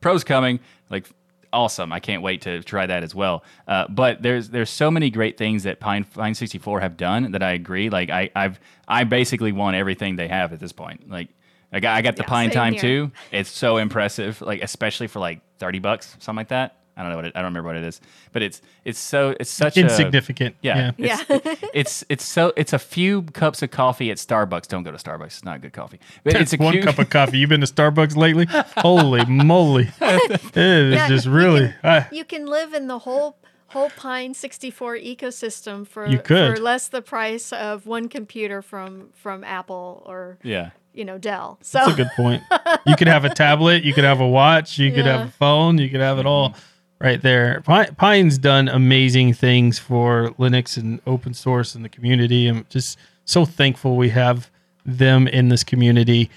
Pro's 0.00 0.24
coming. 0.24 0.60
Like 0.88 1.08
awesome. 1.52 1.92
I 1.92 2.00
can't 2.00 2.22
wait 2.22 2.42
to 2.42 2.62
try 2.62 2.86
that 2.86 3.02
as 3.02 3.14
well. 3.14 3.44
Uh, 3.68 3.86
but 3.88 4.22
there's 4.22 4.48
there's 4.50 4.70
so 4.70 4.90
many 4.90 5.10
great 5.10 5.36
things 5.38 5.62
that 5.64 5.80
Pine 5.80 6.04
Pine 6.04 6.34
64 6.34 6.80
have 6.80 6.96
done 6.96 7.32
that 7.32 7.42
I 7.42 7.52
agree. 7.52 7.90
Like 7.90 8.10
I 8.10 8.30
I've 8.34 8.58
I 8.88 9.04
basically 9.04 9.52
want 9.52 9.76
everything 9.76 10.16
they 10.16 10.28
have 10.28 10.52
at 10.52 10.60
this 10.60 10.72
point. 10.72 11.08
Like 11.10 11.28
I 11.72 11.80
got 11.80 11.96
I 11.96 12.02
got 12.02 12.16
the 12.16 12.22
Yeah, 12.22 12.28
Pine 12.28 12.50
Time 12.50 12.72
here. 12.74 12.82
too. 12.82 13.12
It's 13.30 13.50
so 13.50 13.76
impressive. 13.78 14.40
Like 14.40 14.62
especially 14.62 15.06
for 15.06 15.20
like 15.20 15.40
30 15.58 15.78
bucks, 15.78 16.16
something 16.18 16.36
like 16.36 16.48
that. 16.48 16.76
I 16.96 17.00
don't 17.02 17.10
know 17.10 17.16
what 17.16 17.24
it, 17.24 17.32
I 17.34 17.38
don't 17.40 17.46
remember 17.52 17.68
what 17.68 17.76
it 17.76 17.84
is, 17.84 18.00
but 18.32 18.42
it's 18.42 18.60
it's 18.84 18.98
so 18.98 19.34
it's 19.40 19.48
such 19.50 19.76
a 19.78 19.80
Insignificant. 19.80 20.56
yeah, 20.60 20.92
Yeah. 20.98 21.20
It's, 21.28 21.64
it's 21.74 22.04
it's 22.10 22.24
so 22.24 22.52
it's 22.56 22.72
a 22.74 22.78
few 22.78 23.22
cups 23.22 23.62
of 23.62 23.70
coffee 23.70 24.10
at 24.10 24.18
Starbucks. 24.18 24.68
Don't 24.68 24.82
go 24.82 24.90
to 24.92 24.98
Starbucks; 24.98 25.26
it's 25.26 25.44
not 25.44 25.62
good 25.62 25.72
coffee. 25.72 25.98
But 26.22 26.34
It's 26.34 26.52
it's 26.52 26.60
a 26.60 26.62
one 26.62 26.72
cute, 26.74 26.84
cup 26.84 26.98
of 26.98 27.08
coffee. 27.08 27.38
You've 27.38 27.48
been 27.48 27.62
to 27.62 27.66
Starbucks 27.66 28.14
lately? 28.16 28.46
Holy 28.76 29.24
moly! 29.28 29.90
It 30.00 30.56
is 30.56 30.94
Yeah, 30.94 31.08
just 31.08 31.26
you 31.26 31.32
really. 31.32 31.68
can- 31.68 31.74
I- 31.84 32.08
you 32.12 32.24
can 32.24 32.46
live 32.46 32.74
in 32.74 32.88
the 32.88 32.98
whole 33.00 33.36
whole 33.68 33.88
Pine 33.96 34.34
64 34.34 34.96
ecosystem 34.98 35.86
for 35.86 36.06
You 36.06 36.18
could. 36.18 36.56
for 36.56 36.62
less 36.62 36.88
the 36.88 37.00
price 37.00 37.52
of 37.54 37.86
one 37.86 38.08
computer 38.10 38.60
from 38.60 39.08
from 39.14 39.44
Apple 39.44 40.02
or 40.04 40.36
yeah. 40.42 40.70
you 40.92 41.06
know 41.06 41.16
Dell. 41.16 41.58
So 41.62 41.78
That's 41.78 41.92
a 41.92 41.96
good 41.96 42.10
point. 42.16 42.42
You 42.86 42.96
could 42.96 43.08
have 43.08 43.24
a 43.24 43.30
tablet, 43.30 43.82
you 43.82 43.94
could 43.94 44.04
have 44.04 44.20
a 44.20 44.28
watch, 44.28 44.78
you 44.78 44.92
could 44.92 45.06
have 45.06 45.28
a 45.28 45.30
phone, 45.30 45.78
you 45.78 45.88
could 45.88 46.00
have 46.00 46.18
it 46.18 46.26
all 46.26 46.54
right 47.02 47.20
there. 47.20 47.60
Pi- 47.62 47.90
Pine's 47.90 48.38
done 48.38 48.68
amazing 48.68 49.34
things 49.34 49.78
for 49.78 50.30
Linux 50.38 50.76
and 50.76 51.00
open 51.04 51.34
source 51.34 51.74
and 51.74 51.84
the 51.84 51.88
community. 51.88 52.46
I'm 52.46 52.64
just 52.70 52.96
so 53.24 53.44
thankful 53.44 53.96
we 53.96 54.10
have 54.10 54.50
them 54.86 55.26
in 55.26 55.48
this 55.48 55.64
community. 55.64 56.30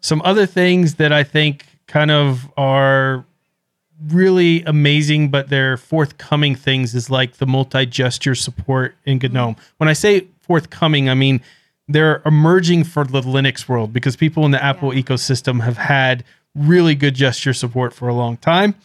Some 0.00 0.22
other 0.24 0.46
things 0.46 0.94
that 0.94 1.12
I 1.12 1.24
think 1.24 1.66
kind 1.88 2.12
of 2.12 2.50
are 2.56 3.24
really 4.08 4.62
amazing, 4.62 5.30
but 5.30 5.48
they're 5.48 5.76
forthcoming 5.76 6.54
things 6.54 6.94
is 6.94 7.10
like 7.10 7.34
the 7.34 7.46
multi 7.46 7.84
gesture 7.84 8.34
support 8.36 8.94
in 9.04 9.18
GNOME. 9.18 9.56
When 9.78 9.88
I 9.88 9.92
say 9.92 10.28
forthcoming, 10.40 11.08
I 11.08 11.14
mean 11.14 11.40
they're 11.88 12.22
emerging 12.24 12.84
for 12.84 13.04
the 13.04 13.20
Linux 13.20 13.68
world 13.68 13.92
because 13.92 14.16
people 14.16 14.44
in 14.44 14.52
the 14.52 14.62
Apple 14.62 14.90
ecosystem 14.90 15.62
have 15.62 15.76
had 15.76 16.22
really 16.54 16.94
good 16.94 17.14
gesture 17.14 17.52
support 17.52 17.92
for 17.92 18.08
a 18.08 18.14
long 18.14 18.36
time. 18.36 18.76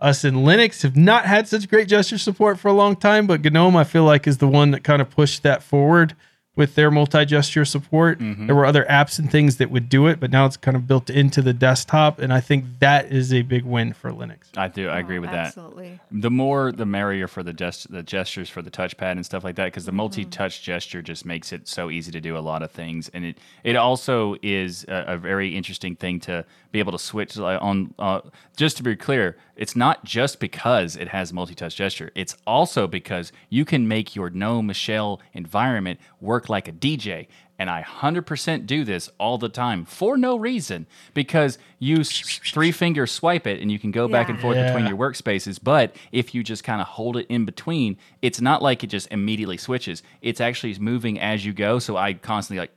Us 0.00 0.24
in 0.24 0.34
Linux 0.34 0.82
have 0.82 0.96
not 0.96 1.24
had 1.24 1.46
such 1.46 1.68
great 1.68 1.88
gesture 1.88 2.18
support 2.18 2.58
for 2.58 2.68
a 2.68 2.72
long 2.72 2.96
time, 2.96 3.26
but 3.26 3.42
GNOME 3.42 3.76
I 3.76 3.84
feel 3.84 4.04
like 4.04 4.26
is 4.26 4.38
the 4.38 4.48
one 4.48 4.72
that 4.72 4.84
kind 4.84 5.00
of 5.00 5.08
pushed 5.08 5.42
that 5.44 5.62
forward 5.62 6.14
with 6.56 6.76
their 6.76 6.90
multi-gesture 6.90 7.64
support. 7.64 8.18
There 8.20 8.54
were 8.54 8.64
other 8.64 8.84
apps 8.88 9.18
and 9.18 9.28
things 9.30 9.56
that 9.56 9.70
would 9.70 9.88
do 9.88 10.06
it, 10.06 10.20
but 10.20 10.30
now 10.30 10.46
it's 10.46 10.56
kind 10.56 10.76
of 10.76 10.86
built 10.86 11.10
into 11.10 11.42
the 11.42 11.52
desktop, 11.52 12.20
and 12.20 12.32
I 12.32 12.40
think 12.40 12.64
that 12.78 13.10
is 13.10 13.32
a 13.32 13.42
big 13.42 13.64
win 13.64 13.92
for 13.92 14.12
Linux. 14.12 14.56
I 14.56 14.68
do. 14.68 14.88
I 14.88 15.00
agree 15.00 15.18
with 15.18 15.30
that. 15.30 15.46
absolutely. 15.48 15.98
The 16.12 16.30
more, 16.30 16.70
the 16.70 16.86
merrier 16.86 17.26
for 17.26 17.42
the 17.42 17.52
gest- 17.52 17.90
the 17.90 18.02
gestures 18.04 18.48
for 18.48 18.62
the 18.62 18.70
touchpad 18.70 19.12
and 19.12 19.26
stuff 19.26 19.42
like 19.42 19.56
that, 19.56 19.64
because 19.66 19.84
the 19.84 19.90
Mm-hmm. 19.90 19.96
multi-touch 19.98 20.62
gesture 20.62 21.02
just 21.02 21.24
makes 21.24 21.52
it 21.52 21.66
so 21.68 21.90
easy 21.90 22.10
to 22.12 22.20
do 22.20 22.36
a 22.36 22.40
lot 22.40 22.62
of 22.62 22.70
things, 22.70 23.08
and 23.14 23.24
it 23.24 23.38
it 23.64 23.74
also 23.76 24.36
is 24.42 24.84
a, 24.88 25.04
a 25.14 25.16
very 25.18 25.56
interesting 25.56 25.96
thing 25.96 26.20
to 26.20 26.44
be 26.72 26.78
able 26.78 26.92
to 26.92 26.98
switch 26.98 27.36
on. 27.38 27.94
Uh, 27.98 28.20
just 28.56 28.76
to 28.76 28.82
be 28.82 28.94
clear, 28.96 29.36
it's 29.56 29.74
not 29.76 30.04
just 30.04 30.38
because 30.40 30.96
it 30.96 31.08
has 31.08 31.32
multi-touch 31.32 31.74
gesture; 31.76 32.10
it's 32.14 32.36
also 32.46 32.86
because 32.86 33.32
you 33.50 33.64
can 33.64 33.86
make 33.88 34.14
your 34.14 34.30
GNOME 34.30 34.72
shell 34.72 35.20
environment 35.32 35.98
work 36.24 36.34
work 36.34 36.48
like 36.48 36.66
a 36.66 36.72
DJ. 36.72 37.28
And 37.60 37.70
I 37.70 37.82
100% 37.84 38.66
do 38.66 38.84
this 38.84 39.08
all 39.18 39.38
the 39.38 39.48
time 39.48 39.84
for 39.84 40.16
no 40.16 40.36
reason 40.36 40.86
because 41.14 41.56
you 41.78 42.02
three 42.02 42.72
finger 42.72 43.06
swipe 43.06 43.46
it 43.46 43.60
and 43.60 43.70
you 43.70 43.78
can 43.78 43.92
go 43.92 44.08
back 44.08 44.28
and 44.28 44.36
Yeah. 44.38 44.42
forth 44.42 44.56
between 44.56 44.86
your 44.86 44.96
workspaces. 44.96 45.60
But 45.62 45.94
if 46.10 46.34
you 46.34 46.42
just 46.42 46.64
kind 46.64 46.80
of 46.80 46.88
hold 46.88 47.16
it 47.16 47.26
in 47.28 47.44
between, 47.44 47.96
it's 48.22 48.40
not 48.40 48.60
like 48.60 48.82
it 48.82 48.88
just 48.88 49.06
immediately 49.12 49.56
switches. 49.56 50.02
It's 50.20 50.40
actually 50.40 50.74
moving 50.80 51.20
as 51.20 51.46
you 51.46 51.52
go. 51.52 51.78
So 51.78 51.96
I 51.96 52.14
constantly 52.14 52.58
like. 52.60 52.72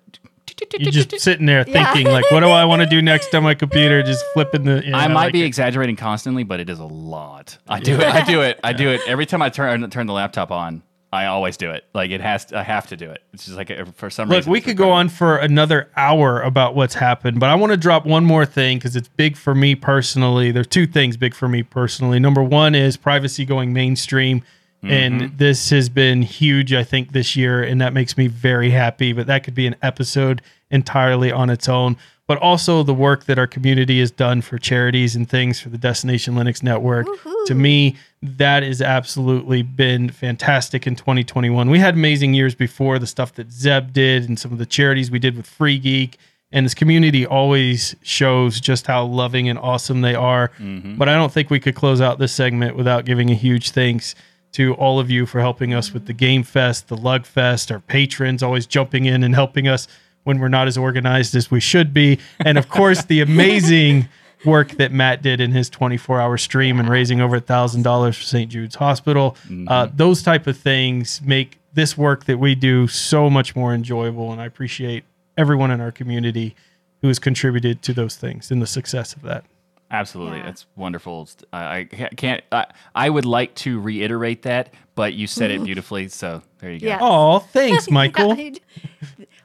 You're 0.79 0.91
just 0.91 1.19
sitting 1.19 1.45
there 1.45 1.63
Yeah. 1.67 1.91
thinking, 1.93 2.11
like, 2.11 2.29
what 2.31 2.39
do 2.41 2.47
I 2.47 2.65
want 2.65 2.81
to 2.81 2.87
do 2.87 3.01
next 3.01 3.33
on 3.35 3.43
my 3.43 3.53
computer? 3.55 4.01
Just 4.03 4.23
flipping 4.33 4.63
the. 4.63 4.83
yeah, 4.85 4.95
I 4.97 5.07
might 5.07 5.25
like 5.25 5.33
be 5.33 5.41
it. 5.43 5.45
exaggerating 5.45 5.95
constantly, 5.95 6.43
but 6.43 6.59
it 6.59 6.69
is 6.69 6.79
a 6.79 6.85
lot. 6.85 7.57
I 7.67 7.79
do 7.79 7.95
it. 7.95 8.01
I 8.07 8.23
do 8.23 8.41
it. 8.41 8.59
I 8.63 8.73
do 8.73 8.89
it 8.89 9.01
every 9.07 9.25
time 9.25 9.41
I 9.41 9.49
turn 9.49 9.87
turn 9.89 10.05
the 10.07 10.13
laptop 10.13 10.51
on. 10.51 10.83
I 11.17 11.27
always 11.27 11.57
do 11.57 11.71
it. 11.71 11.85
Like 11.93 12.11
it 12.11 12.21
has. 12.21 12.45
To, 12.45 12.59
I 12.59 12.63
have 12.63 12.87
to 12.87 12.97
do 12.97 13.09
it. 13.09 13.21
It's 13.33 13.45
just 13.45 13.57
like 13.57 13.71
uh, 13.71 13.85
for 13.95 14.09
some 14.09 14.29
Look, 14.29 14.37
reason. 14.37 14.51
we 14.51 14.61
could 14.61 14.77
go 14.77 14.91
on 14.91 15.09
for 15.09 15.37
another 15.37 15.89
hour 15.95 16.41
about 16.41 16.75
what's 16.75 16.95
happened, 16.95 17.39
but 17.39 17.49
I 17.49 17.55
want 17.55 17.71
to 17.71 17.77
drop 17.77 18.05
one 18.05 18.25
more 18.25 18.45
thing 18.45 18.77
because 18.77 18.95
it's 18.95 19.07
big 19.09 19.35
for 19.35 19.55
me 19.55 19.75
personally. 19.75 20.51
There's 20.51 20.67
two 20.67 20.87
things 20.87 21.17
big 21.17 21.33
for 21.33 21.47
me 21.47 21.63
personally. 21.63 22.19
Number 22.19 22.43
one 22.43 22.75
is 22.75 22.97
privacy 22.97 23.45
going 23.45 23.73
mainstream. 23.73 24.43
And 24.83 25.37
this 25.37 25.69
has 25.71 25.89
been 25.89 26.21
huge, 26.21 26.71
I 26.71 26.83
think, 26.83 27.11
this 27.11 27.35
year, 27.35 27.61
and 27.61 27.81
that 27.81 27.91
makes 27.93 28.15
me 28.15 28.27
very 28.27 28.69
happy. 28.69 29.11
But 29.11 29.27
that 29.27 29.43
could 29.43 29.55
be 29.55 29.67
an 29.67 29.75
episode 29.81 30.41
entirely 30.71 31.29
on 31.29 31.49
its 31.49 31.67
own. 31.67 31.97
But 32.27 32.37
also 32.39 32.83
the 32.83 32.93
work 32.93 33.23
that 33.25 33.39
our 33.39 33.47
community 33.47 33.99
has 34.01 34.11
done 34.11 34.41
for 34.41 34.57
charities 34.57 35.15
and 35.15 35.29
things 35.29 35.61
for 35.61 35.69
the 35.69 35.77
Destination 35.77 36.35
Linux 36.35 36.61
Network. 36.61 37.07
To 37.45 37.55
me, 37.55 37.95
that 38.21 38.63
has 38.63 38.81
absolutely 38.81 39.61
been 39.61 40.09
fantastic 40.09 40.85
in 40.85 40.95
2021. 40.97 41.69
We 41.69 41.79
had 41.79 41.93
amazing 41.93 42.33
years 42.33 42.53
before 42.53 42.99
the 42.99 43.07
stuff 43.07 43.33
that 43.35 43.51
Zeb 43.51 43.93
did 43.93 44.27
and 44.27 44.37
some 44.37 44.51
of 44.51 44.57
the 44.57 44.65
charities 44.65 45.09
we 45.09 45.19
did 45.19 45.37
with 45.37 45.47
Free 45.47 45.79
Geek. 45.79 46.17
And 46.51 46.65
this 46.65 46.73
community 46.73 47.25
always 47.25 47.95
shows 48.01 48.59
just 48.59 48.87
how 48.87 49.05
loving 49.05 49.47
and 49.49 49.59
awesome 49.59 50.01
they 50.01 50.15
are. 50.15 50.49
Mm-hmm. 50.59 50.95
But 50.95 51.09
I 51.09 51.15
don't 51.15 51.31
think 51.31 51.49
we 51.49 51.59
could 51.59 51.75
close 51.75 52.01
out 52.01 52.19
this 52.19 52.33
segment 52.33 52.75
without 52.75 53.05
giving 53.05 53.29
a 53.29 53.35
huge 53.35 53.71
thanks 53.71 54.15
to 54.53 54.73
all 54.75 54.99
of 54.99 55.09
you 55.09 55.25
for 55.25 55.39
helping 55.41 55.73
us 55.73 55.93
with 55.93 56.07
the 56.07 56.13
Game 56.13 56.43
Fest, 56.43 56.87
the 56.87 56.97
Lug 56.97 57.25
Fest, 57.25 57.71
our 57.71 57.79
patrons 57.79 58.41
always 58.41 58.65
jumping 58.65 59.05
in 59.05 59.23
and 59.23 59.35
helping 59.35 59.67
us 59.67 59.87
when 60.27 60.39
we're 60.39 60.49
not 60.49 60.67
as 60.67 60.77
organized 60.77 61.33
as 61.35 61.49
we 61.49 61.61
should 61.61 61.93
be. 61.93 62.19
And 62.43 62.57
of 62.57 62.67
course, 62.67 63.05
the 63.05 63.21
amazing 63.21 64.09
work 64.45 64.71
that 64.71 64.91
Matt 64.91 65.21
did 65.21 65.39
in 65.39 65.53
his 65.53 65.69
24 65.69 66.19
hour 66.19 66.37
stream 66.37 66.79
and 66.79 66.89
raising 66.89 67.21
over 67.21 67.37
a 67.37 67.39
thousand 67.39 67.83
dollars 67.83 68.17
for 68.17 68.23
St. 68.23 68.51
Jude's 68.51 68.75
Hospital. 68.75 69.37
Uh, 69.67 69.87
those 69.95 70.21
type 70.21 70.45
of 70.45 70.57
things 70.57 71.21
make 71.23 71.57
this 71.73 71.97
work 71.97 72.25
that 72.25 72.37
we 72.39 72.55
do 72.55 72.87
so 72.87 73.29
much 73.29 73.55
more 73.55 73.73
enjoyable. 73.73 74.31
And 74.33 74.41
I 74.41 74.45
appreciate 74.45 75.05
everyone 75.37 75.71
in 75.71 75.79
our 75.79 75.91
community 75.91 76.55
who 77.01 77.07
has 77.07 77.19
contributed 77.19 77.81
to 77.83 77.93
those 77.93 78.15
things 78.17 78.51
and 78.51 78.61
the 78.61 78.67
success 78.67 79.13
of 79.13 79.21
that. 79.21 79.45
Absolutely, 79.89 80.39
Yeah. 80.39 80.45
that's 80.47 80.65
wonderful. 80.75 81.29
I, 81.53 81.77
I 81.77 81.83
can't. 81.85 82.43
I, 82.51 82.65
I 82.93 83.09
would 83.09 83.23
like 83.23 83.55
to 83.55 83.79
reiterate 83.79 84.41
that, 84.41 84.73
but 84.95 85.13
you 85.13 85.27
said 85.27 85.49
it 85.49 85.63
beautifully. 85.69 86.09
So 86.09 86.41
there 86.59 86.71
you 86.71 86.79
go. 86.81 86.87
Yeah. 86.87 86.97
Oh, 86.99 87.39
thanks, 87.39 87.89
Michael. 87.99 88.35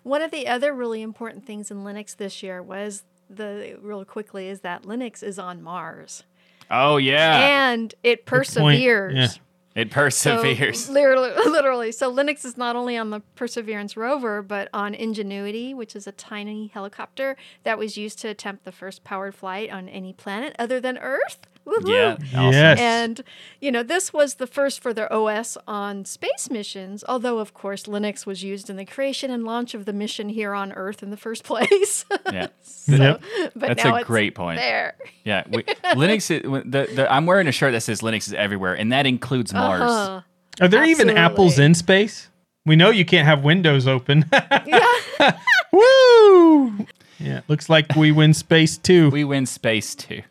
Yeah, 0.04 0.10
I 0.10 0.10
d- 0.10 0.10
One 0.10 0.22
of 0.22 0.30
the 0.30 0.46
other 0.48 0.72
really 0.74 1.02
important 1.02 1.46
things 1.46 1.70
in 1.70 1.84
Linux 1.84 2.16
this 2.16 2.42
year 2.42 2.62
was 2.62 3.04
the 3.30 3.78
real 3.80 4.04
quickly 4.04 4.48
is 4.48 4.60
that 4.60 4.82
Linux 4.82 5.22
is 5.22 5.38
on 5.38 5.62
Mars 5.62 6.24
Oh 6.70 6.96
yeah, 6.96 7.68
and 7.70 7.94
it 8.02 8.24
perseveres. 8.24 9.14
Yeah. 9.14 9.42
It 9.74 9.90
So, 9.90 9.94
perseveres. 9.94 10.88
literally, 10.90 11.30
literally. 11.46 11.92
So 11.92 12.12
Linux 12.12 12.44
is 12.44 12.56
not 12.56 12.76
only 12.76 12.96
on 12.96 13.10
the 13.10 13.20
Perseverance 13.36 13.96
rover, 13.96 14.42
but 14.42 14.68
on 14.72 14.94
Ingenuity, 14.94 15.74
which 15.74 15.96
is 15.96 16.06
a 16.06 16.12
tiny 16.12 16.68
helicopter 16.72 17.36
that 17.64 17.78
was 17.78 17.96
used 17.96 18.18
to 18.20 18.28
attempt 18.28 18.64
the 18.64 18.72
first 18.72 19.04
powered 19.04 19.34
flight 19.34 19.70
on 19.70 19.88
any 19.88 20.12
planet 20.12 20.54
other 20.58 20.80
than 20.80 20.98
Earth. 20.98 21.38
Woohoo! 21.64 21.88
yeah, 21.88 22.14
awesome. 22.34 22.52
Yes. 22.52 22.78
And, 22.80 23.22
you 23.60 23.70
know, 23.70 23.84
this 23.84 24.12
was 24.12 24.34
the 24.34 24.48
first 24.48 24.80
for 24.82 24.92
their 24.92 25.10
OS 25.12 25.56
on 25.68 26.04
space 26.04 26.50
missions, 26.50 27.04
although, 27.08 27.38
of 27.38 27.54
course, 27.54 27.84
Linux 27.84 28.26
was 28.26 28.42
used 28.42 28.68
in 28.68 28.74
the 28.74 28.84
creation 28.84 29.30
and 29.30 29.44
launch 29.44 29.72
of 29.72 29.84
the 29.84 29.92
mission 29.92 30.28
here 30.28 30.54
on 30.54 30.72
Earth 30.72 31.04
in 31.04 31.10
the 31.10 31.16
first 31.16 31.44
place. 31.52 32.04
yeah. 32.32 32.48
so, 32.62 32.96
Yep. 32.96 33.22
But 33.54 33.68
That's 33.68 33.84
now 33.84 33.94
a 33.94 33.98
it's 33.98 34.06
great 34.08 34.34
point. 34.34 34.58
There. 34.58 34.96
Yeah, 35.22 35.44
we, 35.48 35.62
Linux. 35.62 36.32
Is, 36.32 36.42
the, 36.42 36.88
the, 36.96 37.06
I'm 37.12 37.26
wearing 37.26 37.46
a 37.46 37.52
shirt 37.52 37.70
that 37.74 37.82
says 37.82 38.00
Linux 38.00 38.26
is 38.26 38.34
everywhere, 38.34 38.74
and 38.74 38.90
that 38.90 39.06
includes 39.06 39.52
Mars. 39.66 39.82
Uh-huh. 39.82 40.20
Are 40.60 40.68
there 40.68 40.84
even 40.84 41.10
apples 41.10 41.58
in 41.58 41.74
space? 41.74 42.28
We 42.66 42.76
know 42.76 42.90
you 42.90 43.04
can't 43.04 43.26
have 43.26 43.42
windows 43.44 43.86
open. 43.86 44.26
Yeah. 44.66 45.38
Woo! 45.72 46.86
Yeah, 47.18 47.40
looks 47.48 47.68
like 47.68 47.94
we 47.96 48.10
win 48.12 48.34
space 48.34 48.76
too. 48.76 49.10
We 49.10 49.24
win 49.24 49.46
space 49.46 49.94
too. 49.94 50.22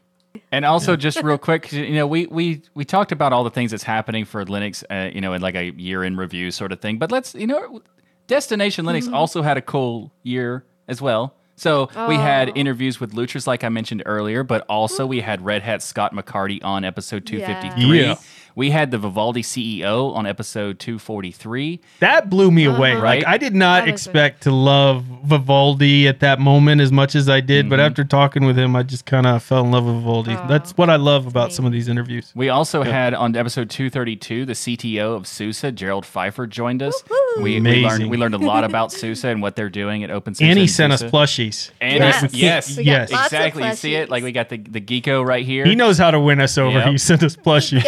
And 0.51 0.65
also, 0.65 0.95
just 0.95 1.21
real 1.23 1.37
quick, 1.37 1.63
'cause, 1.63 1.73
you 1.73 1.95
know, 1.95 2.05
we 2.07 2.25
we 2.27 2.61
we 2.73 2.83
talked 2.85 3.11
about 3.11 3.31
all 3.33 3.43
the 3.43 3.49
things 3.49 3.71
that's 3.71 3.83
happening 3.83 4.25
for 4.25 4.43
Linux, 4.45 4.83
uh, 4.89 5.09
you 5.13 5.21
know, 5.21 5.33
in 5.33 5.41
like 5.41 5.55
a 5.55 5.71
year 5.71 6.03
in 6.03 6.17
review 6.17 6.51
sort 6.51 6.71
of 6.71 6.79
thing. 6.81 6.97
But 6.97 7.11
let's, 7.11 7.33
you 7.35 7.47
know, 7.47 7.81
Destination 8.27 8.85
Linux 8.85 9.05
Mm-hmm. 9.05 9.13
also 9.15 9.41
had 9.41 9.57
a 9.57 9.61
cool 9.61 10.11
year 10.23 10.63
as 10.87 11.01
well. 11.01 11.33
So 11.55 11.89
we 12.07 12.15
had 12.15 12.49
Oh. 12.49 12.53
interviews 12.55 12.99
with 12.99 13.13
Luchers, 13.13 13.45
like 13.47 13.63
I 13.63 13.69
mentioned 13.69 14.03
earlier, 14.05 14.43
but 14.43 14.65
also 14.67 15.05
we 15.05 15.21
had 15.21 15.45
Red 15.45 15.61
Hat 15.61 15.81
Scott 15.83 16.13
McCarty 16.13 16.63
on 16.63 16.83
episode 16.83 17.25
two 17.25 17.39
fifty 17.39 17.69
three. 17.69 18.01
Yeah. 18.01 18.15
We 18.55 18.71
had 18.71 18.91
the 18.91 18.97
Vivaldi 18.97 19.41
CEO 19.43 20.13
on 20.15 20.25
episode 20.25 20.79
two 20.79 20.99
forty 20.99 21.31
three. 21.31 21.79
that 21.99 22.29
blew 22.29 22.51
me 22.51 22.65
away. 22.65 22.91
Uh-huh. 22.93 23.01
Like 23.01 23.03
Right? 23.03 23.27
I 23.27 23.37
did 23.37 23.55
not 23.55 23.81
That 23.85 23.89
a- 23.89 23.93
expect 23.93 24.43
to 24.43 24.51
love 24.51 25.03
Vivaldi 25.23 26.07
at 26.07 26.19
that 26.21 26.39
moment 26.39 26.81
as 26.81 26.91
much 26.91 27.15
as 27.15 27.27
I 27.29 27.39
did, 27.41 27.63
Mm-hmm. 27.65 27.69
but 27.69 27.79
after 27.79 28.03
talking 28.03 28.45
with 28.45 28.57
him, 28.57 28.75
I 28.75 28.83
just 28.83 29.05
kind 29.05 29.25
of 29.25 29.41
fell 29.43 29.63
in 29.63 29.71
love 29.71 29.85
with 29.85 29.95
Vivaldi. 29.95 30.35
Oh, 30.35 30.45
That's 30.47 30.71
what 30.77 30.89
I 30.89 30.95
love 30.97 31.27
about 31.27 31.51
some 31.53 31.65
of 31.65 31.71
these 31.71 31.87
interviews. 31.87 32.31
We 32.35 32.49
also 32.49 32.83
had 32.83 33.13
on 33.13 33.35
episode 33.35 33.69
232 33.69 34.45
the 34.45 34.53
CTO 34.53 35.15
of 35.15 35.27
SUSE, 35.27 35.71
Gerald 35.73 36.05
Pfeiffer, 36.05 36.47
joined 36.47 36.81
us. 36.83 37.01
Woohoo! 37.03 37.41
We, 37.43 37.59
we 37.59 37.83
learned 37.85 38.09
we 38.09 38.17
learned 38.17 38.35
a 38.35 38.37
lot 38.39 38.63
about 38.63 38.91
SUSE 39.01 39.23
and 39.25 39.41
what 39.41 39.55
they're 39.55 39.69
doing 39.69 40.03
at 40.03 40.09
OpenSUSE. 40.09 40.41
And 40.41 40.57
he 40.57 40.63
and 40.63 40.69
sent 40.71 40.93
us 40.93 41.03
plushies. 41.03 41.71
And 41.79 41.99
Yes. 41.99 42.21
yes, 42.23 42.33
yes, 42.33 42.77
We 42.77 42.83
got 42.83 42.91
Yes. 42.91 43.11
lots 43.11 43.27
of 43.27 43.33
exactly. 43.33 43.67
You 43.67 43.75
see 43.75 43.95
it? 43.95 44.09
Like 44.09 44.23
we 44.23 44.31
got 44.31 44.49
the 44.49 44.57
the 44.57 44.81
Geeko 44.81 45.25
right 45.25 45.45
here. 45.45 45.65
He 45.65 45.75
knows 45.75 45.97
how 45.97 46.11
to 46.11 46.19
win 46.19 46.39
us 46.41 46.57
over. 46.57 46.77
Yep. 46.79 46.87
He 46.89 46.97
sent 46.97 47.23
us 47.23 47.35
plushies. 47.35 47.83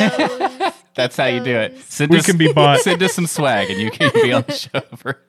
Those 0.96 1.04
That's 1.06 1.18
how 1.18 1.26
you 1.26 1.40
do 1.44 1.56
it. 1.56 1.78
Send 1.80 2.12
We 2.12 2.20
us, 2.20 2.26
can 2.26 2.38
be 2.38 2.54
bought. 2.54 2.80
Send 2.82 3.02
us 3.02 3.14
some 3.14 3.26
swag, 3.26 3.72
and 3.72 3.82
you 3.82 3.90
can 3.90 4.12
be 4.14 4.32
on 4.32 4.44
the 4.48 4.54
show. 4.54 4.80
For, 4.96 5.20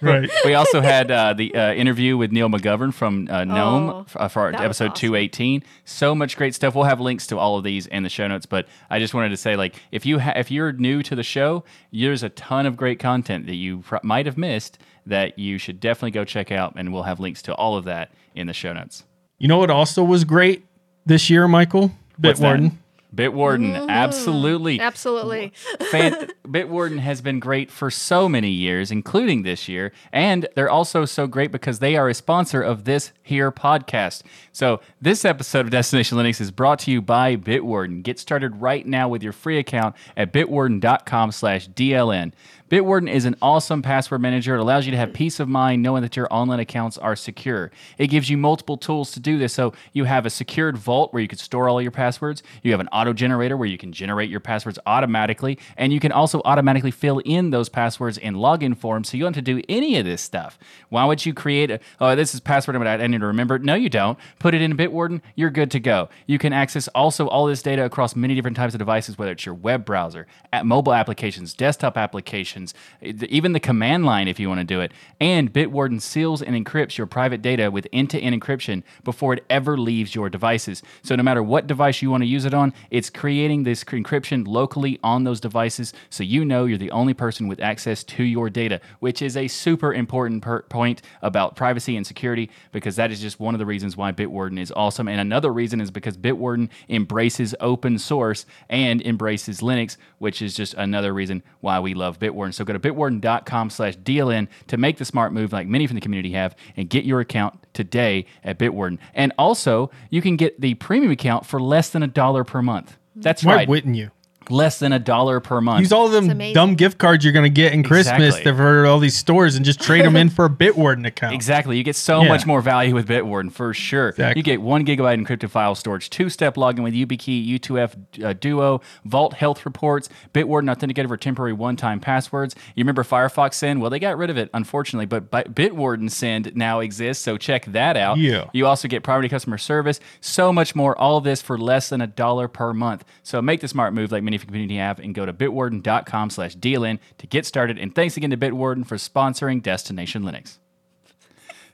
right. 0.00 0.30
we 0.44 0.54
also 0.54 0.80
had 0.80 1.10
uh, 1.10 1.34
the 1.34 1.54
uh, 1.54 1.74
interview 1.74 2.16
with 2.16 2.32
Neil 2.32 2.48
McGovern 2.48 2.94
from 2.94 3.28
uh, 3.30 3.44
GNOME 3.44 3.90
Oh, 3.90 4.06
uh, 4.16 4.28
for 4.28 4.40
our 4.40 4.52
that 4.52 4.60
was 4.60 4.80
episode 4.80 4.92
awesome. 4.92 5.00
218. 5.00 5.62
So 5.84 6.14
much 6.14 6.36
great 6.36 6.54
stuff. 6.54 6.74
We'll 6.74 6.84
have 6.84 7.00
links 7.00 7.26
to 7.26 7.38
all 7.38 7.58
of 7.58 7.64
these 7.64 7.86
in 7.86 8.04
the 8.04 8.08
show 8.08 8.26
notes. 8.26 8.46
But 8.46 8.68
I 8.88 8.98
just 8.98 9.12
wanted 9.12 9.28
to 9.30 9.36
say, 9.36 9.54
like, 9.56 9.74
if 9.92 10.06
you 10.06 10.18
ha- 10.18 10.32
if 10.36 10.50
you're 10.50 10.72
new 10.72 11.02
to 11.02 11.14
the 11.14 11.22
show, 11.22 11.64
there's 11.92 12.22
a 12.22 12.30
ton 12.30 12.64
of 12.64 12.76
great 12.76 12.98
content 12.98 13.46
that 13.46 13.56
you 13.56 13.78
pr- 13.80 13.96
might 14.02 14.24
have 14.24 14.38
missed 14.38 14.78
that 15.04 15.38
you 15.38 15.58
should 15.58 15.78
definitely 15.78 16.10
go 16.12 16.24
check 16.24 16.50
out, 16.50 16.72
and 16.76 16.92
we'll 16.92 17.02
have 17.02 17.20
links 17.20 17.42
to 17.42 17.54
all 17.54 17.76
of 17.76 17.84
that 17.84 18.12
in 18.34 18.46
the 18.46 18.52
show 18.54 18.72
notes. 18.72 19.04
You 19.38 19.48
know 19.48 19.58
what 19.58 19.70
also 19.70 20.02
was 20.02 20.24
great 20.24 20.64
this 21.04 21.28
year, 21.28 21.46
Michael? 21.46 21.92
What's 22.18 22.40
that? 22.40 22.58
Bitwarden. 22.58 22.72
Bitwarden, 23.16 23.74
mm-hmm. 23.74 23.90
absolutely. 23.90 24.78
Absolutely. 24.78 25.52
Fan- 25.90 26.28
Bitwarden 26.46 26.98
has 26.98 27.20
been 27.20 27.40
great 27.40 27.70
for 27.70 27.90
so 27.90 28.28
many 28.28 28.50
years, 28.50 28.90
including 28.90 29.42
this 29.42 29.68
year, 29.68 29.92
and 30.12 30.46
they're 30.54 30.70
also 30.70 31.04
so 31.04 31.26
great 31.26 31.50
because 31.50 31.78
they 31.78 31.96
are 31.96 32.08
a 32.08 32.14
sponsor 32.14 32.62
of 32.62 32.84
this 32.84 33.12
here 33.22 33.50
podcast. 33.50 34.22
So 34.52 34.80
this 35.00 35.24
episode 35.24 35.66
of 35.66 35.70
Destination 35.70 36.18
Linux 36.18 36.40
is 36.40 36.50
brought 36.50 36.78
to 36.80 36.90
you 36.90 37.00
by 37.00 37.36
Bitwarden. 37.36 38.02
Get 38.02 38.18
started 38.18 38.60
right 38.60 38.86
now 38.86 39.08
with 39.08 39.22
your 39.22 39.32
free 39.32 39.58
account 39.58 39.96
at 40.16 40.32
bitwarden.com/dln. 40.32 42.32
Bitwarden 42.68 43.08
is 43.08 43.26
an 43.26 43.36
awesome 43.40 43.80
password 43.80 44.20
manager. 44.20 44.56
It 44.56 44.60
allows 44.60 44.86
you 44.86 44.90
to 44.90 44.96
have 44.96 45.12
peace 45.12 45.38
of 45.38 45.48
mind 45.48 45.82
knowing 45.82 46.02
that 46.02 46.16
your 46.16 46.26
online 46.32 46.58
accounts 46.58 46.98
are 46.98 47.14
secure. 47.14 47.70
It 47.96 48.08
gives 48.08 48.28
you 48.28 48.36
multiple 48.36 48.76
tools 48.76 49.12
to 49.12 49.20
do 49.20 49.38
this. 49.38 49.52
So 49.52 49.72
you 49.92 50.02
have 50.02 50.26
a 50.26 50.30
secured 50.30 50.76
vault 50.76 51.12
where 51.12 51.22
you 51.22 51.28
can 51.28 51.38
store 51.38 51.68
all 51.68 51.80
your 51.80 51.92
passwords. 51.92 52.42
You 52.64 52.72
have 52.72 52.80
an 52.80 52.88
auto 52.88 53.12
generator 53.12 53.56
where 53.56 53.68
you 53.68 53.78
can 53.78 53.92
generate 53.92 54.30
your 54.30 54.40
passwords 54.40 54.80
automatically. 54.84 55.60
And 55.76 55.92
you 55.92 56.00
can 56.00 56.10
also 56.10 56.42
automatically 56.44 56.90
fill 56.90 57.20
in 57.20 57.50
those 57.50 57.68
passwords 57.68 58.18
in 58.18 58.34
login 58.34 58.76
forms 58.76 59.10
so 59.10 59.16
you 59.16 59.22
don't 59.22 59.36
have 59.36 59.44
to 59.44 59.54
do 59.54 59.62
any 59.68 59.96
of 59.98 60.04
this 60.04 60.20
stuff. 60.20 60.58
Why 60.88 61.04
would 61.04 61.24
you 61.24 61.32
create 61.34 61.70
a, 61.70 61.78
oh, 62.00 62.16
this 62.16 62.34
is 62.34 62.40
password 62.40 62.76
I 62.84 63.06
need 63.06 63.20
to 63.20 63.26
remember? 63.26 63.60
No, 63.60 63.76
you 63.76 63.88
don't. 63.88 64.18
Put 64.40 64.54
it 64.54 64.60
in 64.60 64.76
Bitwarden, 64.76 65.20
you're 65.36 65.50
good 65.50 65.70
to 65.70 65.78
go. 65.78 66.08
You 66.26 66.40
can 66.40 66.52
access 66.52 66.88
also 66.88 67.28
all 67.28 67.46
this 67.46 67.62
data 67.62 67.84
across 67.84 68.16
many 68.16 68.34
different 68.34 68.56
types 68.56 68.74
of 68.74 68.78
devices, 68.78 69.16
whether 69.16 69.30
it's 69.30 69.46
your 69.46 69.54
web 69.54 69.84
browser, 69.84 70.26
mobile 70.64 70.94
applications, 70.94 71.54
desktop 71.54 71.96
applications, 71.96 72.55
options, 72.56 72.74
eh, 73.02 73.26
even 73.28 73.52
the 73.52 73.60
command 73.60 74.04
line 74.04 74.28
if 74.28 74.40
you 74.40 74.48
want 74.48 74.60
to 74.60 74.64
do 74.64 74.80
it. 74.80 74.92
And 75.20 75.52
Bitwarden 75.52 76.00
seals 76.00 76.42
and 76.42 76.56
encrypts 76.56 76.96
your 76.96 77.06
private 77.06 77.42
data 77.42 77.70
with 77.70 77.86
end 77.92 78.10
to 78.10 78.18
end 78.18 78.40
encryption 78.40 78.82
before 79.04 79.34
it 79.34 79.44
ever 79.50 79.76
leaves 79.76 80.14
your 80.14 80.30
devices. 80.30 80.82
So 81.02 81.14
no 81.16 81.22
matter 81.22 81.42
what 81.42 81.66
device 81.66 82.02
you 82.02 82.10
want 82.10 82.22
to 82.22 82.26
use 82.26 82.44
it 82.44 82.54
on, 82.54 82.72
it's 82.90 83.10
creating 83.10 83.64
this 83.64 83.84
encryption 83.84 84.46
locally 84.46 84.98
on 85.02 85.24
those 85.24 85.40
devices 85.40 85.92
so 86.10 86.22
you 86.22 86.44
know 86.44 86.64
you're 86.64 86.78
the 86.78 86.90
only 86.90 87.14
person 87.14 87.48
with 87.48 87.60
access 87.60 88.02
to 88.04 88.24
your 88.24 88.50
data, 88.50 88.80
which 89.00 89.22
is 89.22 89.36
a 89.36 89.48
super 89.48 89.92
important 89.92 90.42
per- 90.42 90.62
point 90.62 91.02
about 91.22 91.56
privacy 91.56 91.96
and 91.96 92.06
security 92.06 92.50
because 92.72 92.96
that 92.96 93.10
is 93.10 93.20
just 93.20 93.38
one 93.40 93.54
of 93.54 93.58
the 93.58 93.66
reasons 93.66 93.96
why 93.96 94.12
Bitwarden 94.12 94.58
is 94.58 94.72
awesome. 94.74 95.08
And 95.08 95.20
another 95.20 95.52
reason 95.52 95.80
is 95.80 95.90
because 95.90 96.16
Bitwarden 96.16 96.68
embraces 96.88 97.54
open 97.60 97.98
source 97.98 98.46
and 98.68 99.02
embraces 99.02 99.60
Linux, 99.60 99.96
which 100.18 100.40
is 100.40 100.54
just 100.54 100.74
another 100.74 101.12
reason 101.12 101.42
why 101.60 101.80
we 101.80 101.94
love 101.94 102.18
Bitwarden. 102.18 102.45
So 102.52 102.64
go 102.64 102.72
to 102.72 102.78
bitwarden.com 102.78 103.70
slash 103.70 103.96
DLN 103.98 104.48
to 104.68 104.76
make 104.76 104.98
the 104.98 105.04
smart 105.04 105.32
move 105.32 105.52
like 105.52 105.66
many 105.66 105.86
from 105.86 105.94
the 105.94 106.00
community 106.00 106.32
have 106.32 106.56
and 106.76 106.88
get 106.88 107.04
your 107.04 107.20
account 107.20 107.58
today 107.72 108.26
at 108.44 108.58
Bitwarden. 108.58 108.98
And 109.14 109.32
also, 109.38 109.90
you 110.10 110.22
can 110.22 110.36
get 110.36 110.60
the 110.60 110.74
premium 110.74 111.12
account 111.12 111.46
for 111.46 111.60
less 111.60 111.90
than 111.90 112.02
a 112.02 112.08
dollar 112.08 112.44
per 112.44 112.62
month. 112.62 112.96
That's 113.14 113.44
Why 113.44 113.56
right. 113.56 113.68
wouldn't 113.68 113.96
you? 113.96 114.10
Less 114.50 114.78
than 114.78 114.92
a 114.92 114.98
dollar 114.98 115.40
per 115.40 115.60
month. 115.60 115.80
Use 115.80 115.92
all 115.92 116.06
of 116.06 116.12
them 116.12 116.30
amazing. 116.30 116.54
dumb 116.54 116.74
gift 116.74 116.98
cards 116.98 117.24
you're 117.24 117.32
going 117.32 117.44
to 117.44 117.50
get 117.50 117.72
in 117.72 117.82
Christmas 117.82 118.36
Exactly. 118.36 118.52
for 118.52 118.86
all 118.86 118.98
these 118.98 119.16
stores 119.16 119.56
and 119.56 119.64
just 119.64 119.80
trade 119.80 120.04
them 120.04 120.16
in 120.16 120.28
for 120.30 120.44
a 120.44 120.50
Bitwarden 120.66 121.06
account. 121.06 121.34
Exactly. 121.34 121.76
You 121.76 121.82
get 121.82 121.96
so 121.96 122.22
Yeah. 122.22 122.28
much 122.28 122.46
more 122.46 122.60
value 122.60 122.94
with 122.94 123.08
Bitwarden 123.08 123.50
for 123.52 123.74
sure. 123.74 124.10
Exactly. 124.10 124.38
You 124.38 124.42
get 124.42 124.60
one 124.62 124.84
gigabyte 124.86 125.24
encrypted 125.24 125.50
file 125.50 125.74
storage, 125.74 126.10
two 126.10 126.28
step 126.28 126.54
login 126.56 126.82
with 126.82 126.94
YubiKey, 126.94 127.58
U2F 127.58 128.24
uh, 128.24 128.32
Duo, 128.34 128.80
Vault 129.04 129.34
Health 129.34 129.64
Reports, 129.64 130.08
Bitwarden 130.32 130.74
Authenticator 130.74 131.08
for 131.08 131.16
temporary 131.16 131.52
one 131.52 131.76
time 131.76 132.00
passwords. 132.00 132.54
You 132.74 132.82
remember 132.82 133.02
Firefox 133.04 133.54
Send? 133.54 133.80
Well, 133.80 133.90
they 133.90 133.98
got 133.98 134.16
rid 134.16 134.30
of 134.30 134.36
it, 134.38 134.50
unfortunately, 134.54 135.06
but 135.06 135.30
Bitwarden 135.30 136.10
Send 136.10 136.54
now 136.54 136.80
exists, 136.80 137.24
so 137.24 137.36
check 137.36 137.64
that 137.66 137.96
out. 137.96 138.18
Yeah. 138.18 138.44
You 138.52 138.66
also 138.66 138.88
get 138.88 139.02
priority 139.02 139.28
customer 139.28 139.58
service, 139.58 140.00
so 140.20 140.52
much 140.52 140.74
more. 140.74 140.96
All 140.98 141.16
of 141.16 141.24
this 141.24 141.42
for 141.42 141.58
less 141.58 141.88
than 141.88 142.00
a 142.00 142.06
dollar 142.06 142.48
per 142.48 142.72
month. 142.72 143.04
So 143.22 143.40
make 143.42 143.60
the 143.60 143.68
smart 143.68 143.92
move 143.94 144.12
like 144.12 144.22
many 144.22 144.35
community 144.44 144.76
have 144.76 144.98
and 144.98 145.14
go 145.14 145.24
to 145.24 145.32
bitwarden.com 145.32 146.30
slash 146.30 146.56
DLN 146.56 146.98
to 147.18 147.26
get 147.26 147.46
started. 147.46 147.78
And 147.78 147.94
thanks 147.94 148.16
again 148.16 148.30
to 148.30 148.36
Bitwarden 148.36 148.86
for 148.86 148.96
sponsoring 148.96 149.62
Destination 149.62 150.22
Linux. 150.22 150.58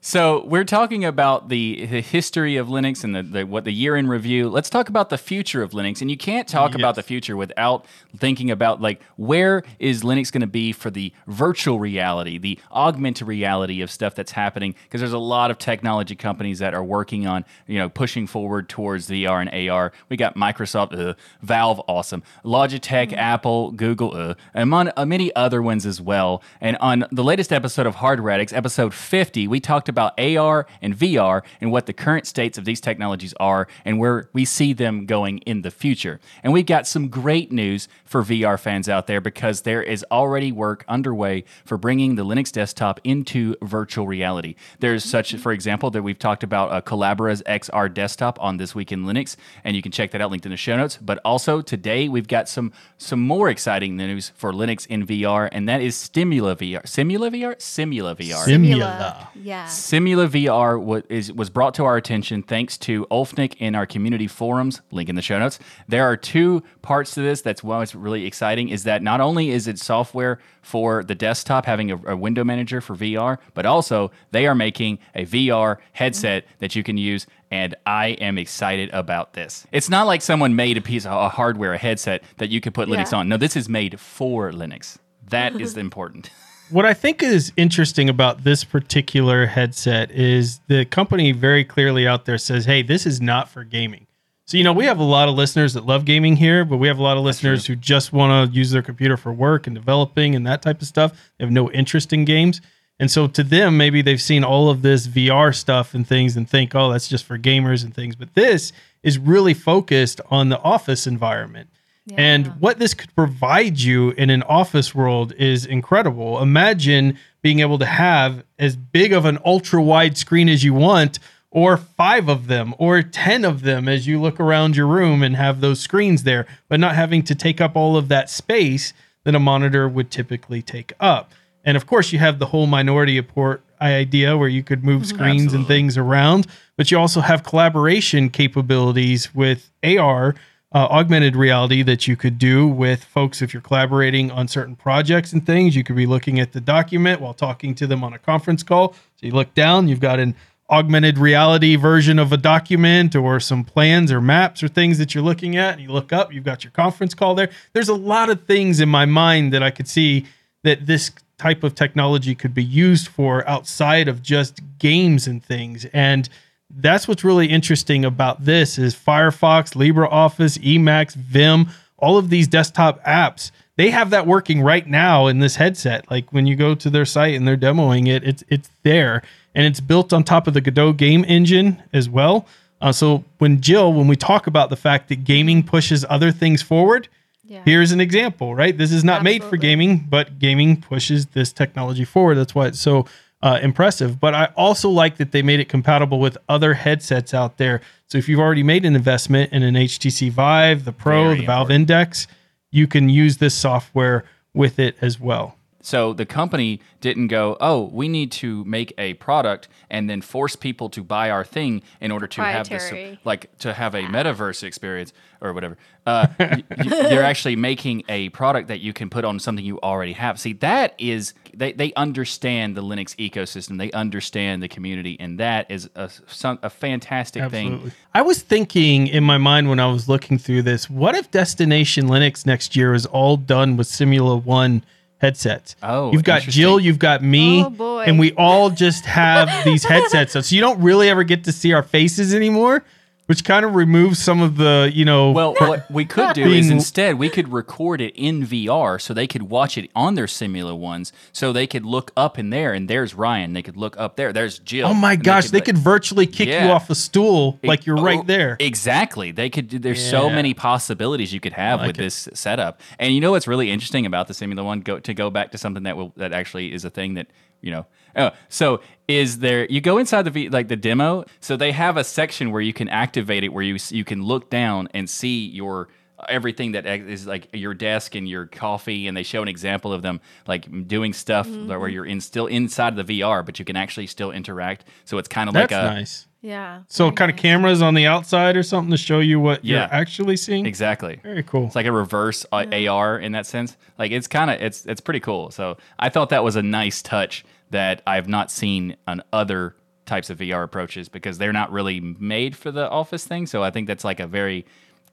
So 0.05 0.45
we're 0.47 0.65
talking 0.65 1.05
about 1.05 1.49
the, 1.49 1.87
the 1.87 2.01
history 2.01 2.57
of 2.57 2.67
Linux 2.67 3.05
and 3.05 3.15
the, 3.15 3.23
the 3.23 3.47
what 3.47 3.63
the 3.63 3.71
year 3.71 3.95
in 3.95 4.09
review. 4.09 4.49
Let's 4.49 4.69
talk 4.69 4.89
about 4.89 5.11
the 5.11 5.17
future 5.17 5.63
of 5.63 5.71
Linux. 5.71 6.01
And 6.01 6.11
you 6.11 6.17
can't 6.17 6.49
talk 6.49 6.75
about 6.75 6.97
the 6.97 7.05
future 7.05 7.37
without 7.37 7.87
thinking 8.17 8.51
about 8.51 8.81
like 8.81 9.01
where 9.15 9.63
is 9.79 10.03
Linux 10.03 10.33
going 10.33 10.41
to 10.41 10.49
be 10.49 10.73
for 10.73 10.91
the 10.91 11.13
virtual 11.29 11.79
reality, 11.79 12.37
the 12.37 12.59
augmented 12.73 13.29
reality 13.29 13.81
of 13.81 13.93
stuff 13.93 14.17
that's 14.17 14.33
happening. 14.33 14.75
Because 14.83 15.01
there's 15.01 15.13
a 15.13 15.19
lot 15.19 15.53
of 15.53 15.59
technology 15.59 16.17
companies 16.17 16.59
that 16.59 16.75
are 16.75 16.83
working 16.83 17.29
on 17.29 17.45
you 17.69 17.79
know 17.79 17.89
pushing 17.89 18.27
forward 18.27 18.69
towards 18.69 19.09
VR 19.09 19.41
and 19.41 19.71
AR. 19.71 19.93
We 20.09 20.17
got 20.17 20.35
Microsoft, 20.35 20.99
uh, 20.99 21.15
Valve, 21.43 21.81
awesome, 21.87 22.25
Logitech, 22.45 23.13
Apple, 23.13 23.71
Google, 23.71 24.17
uh, 24.17 24.35
and 24.53 24.75
uh, 24.75 25.07
many 25.07 25.33
other 25.37 25.63
ones 25.63 25.87
as 25.87 26.01
well. 26.01 26.43
And 26.61 26.77
on 26.79 27.05
the 27.13 27.23
latest 27.23 27.53
episode 27.53 27.87
of 27.87 27.95
Hardware 27.95 28.33
Addicts, 28.33 28.53
episode 28.53 28.95
50, 28.95 29.47
we 29.47 29.61
talked 29.61 29.92
about 29.93 30.19
AR 30.19 30.67
and 30.81 30.97
VR 30.97 31.43
and 31.61 31.71
what 31.71 31.87
the 31.87 31.93
current 31.93 32.27
states 32.27 32.59
of 32.59 32.65
these 32.65 32.81
technologies 32.81 33.35
are 33.39 33.69
and 33.85 33.99
where 33.99 34.29
we 34.33 34.45
see 34.45 34.73
them 34.73 35.07
going 35.07 35.39
in 35.39 35.63
the 35.63 35.71
future. 35.71 36.19
And 36.43 36.53
we've 36.53 36.67
got 36.67 36.87
some 36.87 37.09
great 37.09 37.53
news 37.53 37.89
for 38.05 38.23
VR 38.23 38.59
fans 38.59 38.89
out 38.89 39.07
there 39.07 39.21
because 39.21 39.63
there 39.63 39.83
is 39.83 40.05
already 40.11 40.53
work 40.53 40.85
underway 40.89 41.45
for 41.65 41.77
bringing 41.79 42.17
the 42.17 42.25
Linux 42.25 42.51
desktop 42.53 43.01
into 43.05 43.55
virtual 43.63 44.07
reality. 44.07 44.55
There's 44.81 45.05
such, 45.05 45.35
for 45.37 45.53
example, 45.53 45.91
that 45.91 46.03
we've 46.03 46.19
talked 46.19 46.43
about 46.43 46.75
a 46.75 46.83
Collabora's 46.83 47.43
XR 47.43 47.93
desktop 47.93 48.39
on 48.43 48.57
This 48.57 48.75
Week 48.75 48.93
in 48.93 49.05
Linux, 49.05 49.37
and 49.65 49.77
you 49.77 49.83
can 49.83 49.93
check 49.93 50.11
that 50.13 50.21
out 50.21 50.31
linked 50.31 50.47
in 50.47 50.51
the 50.51 50.57
show 50.57 50.77
notes. 50.77 50.99
But 51.01 51.21
also 51.25 51.61
today 51.61 52.09
we've 52.09 52.29
got 52.29 52.49
some 52.49 52.73
some 52.99 53.21
more 53.21 53.49
exciting 53.49 53.97
news 53.97 54.33
for 54.35 54.53
Linux 54.53 54.87
in 54.87 55.07
VR, 55.07 55.49
and 55.53 55.69
that 55.69 55.81
is 55.81 55.97
Stimula 55.97 56.57
VR. 56.57 56.83
Simula 56.83 57.31
VR? 57.31 57.57
Simula 57.57 58.17
VR. 58.17 58.45
Simula. 58.47 59.29
Yeah. 59.35 59.67
Simula 59.83 60.29
VR 60.29 60.81
was, 60.81 61.03
is, 61.09 61.33
was 61.33 61.51
brought 61.51 61.75
to 61.75 61.85
our 61.85 61.97
attention 61.97 62.45
thanks 62.45 62.79
to 62.79 63.05
Ulfnic 63.07 63.57
in 63.59 63.75
our 63.75 63.85
community 63.85 64.29
forums, 64.29 64.81
link 64.93 65.09
in 65.09 65.17
the 65.17 65.23
show 65.23 65.41
notes. 65.41 65.59
There 65.89 66.05
are 66.05 66.17
two 66.17 66.63
parts 66.83 67.15
to 67.15 67.21
this. 67.21 67.43
That's 67.43 67.65
what's 67.65 67.93
really 67.93 68.25
exciting 68.25 68.69
is 68.69 68.85
that 68.85 69.03
not 69.03 69.21
only 69.21 69.51
is 69.51 69.67
it 69.67 69.81
software 69.81 70.39
for 70.63 71.03
the 71.03 71.17
desktop, 71.17 71.67
having 71.67 71.91
a, 71.91 71.97
a 72.13 72.17
window 72.17 72.45
manager 72.45 72.81
for 72.81 72.95
VR, 72.95 73.39
but 73.55 73.67
also 73.67 74.13
they 74.31 74.47
are 74.47 74.55
making 74.55 75.01
a 75.17 75.27
VR 75.27 75.79
headset 75.95 76.47
that 76.61 76.77
you 76.77 76.85
can 76.85 76.97
use. 76.97 77.27
And 77.51 77.75
I 77.85 78.11
am 78.11 78.39
excited 78.39 78.89
about 78.93 79.33
this. 79.33 79.67
It's 79.73 79.91
not 79.91 80.07
like 80.07 80.23
someone 80.23 80.55
made 80.55 80.77
a 80.77 80.81
piece 80.81 81.05
of 81.05 81.13
a 81.13 81.29
hardware, 81.29 81.73
a 81.73 81.79
headset 81.79 82.23
that 82.39 82.51
you 82.51 82.61
could 82.61 82.73
put 82.73 82.89
Linux 82.89 83.13
on. 83.13 83.29
No, 83.29 83.37
this 83.37 83.57
is 83.57 83.69
made 83.69 83.99
for 83.99 84.53
Linux. 84.53 84.99
That 85.29 85.61
is 85.61 85.77
important. 85.87 86.31
What 86.73 86.87
I 86.87 86.95
think 86.95 87.23
is 87.23 87.53
interesting 87.59 88.09
about 88.09 88.45
this 88.45 88.65
particular 88.65 89.45
headset 89.45 90.11
is 90.11 90.61
the 90.69 90.87
company 90.87 91.33
very 91.33 91.65
clearly 91.65 92.09
out 92.09 92.25
there 92.25 92.39
says, 92.39 92.65
hey, 92.65 92.81
this 92.81 93.05
is 93.05 93.21
not 93.21 93.51
for 93.51 93.63
gaming. 93.63 94.07
So, 94.47 94.57
you 94.57 94.65
know, 94.65 94.73
we 94.73 94.87
have 94.87 94.99
a 94.99 95.05
lot 95.05 95.29
of 95.29 95.35
listeners 95.35 95.75
that 95.75 95.85
love 95.85 96.07
gaming 96.07 96.35
here, 96.35 96.65
but 96.65 96.79
we 96.79 96.89
have 96.89 96.99
a 96.99 97.03
lot 97.03 97.19
of 97.19 97.25
listeners 97.25 97.67
who 97.67 97.77
just 97.77 98.15
want 98.15 98.51
to 98.51 98.57
use 98.57 98.71
their 98.71 98.81
computer 98.81 99.19
for 99.19 99.35
work 99.35 99.67
and 99.67 99.77
developing 99.77 100.35
and 100.35 100.47
that 100.47 100.63
type 100.63 100.81
of 100.81 100.89
stuff. 100.89 101.13
They 101.37 101.45
have 101.45 101.53
no 101.53 101.71
interest 101.73 102.11
in 102.11 102.25
games. 102.25 102.63
And 102.99 103.11
so 103.11 103.27
to 103.27 103.43
them, 103.43 103.77
maybe 103.77 104.01
they've 104.01 104.21
seen 104.21 104.43
all 104.43 104.71
of 104.71 104.81
this 104.81 105.07
VR 105.07 105.55
stuff 105.55 105.93
and 105.93 106.07
things 106.07 106.39
and 106.39 106.49
think, 106.49 106.75
oh, 106.75 106.91
that's 106.91 107.07
just 107.07 107.27
for 107.27 107.37
gamers 107.39 107.85
and 107.85 107.95
things. 107.95 108.17
But 108.17 108.33
this 108.33 108.73
is 109.03 109.19
really 109.19 109.53
focused 109.53 110.23
on 110.31 110.49
the 110.49 110.61
office 110.63 111.07
environment. 111.07 111.69
And 112.17 112.49
what 112.61 112.79
this 112.79 112.95
could 112.95 113.15
provide 113.15 113.79
you 113.79 114.11
in 114.11 114.29
an 114.29 114.43
office 114.43 114.95
world 114.95 115.33
is 115.35 115.65
incredible. 115.65 116.41
Imagine 116.43 117.19
being 117.43 117.61
able 117.61 117.79
to 117.79 117.87
have 117.87 118.45
as 118.59 118.77
big 118.77 119.13
of 119.13 119.25
an 119.25 119.39
ultra 119.45 119.83
wide 119.83 120.17
screen 120.17 120.49
as 120.49 120.65
you 120.65 120.75
want, 120.75 121.19
or 121.51 121.77
five 121.77 122.29
of 122.29 122.47
them, 122.47 122.75
or 122.79 123.03
10 123.03 123.45
of 123.45 123.63
them 123.63 123.89
as 123.89 124.07
you 124.07 124.21
look 124.21 124.41
around 124.41 124.75
your 124.75 124.87
room 124.87 125.23
and 125.23 125.37
have 125.37 125.61
those 125.61 125.81
screens 125.81 126.23
there, 126.25 126.47
but 126.69 126.81
not 126.81 126.95
having 126.95 127.23
to 127.23 127.35
take 127.35 127.61
up 127.61 127.77
all 127.77 127.97
of 127.97 128.09
that 128.09 128.31
space 128.31 128.93
that 129.25 129.35
a 129.35 129.39
monitor 129.39 129.89
would 129.89 130.11
typically 130.11 130.63
take 130.63 130.93
up. 130.99 131.31
And 131.65 131.77
of 131.77 131.87
course, 131.87 132.13
you 132.13 132.19
have 132.19 132.39
the 132.39 132.47
whole 132.47 132.67
minority 132.67 133.17
report 133.17 133.63
idea 133.81 134.37
where 134.37 134.49
you 134.49 134.63
could 134.63 134.83
move 134.83 135.07
screens 135.15 135.53
and 135.53 135.67
things 135.67 135.97
around, 135.97 136.47
but 136.77 136.91
you 136.91 136.99
also 136.99 137.21
have 137.21 137.45
collaboration 137.45 138.31
capabilities 138.31 139.35
with 139.35 139.71
AR 139.85 140.35
uh, 140.75 140.89
augmented 140.91 141.37
reality 141.37 141.83
that 141.83 142.09
you 142.09 142.17
could 142.17 142.39
do 142.39 142.67
with 142.67 143.05
folks 143.05 143.43
if 143.43 143.53
you're 143.53 143.61
collaborating 143.61 144.31
on 144.31 144.49
certain 144.49 144.75
projects 144.75 145.33
and 145.33 145.45
things. 145.45 145.77
You 145.77 145.85
could 145.85 145.97
be 145.97 146.07
looking 146.07 146.41
at 146.41 146.53
the 146.53 146.61
document 146.61 147.21
while 147.21 147.35
talking 147.35 147.75
to 147.77 147.87
them 147.87 148.03
on 148.03 148.13
a 148.13 148.19
conference 148.19 148.63
call. 148.63 148.93
So 148.93 149.27
you 149.27 149.33
look 149.33 149.55
down, 149.55 149.89
you've 149.89 150.01
got 150.01 150.19
an 150.19 150.35
augmented 150.71 151.19
reality 151.19 151.77
version 151.77 152.19
of 152.19 152.33
a 152.33 152.39
document 152.39 153.15
or 153.15 153.39
some 153.39 153.63
plans 153.63 154.11
or 154.11 154.23
maps 154.23 154.63
or 154.63 154.69
things 154.69 154.97
that 154.97 155.15
you're 155.15 155.23
looking 155.23 155.57
at. 155.57 155.75
And 155.75 155.83
you 155.83 155.93
look 155.93 156.13
up, 156.13 156.33
you've 156.33 156.45
got 156.45 156.65
your 156.65 156.71
conference 156.71 157.13
call 157.13 157.35
there. 157.35 157.51
There's 157.75 157.91
a 157.91 157.95
lot 157.95 158.31
of 158.31 158.47
things 158.47 158.81
in 158.81 158.89
my 158.89 159.05
mind 159.05 159.53
that 159.53 159.63
I 159.63 159.71
could 159.71 159.87
see 159.87 160.25
that 160.65 160.87
this 160.87 161.11
type 161.37 161.63
of 161.65 161.75
technology 161.75 162.35
could 162.35 162.55
be 162.55 162.65
used 162.65 163.09
for 163.09 163.47
outside 163.47 164.09
of 164.09 164.23
just 164.23 164.61
games 164.79 165.27
and 165.27 165.45
things. 165.45 165.85
And 165.93 166.29
that's 166.77 167.07
what's 167.07 167.25
really 167.25 167.47
interesting 167.47 168.05
about 168.05 168.45
this 168.45 168.79
is 168.79 168.95
Firefox, 168.95 169.75
LibreOffice, 169.75 170.59
Emacs, 170.59 171.15
Vim, 171.15 171.69
all 171.99 172.19
of 172.19 172.31
these 172.31 172.49
desktop 172.49 173.03
apps. 173.05 173.51
They 173.77 173.91
have 173.91 174.11
that 174.11 174.27
working 174.27 174.61
right 174.61 174.87
now 174.87 175.27
in 175.29 175.39
this 175.39 175.57
headset. 175.57 176.11
Like 176.11 176.33
when 176.33 176.47
you 176.47 176.57
go 176.57 176.75
to 176.75 176.91
their 176.91 177.05
site 177.05 177.35
and 177.35 177.47
they're 177.47 177.57
demoing 177.57 178.07
it, 178.09 178.23
it's 178.25 178.45
it's 178.49 178.71
there 178.83 179.23
and 179.55 179.67
it's 179.67 179.81
built 179.81 180.13
on 180.13 180.25
top 180.25 180.47
of 180.47 180.55
the 180.55 180.61
Godot 180.61 180.93
game 180.95 181.25
engine 181.27 181.83
as 181.93 182.09
well. 182.09 182.47
Uh, 182.81 182.93
so 182.93 183.25
when 183.39 183.61
Jill, 183.61 183.93
when 183.93 184.09
we 184.09 184.17
talk 184.17 184.47
about 184.47 184.69
the 184.71 184.77
fact 184.77 185.09
that 185.09 185.25
gaming 185.25 185.63
pushes 185.63 186.05
other 186.11 186.33
things 186.33 186.63
forward, 186.63 187.09
Yeah. 187.45 187.63
here's 187.65 187.93
an 187.93 188.01
example, 188.01 188.55
right? 188.55 188.77
This 188.77 188.91
is 188.93 189.05
not 189.05 189.23
made 189.23 189.45
for 189.45 189.57
gaming, 189.57 190.07
but 190.09 190.39
gaming 190.39 190.81
pushes 190.81 191.27
this 191.27 191.53
technology 191.53 192.05
forward. 192.05 192.35
That's 192.37 192.55
why 192.55 192.67
it's 192.67 192.81
so 192.81 193.07
uh, 193.43 193.59
impressive. 193.63 194.21
But 194.21 194.35
I 194.35 194.47
also 194.57 194.89
like 194.89 195.17
that 195.17 195.33
they 195.33 195.43
made 195.43 195.61
it 195.61 195.69
compatible 195.69 196.21
with 196.21 196.39
other 196.49 196.75
headsets 196.75 197.35
out 197.35 197.59
there. 197.59 197.81
So 198.07 198.19
if 198.19 198.29
you've 198.29 198.41
already 198.41 198.63
made 198.63 198.85
an 198.85 198.95
investment 198.95 199.53
in 199.53 199.63
an 199.63 199.75
HTC 199.75 200.31
Vive, 200.31 200.85
the 200.85 200.93
Pro, 200.93 201.25
Very 201.25 201.41
the 201.41 201.47
Valve 201.47 201.71
Index, 201.71 202.27
you 202.71 202.87
can 202.87 203.09
use 203.09 203.39
this 203.39 203.55
software 203.55 204.25
with 204.55 204.79
it 204.79 204.97
as 205.01 205.19
well. 205.19 205.57
So 205.83 206.13
the 206.13 206.25
company 206.25 206.81
didn't 207.01 207.27
go, 207.27 207.57
oh, 207.61 207.83
we 207.93 208.09
need 208.09 208.31
to 208.33 208.65
make 208.65 208.95
a 208.97 209.15
product 209.15 209.69
and 209.91 210.09
then 210.09 210.23
force 210.23 210.55
people 210.55 210.89
to 210.91 211.03
buy 211.03 211.29
our 211.29 211.45
thing 211.45 211.83
in 212.01 212.13
order 212.13 212.29
to 212.29 212.41
have 212.43 212.69
this, 212.69 212.93
like 213.25 213.57
to 213.59 213.75
have 213.75 213.95
a 213.95 214.03
metaverse 214.03 214.63
experience 214.63 215.13
or 215.41 215.53
whatever. 215.53 215.77
Uh, 216.07 216.29
y- 216.39 216.63
y- 216.71 216.85
they're 216.89 217.25
actually 217.25 217.57
making 217.57 218.05
a 218.09 218.29
product 218.31 218.69
that 218.69 218.81
you 218.81 218.93
can 218.93 219.11
put 219.11 219.25
on 219.25 219.41
something 219.41 219.65
you 219.65 219.81
already 219.81 220.13
have. 220.13 220.39
See, 220.39 220.53
that 220.55 220.95
is 220.99 221.35
they, 221.53 221.73
they 221.73 221.93
understand 221.95 222.77
the 222.77 222.83
Linux 222.83 223.15
ecosystem. 223.17 223.79
They 223.79 223.91
understand 223.91 224.63
the 224.63 224.69
community, 224.69 225.17
and 225.19 225.39
that 225.41 225.71
is 225.71 225.91
a 225.97 226.09
some, 226.29 226.59
a 226.63 226.71
fantastic 226.71 227.43
Absolutely. 227.43 227.91
thing. 227.91 227.93
I 228.15 228.23
was 228.23 228.41
thinking 228.41 229.09
in 229.09 229.25
my 229.25 229.39
mind 229.39 229.69
when 229.69 229.81
I 229.81 229.87
was 229.87 230.09
looking 230.09 230.39
through 230.39 230.63
this, 230.63 230.89
what 230.89 231.15
if 231.17 231.31
Destination 231.31 232.07
Linux 232.07 232.47
next 232.47 232.77
year 232.77 232.95
is 232.95 233.05
all 233.07 233.37
done 233.37 233.77
with 233.77 233.89
Simula 233.89 234.43
One 234.43 234.85
headsets? 235.23 235.75
Oh, 235.83 236.13
you've 236.13 236.25
got. 236.25 236.43
Jill, 236.43 236.79
you've 236.79 236.99
got 236.99 237.23
me, 237.23 237.65
Oh, 237.65 237.71
boy. 237.71 238.03
and 238.07 238.19
we 238.19 238.33
all 238.33 238.69
just 238.69 239.07
have 239.07 239.65
these 239.65 239.85
headsets. 239.85 240.33
So 240.33 240.55
you 240.55 240.61
don't 240.61 240.81
really 240.83 241.09
ever 241.09 241.25
get 241.25 241.45
to 241.45 241.53
see 241.53 241.73
our 241.73 241.83
faces 241.83 242.35
anymore, 242.35 242.85
which 243.33 243.45
kind 243.45 243.65
of 243.65 243.75
removes 243.75 244.23
some 244.23 244.43
of 244.43 244.59
the, 244.59 244.91
you 244.93 245.07
know, 245.07 245.31
Well, 245.31 245.55
what 245.55 245.91
we 245.91 246.05
could 246.05 246.35
do 246.35 246.45
is 246.45 246.69
instead 246.69 247.19
we 247.19 247.31
could 247.31 247.51
record 247.51 248.03
it 248.03 248.13
in 248.15 248.47
VR 248.47 249.01
so 249.01 249.15
they 249.15 249.27
could 249.27 249.45
watch 249.45 249.79
it 249.79 249.91
on 249.95 250.17
their 250.17 250.27
Simula 250.27 250.77
ones, 250.77 251.15
so 251.33 251.51
they 251.51 251.67
could 251.67 251.87
look 251.87 252.11
up 252.15 252.39
in 252.39 252.51
there 252.51 252.75
and 252.75 252.91
there's 252.91 253.15
Ryan. 253.15 253.55
They 253.55 253.63
could 253.63 253.79
look 253.79 253.97
up 253.99 254.17
there. 254.17 254.35
There's 254.35 254.59
Jill. 254.59 254.89
oh 254.89 254.93
my 254.93 255.17
gosh, 255.17 255.49
they 255.49 255.61
be 255.61 255.65
could 255.65 255.79
virtually 255.79 256.27
kick 256.27 256.47
you 256.51 256.69
off 256.71 256.91
a 256.91 256.95
stool 256.95 257.59
like 257.63 257.87
you're 257.87 257.99
Oh, 257.99 258.03
right 258.03 258.27
there. 258.27 258.59
Exactly. 258.61 259.33
They 259.33 259.49
could. 259.49 259.69
do- 259.71 259.79
There's 259.79 260.07
so 260.07 260.29
many 260.29 260.53
possibilities 260.53 261.33
you 261.33 261.41
could 261.41 261.55
have 261.55 261.81
like 261.81 261.87
with 261.87 261.97
it. 261.97 262.03
this 262.03 262.29
setup. 262.35 262.83
And 262.99 263.15
you 263.15 263.23
know 263.23 263.31
what's 263.31 263.49
really 263.49 263.71
interesting 263.71 264.05
about 264.05 264.29
the 264.29 264.35
Simula 264.35 264.63
one? 264.63 264.81
Go 264.81 264.99
to 264.99 265.15
go 265.15 265.31
back 265.31 265.53
to 265.53 265.59
something 265.59 265.85
that 265.85 265.97
will 265.97 266.13
that 266.19 266.35
actually 266.35 266.75
is 266.75 266.85
a 266.85 266.91
thing 266.91 267.15
that 267.15 267.29
you 267.63 267.71
know. 267.71 267.87
Oh, 268.17 268.31
so 268.49 268.81
is 269.09 269.39
there? 269.39 269.67
You 269.69 269.81
go 269.81 269.99
inside 269.99 270.23
the 270.23 270.31
v, 270.31 270.49
like 270.49 270.69
the 270.69 270.77
demo. 270.77 271.25
So 271.41 271.57
they 271.57 271.73
have 271.73 271.97
a 271.97 272.05
section 272.05 272.51
where 272.53 272.63
you 272.63 272.73
can 272.73 272.89
activate 272.89 273.45
it, 273.45 273.53
where 273.53 273.65
you 273.65 273.77
you 273.91 274.05
can 274.05 274.23
look 274.23 274.51
down 274.51 274.89
and 274.95 275.09
see 275.09 275.47
your 275.47 275.89
everything 276.29 276.71
that 276.73 276.87
is 276.87 277.27
like 277.27 277.49
your 277.53 277.75
desk 277.75 278.15
and 278.15 278.29
your 278.29 278.47
coffee 278.47 279.09
and 279.09 279.17
they 279.17 279.25
show 279.25 279.43
an 279.43 279.49
example 279.49 279.93
of 279.93 280.03
them 280.03 280.21
like 280.47 280.87
doing 280.87 281.13
stuff 281.13 281.49
where 281.49 281.89
you're 281.89 282.07
in 282.07 282.21
still 282.21 282.47
inside 282.47 282.95
the 282.95 283.03
VR 283.03 283.45
but 283.45 283.59
you 283.59 283.65
can 283.65 283.75
actually 283.75 284.07
still 284.07 284.31
interact 284.31 284.85
so 285.05 285.19
it's 285.19 285.27
kind 285.27 285.49
of 285.49 285.55
like 285.57 285.71
That's 285.71 285.91
a 285.91 285.95
nice. 285.95 286.27
Yeah. 286.41 286.83
So 286.87 287.07
very 287.07 287.15
kind 287.17 287.31
of 287.33 287.37
cameras 287.37 287.83
on 287.83 287.95
the 287.95 288.07
outside 288.07 288.57
or 288.57 288.63
something 288.63 288.93
to 288.93 288.97
show 288.97 289.19
you 289.19 289.41
what 289.41 289.65
Yeah. 289.65 289.79
you're 289.81 289.93
actually 290.01 290.37
seeing. 290.37 290.65
exactly 290.65 291.19
Very 291.25 291.43
cool. 291.43 291.67
It's 291.67 291.75
like 291.75 291.87
a 291.87 291.93
reverse 291.93 292.47
uh, 292.53 292.67
AR 292.73 293.19
in 293.19 293.33
that 293.33 293.47
sense. 293.47 293.77
Like 293.99 294.13
it's 294.13 294.29
kind 294.29 294.49
of 294.49 294.61
it's 294.63 294.87
it's 294.87 295.01
pretty 295.01 295.21
cool. 295.21 295.51
So 295.51 295.77
I 295.99 296.09
thought 296.09 296.29
that 296.29 296.45
was 296.45 296.55
a 296.55 296.63
nice 296.63 297.03
touch 297.03 297.45
that 297.73 298.03
I've 298.07 298.29
not 298.29 298.51
seen 298.51 298.97
on 299.07 299.23
other 299.33 299.75
types 300.07 300.31
of 300.31 300.39
VR 300.39 300.63
approaches 300.63 301.09
because 301.09 301.39
they're 301.39 301.53
not 301.53 301.73
really 301.73 302.01
made 302.01 302.57
for 302.57 302.71
the 302.71 302.89
office 302.89 303.27
thing. 303.27 303.47
So 303.47 303.63
I 303.63 303.71
think 303.71 303.87
that's 303.87 304.05
like 304.05 304.21
a 304.21 304.27
very 304.27 304.65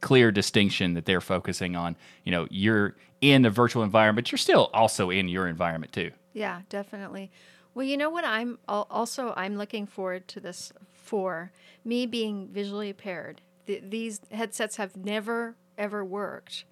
clear 0.01 0.32
distinction 0.32 0.93
that 0.93 1.05
they're 1.05 1.22
focusing 1.22 1.76
on. 1.76 1.95
You 2.24 2.32
know, 2.32 2.47
you're 2.49 2.95
in 3.22 3.45
a 3.45 3.49
virtual 3.49 3.84
environment, 3.84 4.32
you're 4.32 4.38
still 4.38 4.70
also 4.74 5.10
in 5.10 5.28
your 5.28 5.47
environment 5.47 5.91
too. 5.91 6.12
Yeah, 6.34 6.62
definitely. 6.70 7.32
Well, 7.74 7.86
you 7.86 7.97
know 7.97 8.10
what? 8.10 8.26
I'm 8.26 8.60
also 8.68 9.34
I'm 9.36 9.55
looking 9.55 9.86
forward 9.86 10.28
to 10.30 10.39
this 10.39 10.72
for 10.91 11.51
me 11.86 12.05
being 12.05 12.47
visually 12.47 12.89
impaired. 12.89 13.41
Th- 13.68 13.84
these 13.88 14.22
headsets 14.32 14.78
have 14.78 14.95
never 14.97 15.55
ever 15.78 16.03
worked, 16.03 16.66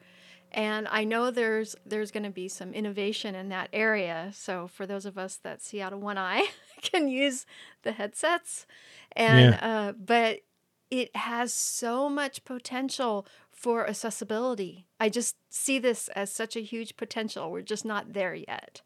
and 0.51 0.87
I 0.89 1.03
know 1.03 1.31
there's 1.31 1.75
there's 1.85 2.11
going 2.11 2.23
to 2.23 2.29
be 2.29 2.47
some 2.47 2.73
innovation 2.73 3.35
in 3.35 3.49
that 3.49 3.69
area. 3.73 4.31
So 4.33 4.67
for 4.67 4.85
those 4.85 5.05
of 5.05 5.17
us 5.17 5.37
that 5.43 5.61
see 5.61 5.81
out 5.81 5.93
of 5.93 5.99
one 5.99 6.17
eye, 6.17 6.47
can 6.81 7.07
use 7.07 7.45
the 7.83 7.91
headsets, 7.91 8.65
and 9.13 9.57
uh, 9.61 9.93
but 9.97 10.41
it 10.89 11.15
has 11.15 11.53
so 11.53 12.07
much 12.09 12.45
potential 12.45 13.25
for 13.51 13.87
accessibility. 13.87 14.85
I 14.99 15.09
just 15.09 15.35
see 15.49 15.79
this 15.79 16.07
as 16.09 16.31
such 16.31 16.55
a 16.55 16.61
huge 16.61 16.95
potential. 16.95 17.51
We're 17.51 17.61
just 17.61 17.85
not 17.85 18.13
there 18.13 18.35
yet. 18.35 18.81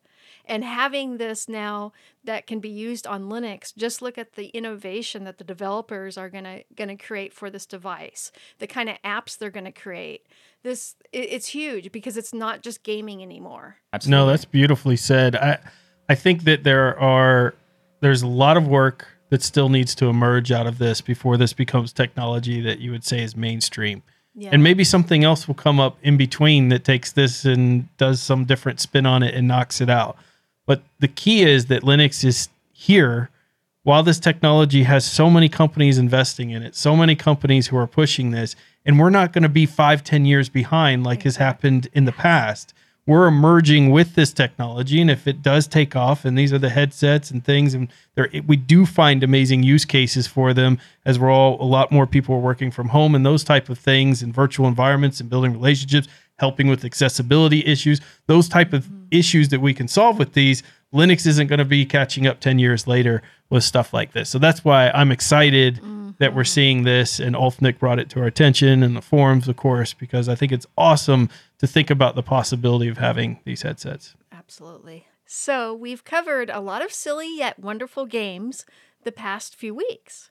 And 0.46 0.64
having 0.64 1.18
this 1.18 1.48
now 1.48 1.94
that 2.24 2.48
can 2.48 2.60
be 2.60 2.70
used 2.70 3.08
on 3.08 3.24
Linux, 3.24 3.76
just 3.76 4.02
look 4.02 4.18
at 4.18 4.34
the 4.34 4.48
innovation 4.48 5.24
that 5.24 5.38
the 5.38 5.44
developers 5.44 6.18
are 6.18 6.30
gonna 6.30 6.62
gonna 6.76 6.98
create 6.98 7.34
for 7.34 7.50
this 7.50 7.66
device, 7.66 8.32
the 8.60 8.68
kind 8.68 8.90
of 8.90 8.98
apps 9.04 9.38
they're 9.38 9.50
gonna 9.50 9.72
create. 9.72 10.26
This 10.64 10.96
it, 11.12 11.32
it's 11.32 11.48
huge 11.48 11.92
because 11.92 12.18
it's 12.18 12.34
not 12.34 12.62
just 12.62 12.84
gaming 12.84 13.22
anymore. 13.22 13.78
Absolutely. 13.94 14.26
No, 14.26 14.28
that's 14.28 14.46
beautifully 14.46 14.98
said. 14.98 15.36
I 15.36 15.60
I 16.10 16.16
think 16.16 16.44
that 16.44 16.64
there 16.64 17.00
are 17.00 17.56
there's 18.02 18.22
a 18.22 18.28
lot 18.28 18.58
of 18.58 18.68
work 18.68 19.08
that 19.30 19.42
still 19.42 19.70
needs 19.70 19.96
to 19.96 20.08
emerge 20.08 20.52
out 20.52 20.68
of 20.68 20.78
this 20.78 21.00
before 21.00 21.38
this 21.38 21.54
becomes 21.54 21.94
technology 21.94 22.60
that 22.62 22.80
you 22.80 22.92
would 22.92 23.06
say 23.06 23.24
is 23.24 23.36
mainstream. 23.36 24.04
Yeah. 24.36 24.50
And 24.52 24.64
maybe 24.64 24.84
something 24.84 25.24
else 25.24 25.48
will 25.48 25.56
come 25.56 25.80
up 25.80 25.98
in 26.04 26.18
between 26.18 26.70
that 26.70 26.84
takes 26.84 27.12
this 27.12 27.46
and 27.46 27.96
does 27.98 28.22
some 28.22 28.46
different 28.46 28.80
spin 28.80 29.06
on 29.06 29.24
it 29.24 29.34
and 29.34 29.48
knocks 29.48 29.82
it 29.82 29.90
out. 29.90 30.18
But 30.72 30.84
the 31.00 31.10
key 31.10 31.42
is 31.42 31.66
that 31.66 31.84
Linux 31.84 32.24
is 32.24 32.48
here 32.72 33.30
while 33.84 34.04
this 34.04 34.20
technology 34.20 34.84
has 34.84 35.04
so 35.04 35.30
many 35.30 35.50
companies 35.50 35.98
investing 35.98 36.52
in 36.52 36.64
it, 36.64 36.78
so 36.78 36.96
many 36.96 37.14
companies 37.14 37.68
who 37.68 37.76
are 37.76 37.88
pushing 37.88 38.32
this, 38.32 38.56
and 38.86 38.98
we're 38.98 39.10
not 39.10 39.34
going 39.34 39.44
to 39.44 39.50
be 39.50 39.66
five, 39.66 40.02
ten 40.02 40.24
years 40.24 40.48
behind 40.48 41.04
like 41.04 41.24
has 41.24 41.36
happened 41.36 41.90
in 41.92 42.06
the 42.06 42.14
past. 42.14 42.74
We're 43.06 43.28
emerging 43.28 43.90
with 43.90 44.16
this 44.16 44.32
technology, 44.32 45.02
and 45.02 45.12
if 45.12 45.28
it 45.28 45.42
does 45.42 45.68
take 45.68 45.94
off, 45.94 46.24
and 46.24 46.38
these 46.38 46.54
are 46.54 46.58
the 46.58 46.70
headsets 46.70 47.32
and 47.32 47.44
things, 47.44 47.74
and 47.74 47.90
there 48.16 48.30
we 48.48 48.56
do 48.56 48.86
find 48.86 49.24
amazing 49.24 49.64
use 49.64 49.84
cases 49.84 50.26
for 50.26 50.54
them 50.54 50.80
as 51.04 51.20
we're 51.20 51.32
all 51.32 51.62
a 51.62 51.68
lot 51.68 51.92
more 51.92 52.08
people 52.08 52.36
are 52.36 52.40
working 52.40 52.72
from 52.72 52.88
home 52.88 53.14
and 53.14 53.26
those 53.26 53.44
type 53.44 53.68
of 53.68 53.78
things 53.78 54.24
in 54.24 54.32
virtual 54.32 54.70
environments 54.70 55.20
and 55.20 55.30
building 55.30 55.52
relationships, 55.52 56.08
helping 56.42 56.68
with 56.68 56.84
accessibility 56.84 57.64
issues, 57.66 58.02
those 58.26 58.50
type 58.50 58.74
of 58.74 58.86
mm-hmm. 58.86 59.04
issues 59.12 59.50
that 59.50 59.62
we 59.62 59.74
can 59.74 59.88
solve 59.88 60.18
with 60.20 60.34
these. 60.34 60.64
Linux 60.92 61.26
isn't 61.28 61.48
going 61.48 61.60
to 61.60 61.66
be 61.66 61.86
catching 61.86 62.26
up 62.26 62.40
10 62.40 62.58
years 62.58 62.88
later 62.88 63.22
with 63.50 63.64
stuff 63.64 63.94
like 63.94 64.12
this. 64.12 64.28
So 64.28 64.40
that's 64.40 64.66
why 64.66 64.90
I'm 64.90 65.12
excited 65.12 65.76
that 66.18 66.34
we're 66.34 66.42
mm-hmm. 66.42 66.48
seeing 66.48 66.84
this. 66.84 67.20
And 67.20 67.36
Ulfnic 67.36 67.78
brought 67.78 68.00
it 68.00 68.10
to 68.10 68.22
our 68.22 68.26
attention 68.26 68.82
and 68.82 68.98
the 68.98 69.04
forums, 69.04 69.48
of 69.48 69.56
course, 69.56 69.94
because 69.94 70.28
I 70.28 70.34
think 70.34 70.52
it's 70.52 70.66
awesome 70.76 71.30
to 71.60 71.68
think 71.68 71.92
about 71.92 72.16
the 72.16 72.24
possibility 72.24 72.88
of 72.88 72.98
having 72.98 73.40
these 73.46 73.62
headsets. 73.62 74.16
Absolutely. 74.32 75.06
So, 75.28 75.74
we've 75.74 76.04
covered 76.04 76.50
a 76.50 76.60
lot 76.60 76.84
of 76.84 76.92
silly 76.92 77.38
yet 77.38 77.58
wonderful 77.58 78.06
games 78.06 78.66
the 79.04 79.14
past 79.14 79.56
few 79.56 79.74
weeks. 79.74 80.31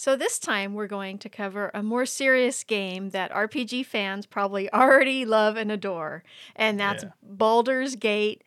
So, 0.00 0.16
this 0.16 0.38
time 0.38 0.72
we're 0.72 0.86
going 0.86 1.18
to 1.18 1.28
cover 1.28 1.70
a 1.74 1.82
more 1.82 2.06
serious 2.06 2.64
game 2.64 3.10
that 3.10 3.30
RPG 3.32 3.84
fans 3.84 4.24
probably 4.24 4.72
already 4.72 5.26
love 5.26 5.58
and 5.58 5.70
adore, 5.70 6.24
and 6.56 6.80
that's 6.80 7.02
Yeah. 7.04 7.10
Baldur's 7.22 7.96
Gate 7.96 8.42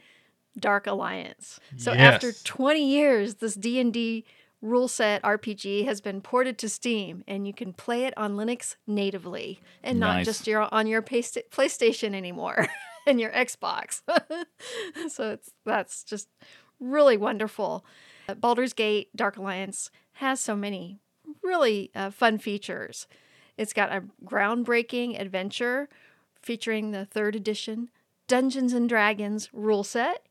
Dark 0.58 0.88
Alliance. 0.88 1.60
So, 1.78 1.92
after 1.92 2.32
20 2.32 2.84
years, 2.84 3.36
this 3.36 3.54
D&D 3.54 4.26
rule 4.64 4.88
set 4.88 5.22
RPG 5.22 5.86
has 5.86 6.02
been 6.02 6.22
ported 6.22 6.58
to 6.58 6.70
Steam 6.70 7.24
and 7.28 7.46
you 7.46 7.54
can 7.54 7.72
play 7.72 8.06
it 8.06 8.16
on 8.18 8.34
Linux 8.34 8.78
natively 8.88 9.60
and 9.84 10.00
not 10.00 10.24
just 10.24 10.48
your 10.48 10.68
on 10.74 10.88
your 10.88 11.04
PlayStation 11.04 12.16
anymore 12.16 12.66
and 13.06 13.22
your 13.22 13.30
Xbox. 13.30 14.02
so 15.08 15.30
it's 15.30 15.52
that's 15.68 16.04
just 16.04 16.30
really 16.80 17.16
wonderful. 17.16 17.86
Baldur's 18.40 18.74
Gate 18.74 19.10
Dark 19.16 19.38
Alliance 19.38 19.92
has 20.14 20.40
so 20.40 20.56
many 20.56 21.00
really 21.42 21.92
uh, 21.96 22.12
fun 22.12 22.38
features. 22.38 23.08
It's 23.58 23.74
got 23.74 23.92
a 23.92 24.04
groundbreaking 24.26 25.20
adventure 25.20 25.90
featuring 26.42 26.92
the 26.92 27.06
third 27.06 27.36
edition 27.36 27.90
Dungeons 28.28 28.74
and 28.74 28.88
Dragons 28.90 29.50
rule 29.54 29.84
set. 29.84 30.26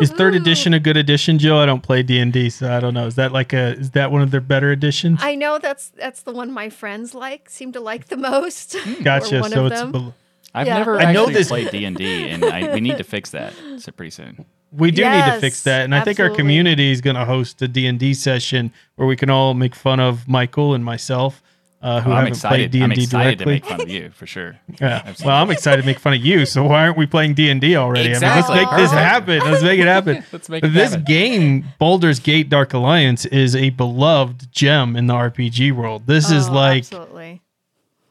Is 0.00 0.10
third 0.10 0.34
edition 0.34 0.72
a 0.74 0.80
good 0.80 0.96
edition, 0.96 1.38
Joe? 1.38 1.58
I 1.58 1.66
don't 1.66 1.82
play 1.82 2.02
D 2.02 2.18
and 2.18 2.32
D, 2.32 2.48
so 2.50 2.72
I 2.74 2.80
don't 2.80 2.94
know. 2.94 3.06
Is 3.06 3.16
that 3.16 3.32
like 3.32 3.52
a 3.52 3.72
is 3.74 3.90
that 3.90 4.10
one 4.10 4.22
of 4.22 4.30
their 4.30 4.40
better 4.40 4.72
editions? 4.72 5.18
I 5.22 5.34
know 5.34 5.58
that's 5.58 5.90
that's 5.90 6.22
the 6.22 6.32
one 6.32 6.50
my 6.52 6.70
friends 6.70 7.14
like, 7.14 7.50
seem 7.50 7.72
to 7.72 7.80
like 7.80 8.06
the 8.06 8.16
most. 8.16 8.76
gotcha. 9.02 9.40
one 9.40 9.50
So 9.50 9.66
of 9.66 9.72
it's 9.72 9.80
them. 9.80 9.92
bel- 9.92 10.14
I've 10.54 10.66
Yeah. 10.66 10.78
never 10.78 10.98
I 10.98 11.12
know 11.12 11.26
this- 11.26 11.48
played 11.48 11.70
D 11.70 11.84
and 11.84 11.96
D, 11.96 12.28
and 12.28 12.44
I, 12.44 12.72
we 12.72 12.80
need 12.80 12.96
to 12.96 13.04
fix 13.04 13.30
that 13.30 13.52
so 13.78 13.92
pretty 13.92 14.10
soon. 14.10 14.46
We 14.72 14.90
do 14.90 15.08
need 15.08 15.24
to 15.24 15.38
fix 15.40 15.62
that, 15.64 15.84
and 15.84 15.94
I 15.94 16.02
think 16.04 16.20
our 16.20 16.30
community 16.30 16.90
is 16.92 17.00
going 17.00 17.16
to 17.16 17.24
host 17.24 17.60
a 17.62 17.68
D 17.68 17.86
and 17.86 17.98
D 17.98 18.14
session 18.14 18.72
where 18.96 19.06
we 19.08 19.16
can 19.16 19.30
all 19.30 19.54
make 19.54 19.74
fun 19.74 20.00
of 20.00 20.26
Michael 20.28 20.74
and 20.74 20.84
myself, 20.84 21.42
uh, 21.82 22.00
who 22.00 22.10
Well, 22.10 22.18
I'm 22.18 22.24
haven't 22.26 22.40
played 22.40 22.60
excited. 22.62 22.70
D 22.72 22.78
I'm 22.82 22.90
and 22.90 22.94
D 22.94 23.02
excited 23.04 23.38
to 23.38 23.44
directly. 23.44 23.52
make 23.54 23.64
fun 23.66 23.80
of 23.80 23.88
you 23.90 24.10
for 24.10 24.26
sure. 24.26 24.56
Yeah. 24.80 25.14
Well, 25.24 25.42
I'm 25.42 25.50
excited 25.50 25.82
to 25.82 25.86
make 25.86 25.98
fun 25.98 26.14
of 26.14 26.24
you. 26.24 26.44
So 26.46 26.64
why 26.64 26.82
aren't 26.84 26.98
we 26.98 27.06
playing 27.06 27.34
D 27.34 27.48
and 27.48 27.60
D 27.60 27.76
already? 27.76 28.10
I 28.10 28.12
mean, 28.14 28.20
let's 28.22 28.48
make 28.50 28.68
this 28.76 28.90
happen. 28.90 29.38
Let's 29.38 29.62
make 29.62 29.80
it 29.80 29.86
happen. 29.86 30.24
Let's 30.32 30.48
make 30.48 30.62
But 30.62 30.70
it 30.70 30.74
this 30.74 30.90
happen. 30.90 31.04
game, 31.04 31.64
Baldur's 31.78 32.18
Gate 32.18 32.48
Dark 32.48 32.74
Alliance, 32.74 33.24
is 33.26 33.54
a 33.56 33.70
beloved 33.70 34.50
gem 34.52 34.96
in 34.96 35.06
the 35.06 35.14
RPG 35.14 35.72
world. 35.72 36.06
This 36.06 36.30
is 36.30 36.48
Oh, 36.48 36.52
like 36.52 36.78
absolutely. 36.82 37.40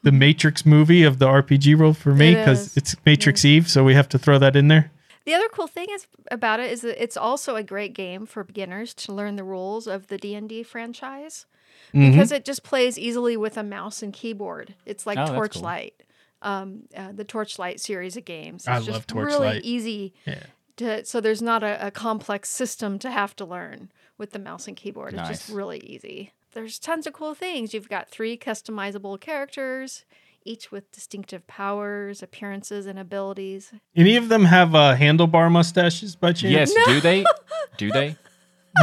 the 0.02 0.12
Matrix 0.12 0.64
movie 0.66 1.02
of 1.04 1.18
the 1.18 1.26
RPG 1.26 1.78
world 1.78 1.96
for 1.98 2.14
me 2.14 2.34
because 2.34 2.68
is. 2.68 2.76
it's 2.76 2.96
Matrix 3.04 3.44
Eve, 3.44 3.68
so 3.68 3.84
we 3.84 3.94
have 3.94 4.08
to 4.08 4.18
throw 4.18 4.38
that 4.38 4.56
in 4.56 4.68
there. 4.68 4.90
The 5.26 5.34
other 5.34 5.48
cool 5.48 5.66
thing 5.66 5.88
is 5.90 6.06
about 6.30 6.60
it 6.60 6.70
is 6.72 6.80
that 6.82 7.02
it's 7.02 7.16
also 7.16 7.56
a 7.56 7.62
great 7.62 7.92
game 7.94 8.24
for 8.26 8.42
beginners 8.44 8.94
to 8.94 9.12
learn 9.12 9.36
the 9.36 9.44
rules 9.44 9.86
of 9.86 10.06
the 10.06 10.16
D 10.18 10.34
and 10.34 10.48
D 10.48 10.62
franchise 10.62 11.44
Mhm. 11.92 12.12
because 12.12 12.32
it 12.32 12.44
just 12.44 12.62
plays 12.62 12.98
easily 12.98 13.36
with 13.36 13.56
a 13.58 13.62
mouse 13.62 14.02
and 14.02 14.12
keyboard. 14.12 14.74
It's 14.86 15.06
like 15.06 15.18
Oh, 15.18 15.22
that's 15.22 15.30
cool. 15.32 15.40
Torchlight, 15.40 16.02
um, 16.42 16.84
uh, 16.96 17.12
the 17.12 17.24
Torchlight 17.24 17.80
series 17.80 18.16
of 18.16 18.24
games. 18.24 18.62
It's 18.62 18.68
I 18.68 18.78
just 18.80 18.90
love 19.12 19.26
Really 19.26 19.58
easy 19.60 20.14
Yeah. 20.24 20.44
to 20.76 21.04
so 21.04 21.20
there's 21.20 21.42
not 21.42 21.62
a, 21.62 21.88
a 21.88 21.90
complex 21.90 22.48
system 22.48 22.98
to 23.00 23.10
have 23.10 23.34
to 23.36 23.44
learn 23.44 23.90
with 24.18 24.30
the 24.30 24.38
mouse 24.38 24.66
and 24.68 24.76
keyboard. 24.76 25.12
It's 25.14 25.16
Nice. 25.28 25.28
just 25.28 25.50
really 25.50 25.78
easy. 25.80 26.32
There's 26.52 26.78
tons 26.78 27.06
of 27.06 27.12
cool 27.12 27.34
things. 27.34 27.74
You've 27.74 27.88
got 27.88 28.08
three 28.08 28.38
customizable 28.38 29.20
characters, 29.20 30.04
each 30.46 30.70
with 30.70 30.90
distinctive 30.92 31.46
powers, 31.46 32.22
appearances, 32.22 32.86
and 32.86 32.98
abilities. 32.98 33.72
Any 33.94 34.16
of 34.16 34.28
them 34.28 34.44
have 34.44 34.74
uh, 34.74 34.96
handlebar 34.96 35.50
mustaches 35.50 36.16
by 36.16 36.32
chance? 36.32 36.72
Yes, 36.74 36.86
do 36.86 37.00
they? 37.00 37.24
Do 37.78 37.90
they? 37.90 38.16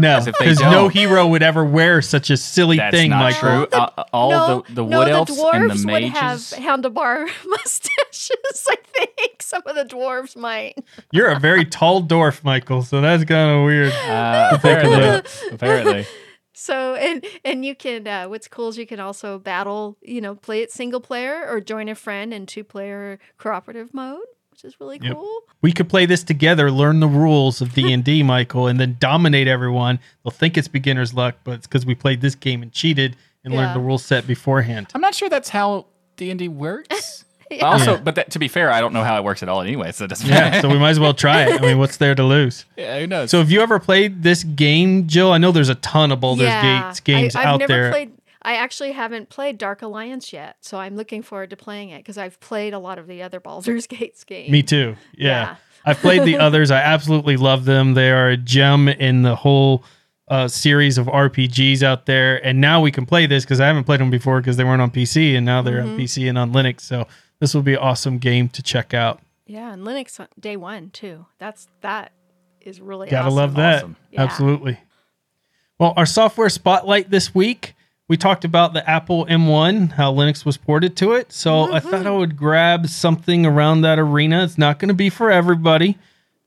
No, 0.02 0.16
'Cause 0.18 0.26
because 0.26 0.60
no 0.60 0.88
hero 0.88 1.28
would 1.28 1.44
ever 1.44 1.64
wear 1.64 2.02
such 2.02 2.32
a 2.32 2.38
silly 2.38 2.78
That's 2.78 2.96
thing, 2.96 3.12
not 3.12 3.20
Michael. 3.20 3.68
true. 3.68 3.80
Uh, 3.80 4.04
all 4.12 4.32
no, 4.32 4.64
the, 4.68 4.74
the 4.74 4.86
no, 4.86 4.98
wood 5.00 5.08
the 5.08 5.12
elves 5.12 5.32
dwarves 5.40 5.72
and 5.72 5.80
the 5.88 5.92
would 5.94 6.04
have 6.06 6.40
handlebar 6.40 7.28
mustaches. 7.46 8.32
I 8.68 8.76
think 8.94 9.42
some 9.44 9.62
of 9.68 9.76
the 9.76 9.86
dwarves 9.86 10.36
might. 10.36 10.80
You're 11.12 11.30
a 11.30 11.40
very 11.40 11.64
tall 11.64 12.02
dwarf, 12.02 12.44
Michael, 12.44 12.82
so 12.82 13.02
that's 13.02 13.24
kind 13.26 13.52
of 13.60 13.66
weird. 13.66 13.92
Uh, 13.94 14.50
apparently, 14.54 15.32
apparently. 15.52 16.06
So 16.54 16.96
and 16.96 17.26
and 17.44 17.66
you 17.66 17.76
can 17.76 18.08
uh, 18.08 18.26
what's 18.28 18.48
cool 18.48 18.70
is 18.70 18.78
you 18.78 18.86
can 18.88 19.00
also 19.00 19.40
battle, 19.40 19.98
you 20.02 20.22
know, 20.22 20.36
play 20.36 20.62
it 20.62 20.72
single 20.72 21.02
player 21.02 21.46
or 21.50 21.60
join 21.62 21.90
a 21.90 21.96
friend 21.96 22.34
in 22.34 22.46
two 22.46 22.64
player 22.64 23.20
cooperative 23.38 23.94
mode, 23.94 24.22
which 24.52 24.64
is 24.64 24.80
really 24.80 25.00
Yep. 25.02 25.14
cool. 25.14 25.42
We 25.62 25.72
could 25.72 25.90
play 25.90 26.06
this 26.06 26.24
together, 26.24 26.70
learn 26.70 27.00
the 27.00 27.08
rules 27.08 27.62
of 27.62 27.74
D 27.76 27.92
and 27.92 28.04
D, 28.04 28.22
Michael, 28.24 28.68
and 28.68 28.80
then 28.80 28.98
dominate 29.00 29.48
everyone. 29.48 30.00
They'll 30.24 30.32
think 30.32 30.58
it's 30.58 30.68
beginner's 30.68 31.14
luck, 31.14 31.36
but 31.44 31.54
it's 31.56 31.68
because 31.68 31.86
we 31.86 31.96
played 31.96 32.22
this 32.22 32.36
game 32.36 32.62
and 32.62 32.72
cheated 32.72 33.16
and 33.44 33.54
Yeah. 33.54 33.62
learned 33.62 33.76
the 33.76 33.80
rule 33.82 33.98
set 33.98 34.28
beforehand. 34.28 34.88
I'm 34.94 35.02
not 35.02 35.16
sure 35.16 35.30
that's 35.30 35.50
how 35.50 35.88
D 36.18 36.30
and 36.30 36.38
D 36.40 36.48
works. 36.48 37.26
Yeah. 37.60 37.66
Also, 37.66 37.98
but 37.98 38.16
that, 38.16 38.32
to 38.32 38.40
be 38.40 38.48
fair, 38.48 38.72
I 38.72 38.82
don't 38.82 38.94
know 38.94 39.04
how 39.04 39.18
it 39.18 39.24
works 39.24 39.44
at 39.44 39.50
all 39.50 39.62
anyway. 39.62 39.92
So 39.92 40.06
it 40.06 40.08
doesn't 40.10 40.28
Yeah, 40.28 40.50
matter. 40.50 40.62
so 40.62 40.70
we 40.70 40.78
might 40.80 40.90
as 40.92 41.00
well 41.00 41.14
try 41.14 41.44
it. 41.44 41.62
I 41.62 41.66
mean, 41.66 41.78
what's 41.78 41.98
there 41.98 42.16
to 42.16 42.24
lose? 42.24 42.66
yeah, 42.78 43.00
who 43.00 43.08
knows? 43.08 43.32
So, 43.32 43.40
have 43.40 43.52
you 43.52 43.62
ever 43.62 43.80
played 43.80 44.24
this 44.24 44.44
game, 44.44 45.08
Jill? 45.08 45.32
I 45.32 45.38
know 45.38 45.52
there's 45.52 45.70
a 45.70 45.76
ton 45.76 46.12
of 46.12 46.20
Baldur's 46.20 46.50
Gates 46.62 47.00
games 47.00 47.36
I, 47.36 47.42
I've 47.42 47.48
out 47.48 47.60
never 47.60 47.74
there. 47.74 47.92
played. 47.92 48.12
I 48.42 48.56
actually 48.56 48.92
haven't 48.92 49.30
played 49.30 49.58
Dark 49.58 49.82
Alliance 49.82 50.34
yet, 50.34 50.58
so 50.60 50.78
I'm 50.78 50.98
looking 50.98 51.22
forward 51.22 51.50
to 51.52 51.56
playing 51.56 51.92
it 51.92 52.00
because 52.00 52.18
I've 52.18 52.38
played 52.42 52.74
a 52.74 52.80
lot 52.80 52.98
of 53.00 53.08
the 53.08 53.22
other 53.22 53.40
Baldur's 53.40 53.88
Gates 53.88 54.24
games. 54.26 54.52
Me 54.52 54.62
too. 54.64 54.96
Yeah. 55.14 55.28
Yeah. 55.28 55.56
I've 55.86 56.00
played 56.00 56.24
the 56.24 56.38
others. 56.38 56.72
I 56.72 56.80
absolutely 56.80 57.38
love 57.38 57.66
them. 57.66 57.94
They 57.94 58.10
are 58.12 58.30
a 58.30 58.38
gem 58.38 58.88
in 58.90 59.22
the 59.22 59.36
whole 59.36 59.84
uh, 60.30 60.48
series 60.48 60.98
of 60.98 61.08
RPGs 61.08 61.84
out 61.84 62.06
there. 62.06 62.46
And 62.46 62.62
now 62.62 62.80
we 62.82 62.90
can 62.92 63.06
play 63.06 63.26
this 63.26 63.44
because 63.44 63.60
I 63.60 63.68
haven't 63.68 63.84
played 63.84 64.00
them 64.00 64.10
before 64.10 64.40
because 64.40 64.56
they 64.58 64.64
weren't 64.64 64.82
on 64.82 64.92
PC 64.92 65.36
and 65.36 65.46
now 65.46 65.62
they're 65.62 65.82
on 65.82 65.88
Mm-hmm. 65.90 66.00
PC 66.00 66.30
and 66.30 66.38
on 66.38 66.54
Linux. 66.54 66.82
So 66.82 67.06
this 67.40 67.54
will 67.54 67.62
be 67.62 67.74
an 67.74 67.80
awesome 67.80 68.18
game 68.18 68.50
to 68.50 68.64
check 68.64 68.94
out. 68.94 69.22
Yeah, 69.46 69.74
and 69.74 69.84
Linux 69.84 70.26
day 70.40 70.56
one 70.58 70.90
too. 70.92 71.26
That's 71.38 71.68
that 71.82 72.12
is 72.62 72.80
really 72.80 73.10
Gotta 73.10 73.28
awesome. 73.28 73.36
love 73.36 73.56
that. 73.56 73.76
Awesome. 73.84 73.96
Yeah. 74.12 74.22
Absolutely. 74.24 74.80
Well, 75.80 75.94
our 75.98 76.06
software 76.06 76.50
spotlight 76.50 77.10
this 77.10 77.36
week, 77.36 77.76
we 78.08 78.16
talked 78.16 78.46
about 78.46 78.74
the 78.74 78.88
Apple 78.90 79.26
M1, 79.26 79.94
how 79.94 80.14
Linux 80.14 80.46
was 80.46 80.56
ported 80.56 80.96
to 80.98 81.14
it. 81.14 81.32
So 81.34 81.74
I 81.74 81.80
thought 81.80 82.08
I 82.08 82.12
would 82.12 82.38
grab 82.38 82.88
something 82.88 83.46
around 83.46 83.82
that 83.82 84.00
arena. 84.00 84.44
It's 84.44 84.58
not 84.58 84.80
going 84.80 84.90
to 84.90 84.94
be 84.94 85.10
for 85.10 85.32
everybody. 85.32 85.98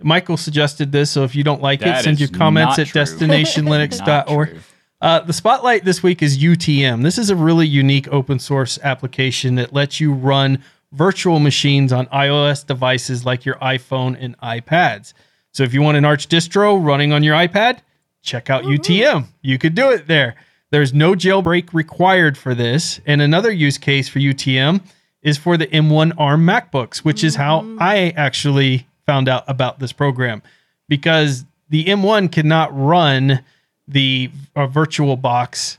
Michael 0.01 0.37
suggested 0.37 0.93
this, 0.93 1.11
so 1.11 1.25
if 1.25 1.35
you 1.35 1.43
don't 1.43 1.63
like 1.63 1.81
That 1.81 2.01
it, 2.01 2.05
send 2.05 2.21
your 2.21 2.29
comments 2.29 2.79
at 2.79 2.89
destinationlinux.org. 2.89 4.59
Uh, 4.99 5.21
the 5.21 5.33
spotlight 5.33 5.85
this 5.85 6.03
week 6.03 6.23
is 6.23 6.39
UTM. 6.39 7.03
This 7.03 7.19
is 7.19 7.29
a 7.29 7.37
really 7.37 7.67
unique 7.67 8.09
open 8.09 8.39
source 8.39 8.79
application 8.83 9.57
that 9.57 9.75
lets 9.75 10.01
you 10.01 10.11
run 10.15 10.65
virtual 10.97 11.39
machines 11.39 11.93
on 11.93 12.07
iOS 12.07 12.67
devices 12.67 13.25
like 13.25 13.45
your 13.45 13.57
iPhone 13.57 14.17
and 14.19 14.39
iPads. 14.41 15.13
So 15.53 15.63
if 15.63 15.75
you 15.75 15.83
want 15.83 15.97
an 15.97 16.05
Arch 16.05 16.29
distro 16.29 16.83
running 16.83 17.13
on 17.13 17.23
your 17.23 17.35
iPad, 17.35 17.81
check 18.23 18.51
out 18.51 18.65
UTM. 18.65 19.27
You 19.43 19.59
could 19.59 19.75
do 19.75 19.91
it 19.91 20.07
there. 20.07 20.37
There's 20.71 20.93
no 20.93 21.13
jailbreak 21.13 21.73
required 21.73 22.37
for 22.37 22.55
this. 22.55 23.01
And 23.07 23.23
another 23.23 23.53
use 23.53 23.79
case 23.79 24.09
for 24.09 24.19
UTM 24.19 24.81
is 25.23 25.39
for 25.39 25.57
the 25.57 25.67
M1 25.67 26.13
ARM 26.19 26.47
MacBooks, 26.47 26.99
which 26.99 27.23
is 27.23 27.37
how 27.37 27.67
I 27.79 28.13
actually 28.17 28.87
found 29.05 29.29
out 29.29 29.45
about 29.47 29.79
this 29.79 29.93
program 29.93 30.43
because 30.89 31.45
the 31.69 31.85
M1 31.85 32.33
cannot 32.33 32.77
run 32.77 33.45
the 33.89 34.31
uh, 34.55 34.67
virtual 34.67 35.17
box 35.17 35.79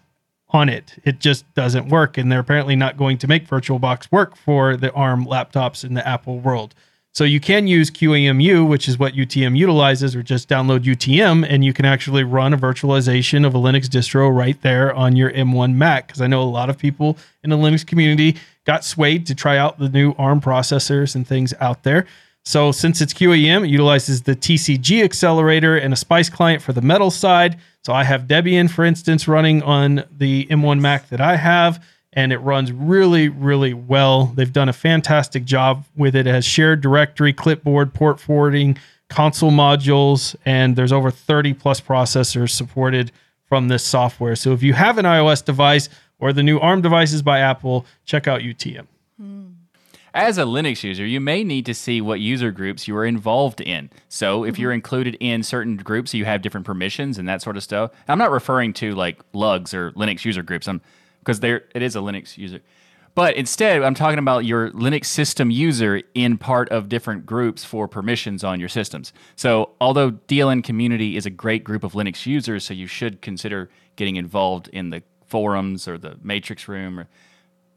on 0.50 0.70
it. 0.70 0.96
It 1.04 1.20
just 1.20 1.52
doesn't 1.54 1.90
work. 1.90 2.18
And 2.18 2.32
they're 2.32 2.40
apparently 2.40 2.76
not 2.76 2.98
going 2.98 3.18
to 3.20 3.28
make 3.28 3.48
VirtualBox 3.48 4.12
work 4.12 4.36
for 4.36 4.78
the 4.78 4.92
ARM 4.94 5.26
laptops 5.26 5.84
in 5.84 5.94
the 5.94 6.08
Apple 6.08 6.40
world. 6.40 6.74
So 7.18 7.24
you 7.24 7.40
can 7.40 7.66
use 7.66 7.90
QEMU, 7.90 8.68
which 8.68 8.88
is 8.88 9.00
what 9.00 9.14
UTM 9.14 9.58
utilizes, 9.58 10.16
or 10.16 10.22
just 10.22 10.48
download 10.48 10.82
UTM 10.82 11.48
and 11.50 11.66
you 11.66 11.74
can 11.74 11.84
actually 11.84 12.24
run 12.24 12.54
a 12.54 12.58
virtualization 12.60 13.44
of 13.44 13.56
a 13.56 13.58
Linux 13.58 13.86
distro 13.86 14.32
right 14.32 14.62
there 14.62 14.94
on 14.94 15.16
your 15.16 15.32
M1 15.32 15.74
Mac. 15.74 16.06
Because 16.06 16.22
I 16.22 16.28
know 16.28 16.44
a 16.44 16.44
lot 16.44 16.70
of 16.70 16.78
people 16.78 17.18
in 17.44 17.50
the 17.50 17.58
Linux 17.58 17.86
community 17.86 18.38
got 18.66 18.84
swayed 18.84 19.26
to 19.26 19.34
try 19.34 19.58
out 19.58 19.80
the 19.80 19.90
new 19.90 20.14
ARM 20.20 20.42
processors 20.42 21.16
and 21.16 21.28
things 21.28 21.56
out 21.60 21.82
there. 21.82 22.06
So 22.48 22.72
since 22.72 23.02
it's 23.02 23.14
QEM, 23.14 23.66
it 23.66 23.70
utilizes 23.70 24.22
the 24.22 24.34
TCG 24.34 25.04
accelerator 25.04 25.76
and 25.76 25.92
a 25.92 25.98
Spice 25.98 26.30
client 26.30 26.62
for 26.62 26.72
the 26.72 26.82
metal 26.82 27.12
side. 27.12 27.58
So 27.84 27.92
I 27.92 28.06
have 28.06 28.22
Debian, 28.22 28.70
for 28.70 28.86
instance, 28.86 29.28
running 29.28 29.62
on 29.64 30.06
the 30.10 30.46
M1 30.46 30.80
Mac 30.80 31.10
that 31.10 31.20
I 31.20 31.36
have, 31.36 31.84
and 32.14 32.32
it 32.32 32.38
runs 32.38 32.72
really, 32.72 33.28
really 33.28 33.74
well. 33.74 34.28
They've 34.28 34.54
done 34.54 34.70
a 34.70 34.74
fantastic 34.74 35.44
job 35.44 35.84
with 35.98 36.16
it. 36.16 36.26
It 36.26 36.32
has 36.32 36.46
shared 36.46 36.80
directory, 36.80 37.34
clipboard, 37.34 37.94
port 37.94 38.18
forwarding, 38.18 38.78
console 39.10 39.52
modules, 39.52 40.34
and 40.46 40.78
there's 40.78 40.94
over 40.94 41.12
30 41.12 41.54
plus 41.54 41.82
processors 41.82 42.52
supported 42.52 43.12
from 43.44 43.68
this 43.68 43.84
software. 43.84 44.38
So 44.38 44.54
if 44.54 44.64
you 44.64 44.72
have 44.72 44.98
an 44.98 45.04
iOS 45.04 45.44
device 45.44 45.90
or 46.18 46.32
the 46.32 46.44
new 46.44 46.60
ARM 46.60 46.82
devices 46.82 47.22
by 47.22 47.40
Apple, 47.40 47.86
check 48.06 48.26
out 48.26 48.40
UTM. 48.40 48.88
Hmm. 49.20 49.48
As 50.18 50.40
a 50.40 50.46
Linux 50.46 50.82
user, 50.82 51.06
you 51.06 51.22
may 51.22 51.44
need 51.44 51.68
to 51.68 51.76
see 51.76 52.02
what 52.02 52.20
user 52.20 52.50
groups 52.50 52.88
you 52.88 52.98
are 52.98 53.06
involved 53.06 53.62
in. 53.62 53.92
So, 54.10 54.44
if 54.44 54.56
mm-hmm. 54.56 54.62
you're 54.64 54.72
included 54.72 55.16
in 55.20 55.44
certain 55.44 55.78
groups, 55.78 56.12
you 56.12 56.26
have 56.26 56.42
different 56.42 56.66
permissions 56.66 57.20
and 57.20 57.30
that 57.30 57.44
sort 57.44 57.56
of 57.56 57.62
stuff. 57.62 57.92
I'm 58.08 58.18
not 58.18 58.32
referring 58.32 58.74
to 58.74 58.96
like 58.96 59.20
lugs 59.34 59.76
or 59.76 59.92
Linux 59.92 60.26
user 60.26 60.42
groups, 60.42 60.68
I'm 60.68 60.82
because 61.20 61.42
there 61.42 61.66
it 61.76 61.84
is 61.84 61.96
a 61.96 62.00
Linux 62.00 62.36
user. 62.36 62.62
But 63.14 63.36
instead, 63.36 63.84
I'm 63.84 63.94
talking 63.94 64.18
about 64.18 64.44
your 64.44 64.72
Linux 64.72 65.06
system 65.06 65.52
user 65.52 66.02
in 66.16 66.40
part 66.40 66.68
of 66.70 66.90
different 66.90 67.28
groups 67.28 67.64
for 67.64 67.88
permissions 67.88 68.44
on 68.44 68.60
your 68.60 68.70
systems. 68.70 69.14
So, 69.36 69.70
although 69.80 70.14
DLN 70.14 70.64
community 70.64 71.16
is 71.16 71.28
a 71.28 71.30
great 71.30 71.64
group 71.64 71.84
of 71.84 71.94
Linux 71.94 72.26
users, 72.26 72.66
so 72.66 72.74
you 72.74 72.88
should 72.88 73.22
consider 73.22 73.70
getting 73.96 74.16
involved 74.16 74.68
in 74.70 74.90
the 74.90 75.04
forums 75.28 75.88
or 75.88 76.00
the 76.00 76.18
matrix 76.24 76.68
room 76.68 77.00
or 77.00 77.08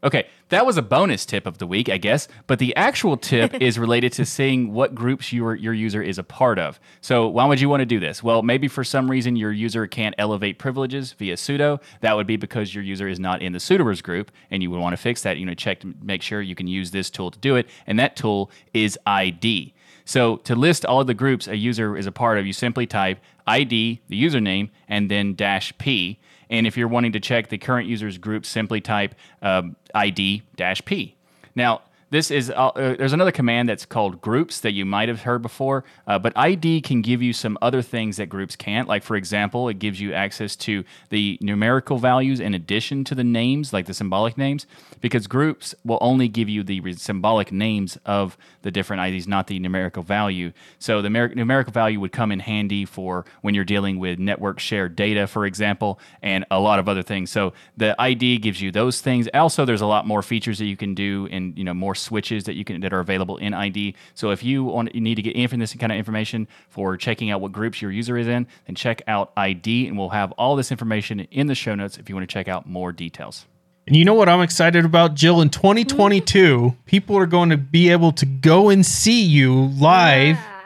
Okay, 0.02 0.28
that 0.48 0.64
was 0.64 0.78
a 0.78 0.82
bonus 0.82 1.26
tip 1.26 1.46
of 1.46 1.58
the 1.58 1.66
week, 1.66 1.90
I 1.90 1.98
guess. 1.98 2.26
But 2.46 2.58
the 2.58 2.74
actual 2.74 3.18
tip 3.18 3.54
is 3.60 3.78
related 3.78 4.12
to 4.14 4.24
seeing 4.24 4.72
what 4.72 4.94
groups 4.94 5.32
your 5.32 5.54
your 5.54 5.74
user 5.74 6.02
is 6.02 6.18
a 6.18 6.22
part 6.22 6.58
of. 6.58 6.80
So 7.02 7.28
why 7.28 7.44
would 7.44 7.60
you 7.60 7.68
want 7.68 7.80
to 7.80 7.86
do 7.86 8.00
this? 8.00 8.22
Well, 8.22 8.42
maybe 8.42 8.66
for 8.66 8.82
some 8.82 9.10
reason 9.10 9.36
your 9.36 9.52
user 9.52 9.86
can't 9.86 10.14
elevate 10.16 10.58
privileges 10.58 11.12
via 11.12 11.36
sudo. 11.36 11.80
That 12.00 12.16
would 12.16 12.26
be 12.26 12.36
because 12.36 12.74
your 12.74 12.82
user 12.82 13.08
is 13.08 13.20
not 13.20 13.42
in 13.42 13.52
the 13.52 13.58
sudoers 13.58 14.02
group, 14.02 14.30
and 14.50 14.62
you 14.62 14.70
would 14.70 14.80
want 14.80 14.94
to 14.94 14.96
fix 14.96 15.22
that. 15.22 15.36
You 15.36 15.44
know, 15.44 15.54
check 15.54 15.80
to 15.80 15.94
make 16.00 16.22
sure 16.22 16.40
you 16.40 16.54
can 16.54 16.66
use 16.66 16.90
this 16.90 17.10
tool 17.10 17.30
to 17.30 17.38
do 17.38 17.56
it, 17.56 17.68
and 17.86 17.98
that 17.98 18.16
tool 18.16 18.50
is 18.72 18.98
ID. 19.06 19.74
So 20.06 20.38
to 20.38 20.56
list 20.56 20.84
all 20.86 21.00
of 21.00 21.06
the 21.06 21.14
groups 21.14 21.46
a 21.46 21.56
user 21.56 21.96
is 21.96 22.06
a 22.06 22.12
part 22.12 22.38
of, 22.38 22.46
you 22.46 22.52
simply 22.52 22.86
type 22.86 23.20
ID, 23.46 24.00
the 24.08 24.20
username, 24.20 24.70
and 24.88 25.10
then 25.10 25.34
dash 25.34 25.76
P. 25.78 26.18
And 26.50 26.66
if 26.66 26.76
you're 26.76 26.88
wanting 26.88 27.12
to 27.12 27.20
check 27.20 27.48
the 27.48 27.58
current 27.58 27.88
user's 27.88 28.18
group, 28.18 28.44
simply 28.44 28.80
type 28.80 29.14
um, 29.40 29.76
ID 29.94 30.42
dash 30.56 30.84
P. 30.84 31.14
Now, 31.54 31.82
this 32.10 32.30
is 32.32 32.50
uh, 32.50 32.68
uh, 32.68 32.96
there's 32.96 33.12
another 33.12 33.30
command 33.30 33.68
that's 33.68 33.86
called 33.86 34.20
groups 34.20 34.60
that 34.60 34.72
you 34.72 34.84
might 34.84 35.08
have 35.08 35.22
heard 35.22 35.42
before, 35.42 35.84
uh, 36.08 36.18
but 36.18 36.32
ID 36.36 36.80
can 36.80 37.02
give 37.02 37.22
you 37.22 37.32
some 37.32 37.56
other 37.62 37.82
things 37.82 38.16
that 38.16 38.26
groups 38.26 38.56
can't. 38.56 38.88
Like 38.88 39.04
for 39.04 39.14
example, 39.14 39.68
it 39.68 39.78
gives 39.78 40.00
you 40.00 40.12
access 40.12 40.56
to 40.56 40.84
the 41.10 41.38
numerical 41.40 41.98
values 41.98 42.40
in 42.40 42.52
addition 42.52 43.04
to 43.04 43.14
the 43.14 43.22
names, 43.22 43.72
like 43.72 43.86
the 43.86 43.94
symbolic 43.94 44.36
names, 44.36 44.66
because 45.00 45.28
groups 45.28 45.72
will 45.84 45.98
only 46.00 46.26
give 46.26 46.48
you 46.48 46.64
the 46.64 46.80
re- 46.80 46.94
symbolic 46.94 47.52
names 47.52 47.96
of 48.04 48.36
the 48.62 48.72
different 48.72 49.02
IDs, 49.02 49.28
not 49.28 49.46
the 49.46 49.60
numerical 49.60 50.02
value. 50.02 50.52
So 50.80 51.02
the 51.02 51.08
numer- 51.08 51.34
numerical 51.34 51.72
value 51.72 52.00
would 52.00 52.12
come 52.12 52.32
in 52.32 52.40
handy 52.40 52.84
for 52.84 53.24
when 53.42 53.54
you're 53.54 53.64
dealing 53.64 54.00
with 54.00 54.18
network 54.18 54.58
shared 54.58 54.96
data, 54.96 55.28
for 55.28 55.46
example, 55.46 56.00
and 56.22 56.44
a 56.50 56.58
lot 56.58 56.80
of 56.80 56.88
other 56.88 57.02
things. 57.02 57.30
So 57.30 57.52
the 57.76 57.94
ID 58.00 58.38
gives 58.38 58.60
you 58.60 58.72
those 58.72 59.00
things. 59.00 59.28
Also, 59.32 59.64
there's 59.64 59.80
a 59.80 59.86
lot 59.86 60.08
more 60.08 60.22
features 60.22 60.58
that 60.58 60.66
you 60.66 60.76
can 60.76 60.94
do 60.94 61.28
and 61.30 61.56
you 61.56 61.62
know 61.62 61.72
more 61.72 61.94
switches 62.00 62.44
that 62.44 62.54
you 62.54 62.64
can 62.64 62.80
that 62.80 62.92
are 62.92 63.00
available 63.00 63.36
in 63.36 63.54
ID. 63.54 63.94
So 64.14 64.30
if 64.30 64.42
you 64.42 64.64
want 64.64 64.94
you 64.94 65.00
need 65.00 65.16
to 65.16 65.22
get 65.22 65.36
any 65.36 65.46
this 65.46 65.74
kind 65.74 65.92
of 65.92 65.98
information 65.98 66.48
for 66.68 66.96
checking 66.96 67.30
out 67.30 67.40
what 67.40 67.52
groups 67.52 67.82
your 67.82 67.90
user 67.90 68.16
is 68.16 68.28
in, 68.28 68.46
then 68.66 68.74
check 68.74 69.02
out 69.06 69.32
ID, 69.36 69.86
and 69.86 69.98
we'll 69.98 70.10
have 70.10 70.32
all 70.32 70.56
this 70.56 70.70
information 70.70 71.20
in 71.30 71.46
the 71.46 71.54
show 71.54 71.74
notes 71.74 71.98
if 71.98 72.08
you 72.08 72.14
want 72.14 72.28
to 72.28 72.32
check 72.32 72.48
out 72.48 72.66
more 72.66 72.92
details. 72.92 73.46
And 73.86 73.96
you 73.96 74.04
know 74.04 74.14
what 74.14 74.28
I'm 74.28 74.40
excited 74.40 74.84
about, 74.84 75.14
Jill? 75.14 75.40
In 75.40 75.50
2022, 75.50 76.58
mm-hmm. 76.58 76.76
people 76.84 77.16
are 77.16 77.26
going 77.26 77.50
to 77.50 77.56
be 77.56 77.90
able 77.90 78.12
to 78.12 78.26
go 78.26 78.68
and 78.68 78.86
see 78.86 79.22
you 79.22 79.66
live. 79.66 80.36
Yeah. 80.36 80.60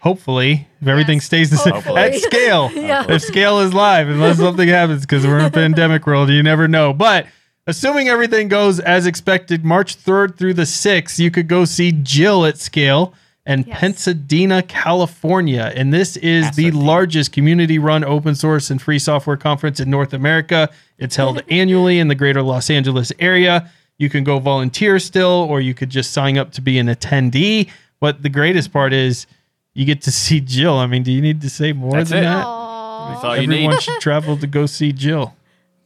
Hopefully, 0.00 0.68
if 0.80 0.86
everything 0.86 1.16
Yes, 1.16 1.24
stays 1.24 1.50
the 1.50 1.56
same 1.56 1.74
at 1.74 2.14
scale. 2.14 2.70
Yeah. 2.74 3.04
If 3.08 3.22
scale 3.22 3.58
is 3.60 3.74
live, 3.74 4.08
unless 4.08 4.36
something 4.36 4.68
happens, 4.68 5.00
because 5.00 5.26
we're 5.26 5.40
in 5.40 5.46
a 5.46 5.50
pandemic 5.64 6.06
world, 6.06 6.28
you 6.28 6.40
never 6.42 6.68
know. 6.68 6.92
But 6.92 7.26
assuming 7.68 8.08
everything 8.08 8.48
goes 8.48 8.80
as 8.80 9.06
expected, 9.06 9.64
March 9.64 9.96
3rd 9.96 10.36
through 10.36 10.54
the 10.54 10.62
6th, 10.66 11.18
you 11.20 11.30
could 11.30 11.46
go 11.46 11.64
see 11.64 11.92
Jill 11.92 12.44
at 12.44 12.58
scale 12.58 13.14
in 13.46 13.64
Yes. 13.66 13.78
Pasadena, 13.78 14.62
California. 14.62 15.72
And 15.74 15.92
this 15.94 16.16
is 16.16 16.50
the 16.56 16.70
largest 16.72 17.32
community 17.32 17.78
run 17.78 18.04
open 18.04 18.34
source 18.34 18.70
and 18.70 18.82
free 18.82 18.98
software 18.98 19.36
conference 19.36 19.78
in 19.80 19.88
North 19.88 20.12
America. 20.12 20.68
It's 20.98 21.16
held 21.16 21.42
annually 21.48 21.98
in 21.98 22.08
the 22.08 22.14
greater 22.16 22.42
Los 22.42 22.68
Angeles 22.70 23.12
area. 23.20 23.70
You 23.98 24.10
can 24.10 24.22
go 24.24 24.38
volunteer 24.38 24.98
still, 24.98 25.46
or 25.48 25.60
you 25.60 25.74
could 25.74 25.90
just 25.90 26.12
sign 26.12 26.36
up 26.36 26.52
to 26.52 26.60
be 26.60 26.78
an 26.78 26.88
attendee. 26.88 27.70
But 28.00 28.22
the 28.22 28.28
greatest 28.28 28.72
part 28.72 28.92
is 28.92 29.26
you 29.74 29.84
get 29.84 30.02
to 30.02 30.12
see 30.12 30.40
Jill. 30.40 30.76
I 30.76 30.86
mean, 30.86 31.02
do 31.02 31.10
you 31.12 31.20
need 31.22 31.40
to 31.40 31.50
say 31.50 31.72
more 31.72 31.92
That's 31.92 32.10
than 32.10 32.20
it. 32.20 32.22
that? 32.26 32.44
Aw. 32.46 33.12
That's 33.12 33.24
all 33.24 33.36
you 33.36 33.42
Everyone 33.44 33.70
need. 33.74 33.82
should 33.82 34.00
travel 34.00 34.36
to 34.36 34.46
go 34.46 34.66
see 34.66 34.92
Jill. 34.92 35.34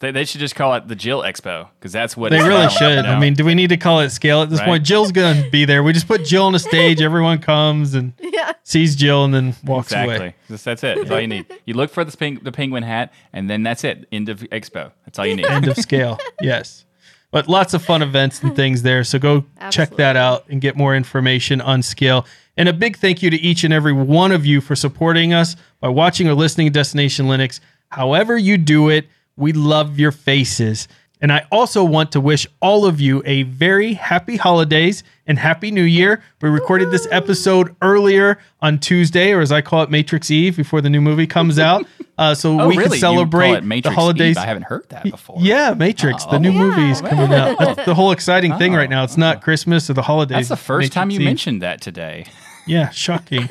They, 0.03 0.11
they 0.11 0.24
should 0.24 0.40
just 0.40 0.55
call 0.57 0.74
it 0.74 0.88
the 0.88 0.94
Jill 0.96 1.22
Expo 1.22 1.68
because 1.78 1.92
that's 1.92 2.16
what 2.16 2.30
They 2.30 2.38
it's 2.38 2.44
really 2.46 2.61
about, 2.64 2.72
should. 2.72 2.96
you 2.96 3.03
know? 3.05 3.09
I 3.14 3.18
mean, 3.20 3.34
do 3.34 3.44
we 3.44 3.55
need 3.55 3.68
to 3.68 3.76
call 3.76 4.00
it 4.00 4.11
scale 4.11 4.42
at 4.42 4.50
this 4.50 4.59
Right. 4.59 4.66
point? 4.68 4.84
Jill's 4.84 5.12
going 5.12 5.42
to 5.44 5.48
be 5.50 5.64
there. 5.64 5.82
We 5.82 5.92
just 5.92 6.09
put 6.09 6.24
Jill 6.24 6.44
on 6.46 6.55
a 6.55 6.59
stage. 6.59 7.00
Everyone 7.11 7.38
comes 7.38 7.94
and 7.94 8.12
Yeah. 8.20 8.53
sees 8.64 8.96
Jill 8.96 9.24
and 9.24 9.32
then 9.32 9.55
walks 9.64 9.86
exactly. 9.92 10.16
away. 10.16 10.34
That's, 10.50 10.64
that's 10.64 10.82
it. 10.84 10.98
That's 10.98 11.11
all 11.11 11.20
you 11.20 11.28
need. 11.28 11.46
You 11.64 11.74
look 11.74 11.90
for 11.90 12.05
the, 12.05 12.14
peng- 12.16 12.40
the 12.42 12.50
penguin 12.53 12.82
hat, 12.82 13.12
and 13.32 13.48
then 13.48 13.62
that's 13.62 13.84
it. 13.84 14.07
End 14.12 14.28
of 14.28 14.40
expo. 14.40 14.90
That's 15.07 15.18
all 15.18 15.26
you 15.26 15.36
need. 15.36 15.46
End 15.46 15.68
of 15.68 15.76
scale. 15.76 16.18
Yes. 16.42 16.84
But 17.30 17.48
lots 17.48 17.72
of 17.72 17.82
fun 17.82 18.03
events 18.03 18.42
and 18.42 18.55
things 18.55 18.82
there. 18.82 19.05
So 19.05 19.18
go 19.18 19.46
check 19.70 19.96
that 19.96 20.16
out 20.16 20.44
and 20.50 20.61
get 20.61 20.76
more 20.76 20.94
information 20.94 21.61
on 21.62 21.80
scale. 21.80 22.26
And 22.59 22.68
a 22.68 22.74
big 22.74 22.98
thank 22.98 23.22
you 23.22 23.30
to 23.30 23.36
each 23.40 23.64
and 23.64 23.72
every 23.72 23.94
one 23.94 24.32
of 24.32 24.44
you 24.44 24.61
for 24.61 24.76
supporting 24.76 25.32
us 25.32 25.57
by 25.80 25.88
watching 25.88 26.28
or 26.28 26.34
listening 26.34 26.66
to 26.66 26.70
Destination 26.72 27.26
Linux. 27.26 27.61
However, 27.88 28.36
you 28.36 28.59
do 28.59 28.90
it, 28.90 29.07
we 29.37 29.53
love 29.53 29.99
your 29.99 30.12
faces. 30.12 30.89
And 31.20 31.33
I 31.33 31.47
also 31.53 31.85
want 31.85 32.11
to 32.12 32.20
wish 32.20 32.49
all 32.61 32.85
of 32.85 33.01
you 33.01 33.22
a 33.24 33.45
very 33.45 33.93
happy 33.93 34.37
holidays 34.37 35.05
and 35.24 35.39
happy 35.39 35.70
new 35.70 35.85
year. 35.85 36.20
We 36.41 36.49
recorded 36.49 36.91
this 36.91 37.07
episode 37.12 37.76
earlier 37.80 38.39
on 38.61 38.80
Tuesday, 38.80 39.30
or 39.30 39.41
as 39.41 39.53
I 39.53 39.61
call 39.62 39.85
it, 39.85 39.91
Matrix 39.91 40.33
Eve, 40.33 40.57
before 40.57 40.80
the 40.80 40.91
new 40.91 41.01
movie 41.01 41.26
comes 41.26 41.59
out. 41.59 41.87
Uh, 42.18 42.35
so 42.35 42.61
Oh, 42.61 42.68
we 42.68 42.76
really? 42.76 42.91
can 42.91 42.99
celebrate 42.99 43.61
the 43.83 43.91
holidays. 43.91 44.37
Eve? 44.37 44.43
I 44.43 44.45
haven't 44.47 44.64
heard 44.64 44.87
that 44.91 45.03
before. 45.03 45.39
Yeah, 45.41 45.72
Matrix. 45.72 46.24
the 46.26 46.35
Oh. 46.35 46.39
new 46.39 46.53
Yeah. 46.53 46.59
movie 46.62 46.91
is 46.91 47.01
coming 47.01 47.33
out. 47.33 47.59
That's 47.59 47.87
the 47.87 47.95
whole 47.95 48.12
exciting 48.12 48.57
thing 48.59 48.74
Oh. 48.74 48.78
right 48.78 48.91
now. 48.91 49.03
It's 49.03 49.16
not 49.16 49.41
Christmas 49.41 49.89
or 49.89 49.95
the 49.95 50.03
holidays. 50.03 50.49
That's 50.49 50.61
the 50.61 50.64
first 50.64 50.93
time 50.93 51.09
you 51.11 51.18
Eve. 51.20 51.24
mentioned 51.24 51.62
that 51.62 51.80
today. 51.80 52.26
Yeah, 52.66 52.91
shocking. 52.91 53.49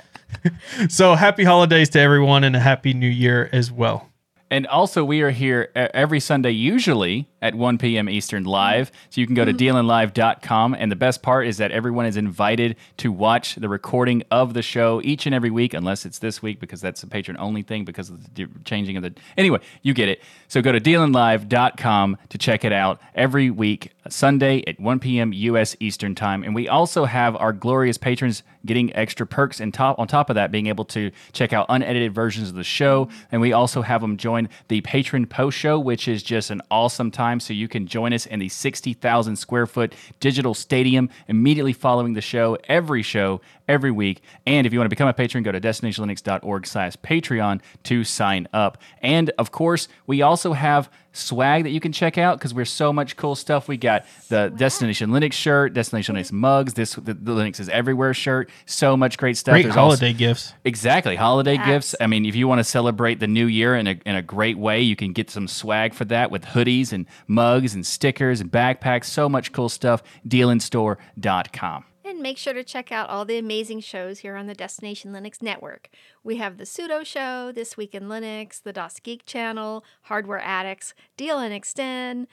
so 0.88 1.14
happy 1.14 1.44
holidays 1.44 1.88
to 1.90 2.00
everyone 2.00 2.44
and 2.44 2.54
a 2.54 2.60
happy 2.60 2.92
new 2.94 3.08
year 3.08 3.48
as 3.52 3.72
well. 3.72 4.08
And 4.54 4.68
also, 4.68 5.04
we 5.04 5.20
are 5.22 5.32
here 5.32 5.72
every 5.74 6.20
Sunday, 6.20 6.52
usually 6.52 7.26
at 7.44 7.54
1 7.54 7.76
p.m. 7.76 8.08
Eastern 8.08 8.44
live. 8.44 8.90
So 9.10 9.20
you 9.20 9.26
can 9.26 9.36
go 9.36 9.44
to 9.44 9.52
mm-hmm. 9.52 9.76
dealinlive.com. 9.76 10.74
And 10.74 10.90
the 10.90 10.96
best 10.96 11.22
part 11.22 11.46
is 11.46 11.58
that 11.58 11.70
everyone 11.70 12.06
is 12.06 12.16
invited 12.16 12.76
to 12.96 13.12
watch 13.12 13.56
the 13.56 13.68
recording 13.68 14.22
of 14.30 14.54
the 14.54 14.62
show 14.62 15.02
each 15.04 15.26
and 15.26 15.34
every 15.34 15.50
week, 15.50 15.74
unless 15.74 16.06
it's 16.06 16.18
this 16.18 16.42
week 16.42 16.58
because 16.58 16.80
that's 16.80 17.02
a 17.02 17.06
patron 17.06 17.36
only 17.38 17.62
thing 17.62 17.84
because 17.84 18.08
of 18.08 18.34
the 18.34 18.48
changing 18.64 18.96
of 18.96 19.02
the. 19.02 19.14
Anyway, 19.36 19.60
you 19.82 19.92
get 19.92 20.08
it. 20.08 20.22
So 20.48 20.62
go 20.62 20.72
to 20.72 20.80
dealinlive.com 20.80 22.16
to 22.30 22.38
check 22.38 22.64
it 22.64 22.72
out 22.72 22.98
every 23.14 23.50
week, 23.50 23.92
Sunday 24.08 24.64
at 24.66 24.80
1 24.80 24.98
p.m. 24.98 25.32
U.S. 25.34 25.76
Eastern 25.80 26.14
Time. 26.14 26.42
And 26.42 26.54
we 26.54 26.66
also 26.66 27.04
have 27.04 27.36
our 27.36 27.52
glorious 27.52 27.98
patrons 27.98 28.42
getting 28.64 28.94
extra 28.96 29.26
perks 29.26 29.60
and 29.60 29.74
top 29.74 29.98
on 29.98 30.08
top 30.08 30.30
of 30.30 30.34
that 30.34 30.50
being 30.50 30.66
able 30.66 30.84
to 30.86 31.10
check 31.32 31.52
out 31.52 31.66
unedited 31.68 32.14
versions 32.14 32.48
of 32.48 32.54
the 32.54 32.64
show 32.64 33.08
and 33.30 33.40
we 33.40 33.52
also 33.52 33.82
have 33.82 34.00
them 34.00 34.16
join 34.16 34.48
the 34.68 34.80
patron 34.82 35.26
post 35.26 35.56
show 35.58 35.78
which 35.78 36.08
is 36.08 36.22
just 36.22 36.50
an 36.50 36.62
awesome 36.70 37.10
time 37.10 37.33
so 37.40 37.52
you 37.52 37.68
can 37.68 37.86
join 37.86 38.12
us 38.12 38.26
in 38.26 38.38
the 38.38 38.48
60,000 38.48 39.36
square 39.36 39.66
foot 39.66 39.94
digital 40.20 40.54
stadium 40.54 41.10
immediately 41.28 41.72
following 41.72 42.14
the 42.14 42.20
show. 42.20 42.58
Every 42.68 43.02
show 43.02 43.40
every 43.68 43.90
week 43.90 44.20
and 44.46 44.66
if 44.66 44.72
you 44.72 44.78
want 44.78 44.86
to 44.86 44.90
become 44.90 45.08
a 45.08 45.12
patron 45.12 45.42
go 45.42 45.52
to 45.52 45.60
destinationlinux.org 45.60 46.66
slash 46.66 46.94
patreon 46.98 47.60
to 47.82 48.04
sign 48.04 48.46
up 48.52 48.78
and 49.02 49.30
of 49.38 49.50
course 49.50 49.88
we 50.06 50.22
also 50.22 50.52
have 50.52 50.90
swag 51.16 51.62
that 51.62 51.70
you 51.70 51.78
can 51.78 51.92
check 51.92 52.18
out 52.18 52.38
because 52.38 52.52
we're 52.52 52.64
so 52.64 52.92
much 52.92 53.16
cool 53.16 53.36
stuff. 53.36 53.68
We 53.68 53.76
got 53.76 54.04
the 54.30 54.48
Destination 54.56 55.10
Linux 55.10 55.34
shirt, 55.34 55.72
Destination 55.72 56.16
Linux 56.16 56.32
mugs, 56.32 56.74
this 56.74 56.94
the, 56.94 57.14
the 57.14 57.30
Linux 57.32 57.60
is 57.60 57.68
everywhere 57.68 58.12
shirt. 58.14 58.50
So 58.66 58.96
much 58.96 59.16
great 59.16 59.36
stuff. 59.36 59.52
Great 59.52 59.62
There's 59.62 59.76
also- 59.76 59.96
holiday 59.96 60.12
gifts. 60.12 60.52
Exactly, 60.64 61.14
holiday 61.14 61.54
Yes. 61.54 61.66
gifts. 61.66 61.94
I 62.00 62.08
mean, 62.08 62.26
if 62.26 62.34
you 62.34 62.48
want 62.48 62.58
to 62.58 62.64
celebrate 62.64 63.20
the 63.20 63.28
new 63.28 63.46
year 63.46 63.76
in 63.76 63.86
a, 63.86 63.96
in 64.04 64.16
a 64.16 64.22
great 64.22 64.58
way, 64.58 64.80
you 64.82 64.96
can 64.96 65.12
get 65.12 65.30
some 65.30 65.46
swag 65.46 65.94
for 65.94 66.04
that 66.06 66.32
with 66.32 66.44
hoodies 66.46 66.92
and 66.92 67.06
mugs 67.28 67.76
and 67.76 67.86
stickers 67.86 68.40
and 68.40 68.50
backpacks. 68.50 69.04
So 69.04 69.28
much 69.28 69.52
cool 69.52 69.68
stuff. 69.68 70.02
Dealinstore.com. 70.26 71.84
And 72.14 72.22
make 72.22 72.38
sure 72.38 72.52
to 72.52 72.62
check 72.62 72.92
out 72.92 73.10
all 73.10 73.24
the 73.24 73.38
amazing 73.38 73.80
shows 73.80 74.20
here 74.20 74.36
on 74.36 74.46
the 74.46 74.54
Destination 74.54 75.10
Linux 75.12 75.42
Network. 75.42 75.90
We 76.22 76.36
have 76.36 76.58
the 76.58 76.64
Sudo 76.64 77.04
Show, 77.04 77.50
This 77.50 77.76
Week 77.76 77.92
in 77.92 78.04
Linux, 78.04 78.62
the 78.62 78.72
DasGeek 78.72 79.22
Channel, 79.26 79.84
Hardware 80.02 80.38
Addicts, 80.38 80.94
DLN 81.18 81.50
Xtend, 81.50 82.28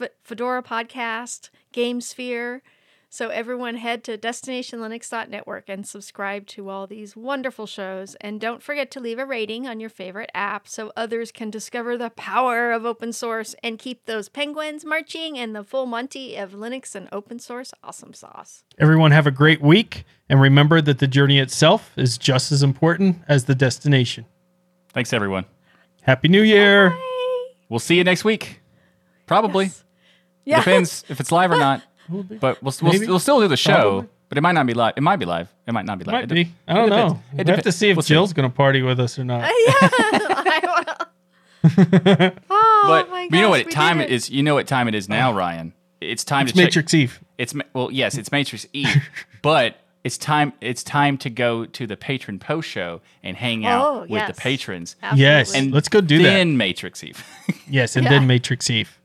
F- 0.00 0.10
Fedora 0.22 0.62
Podcast, 0.62 1.50
GameSphere. 1.72 2.60
So 3.14 3.28
everyone 3.28 3.76
head 3.76 4.02
to 4.04 4.18
destinationlinux.network 4.18 5.68
and 5.68 5.86
subscribe 5.86 6.48
to 6.48 6.68
all 6.68 6.88
these 6.88 7.14
wonderful 7.14 7.64
shows. 7.64 8.16
And 8.20 8.40
don't 8.40 8.60
forget 8.60 8.90
to 8.90 8.98
leave 8.98 9.20
a 9.20 9.24
rating 9.24 9.68
on 9.68 9.78
your 9.78 9.88
favorite 9.88 10.32
app 10.34 10.66
so 10.66 10.90
others 10.96 11.30
can 11.30 11.48
discover 11.48 11.96
the 11.96 12.10
power 12.10 12.72
of 12.72 12.84
open 12.84 13.12
source 13.12 13.54
and 13.62 13.78
keep 13.78 14.06
those 14.06 14.28
penguins 14.28 14.84
marching 14.84 15.38
and 15.38 15.54
the 15.54 15.62
full 15.62 15.86
Monty 15.86 16.34
of 16.34 16.54
Linux 16.54 16.96
and 16.96 17.08
open 17.12 17.38
source 17.38 17.72
awesome 17.84 18.14
sauce. 18.14 18.64
Everyone 18.80 19.12
have 19.12 19.28
a 19.28 19.30
great 19.30 19.62
week 19.62 20.04
and 20.28 20.40
remember 20.40 20.80
that 20.80 20.98
the 20.98 21.06
journey 21.06 21.38
itself 21.38 21.92
is 21.96 22.18
just 22.18 22.50
as 22.50 22.64
important 22.64 23.18
as 23.28 23.44
the 23.44 23.54
destination. 23.54 24.26
Thanks, 24.92 25.12
everyone. 25.12 25.44
Happy 26.02 26.26
New 26.26 26.42
Year. 26.42 26.90
Bye. 26.90 27.46
We'll 27.68 27.78
see 27.78 27.94
you 27.94 28.02
next 28.02 28.24
week. 28.24 28.60
Probably. 29.26 29.66
Yes. 29.66 29.84
Yeah. 30.44 30.58
Depends 30.58 31.04
if 31.08 31.20
it's 31.20 31.30
live 31.30 31.52
or 31.52 31.56
not. 31.58 31.80
But 32.08 32.62
we'll, 32.62 32.74
we'll, 32.82 33.00
we'll 33.08 33.18
still 33.18 33.40
do 33.40 33.48
the 33.48 33.56
show. 33.56 33.72
Probably. 33.72 34.08
But 34.28 34.38
it 34.38 34.40
might 34.40 34.52
not 34.52 34.66
be 34.66 34.74
live. 34.74 34.94
It 34.96 35.02
might 35.02 35.16
be 35.16 35.26
live. 35.26 35.48
It 35.66 35.72
might 35.72 35.84
not 35.84 35.98
be 35.98 36.04
live. 36.04 36.12
Might 36.14 36.24
It 36.24 36.28
de- 36.28 36.34
be. 36.44 36.52
I 36.66 36.74
don't 36.74 36.86
it 36.86 36.90
know. 36.90 37.22
It 37.38 37.46
We 37.46 37.52
have 37.52 37.62
to 37.62 37.72
see 37.72 37.90
if 37.90 37.96
We'll. 37.96 38.02
Jill's 38.02 38.32
going 38.32 38.48
to 38.50 38.54
party 38.54 38.82
with 38.82 38.98
us 38.98 39.18
or 39.18 39.24
not. 39.24 39.40
yeah, 39.66 39.74
I 39.80 40.86
will. 40.86 41.06
Oh, 42.50 42.84
But 42.86 43.10
my 43.10 43.22
you 43.22 43.30
know 43.30 43.50
what 43.50 43.70
time 43.70 43.98
did 43.98 44.10
it 44.10 44.12
is. 44.12 44.28
You 44.30 44.42
know 44.42 44.54
what 44.54 44.66
time 44.66 44.88
it 44.88 44.94
is 44.94 45.08
now, 45.08 45.30
oh. 45.30 45.34
Ryan. 45.34 45.72
It's 46.00 46.22
time 46.24 46.42
It's 46.46 46.52
to 46.52 46.58
check. 46.58 46.66
Matrix 46.66 46.92
Eve. 46.94 47.20
It's 47.38 47.54
well, 47.72 47.90
yes, 47.90 48.16
it's 48.18 48.30
Matrix 48.30 48.66
Eve, 48.74 49.02
but 49.40 49.76
it's 50.04 50.18
time. 50.18 50.52
It's 50.60 50.82
time 50.84 51.16
to 51.18 51.30
go 51.30 51.64
to 51.64 51.86
the 51.86 51.96
patron 51.96 52.38
post 52.38 52.68
show 52.68 53.00
and 53.22 53.36
hang 53.36 53.64
oh, 53.64 53.68
out 53.68 53.86
Oh, 53.86 54.00
with 54.02 54.10
yes. 54.10 54.34
the 54.36 54.40
patrons. 54.40 54.96
Yes. 55.14 55.54
and 55.54 55.72
Let's 55.72 55.88
go 55.88 56.00
do 56.02 56.18
that. 56.18 56.24
then 56.24 56.56
Matrix 56.58 57.02
Eve. 57.02 57.24
Yes, 57.68 57.96
and 57.96 58.04
Yeah. 58.04 58.10
then 58.10 58.26
Matrix 58.26 58.68
Eve. 58.68 58.98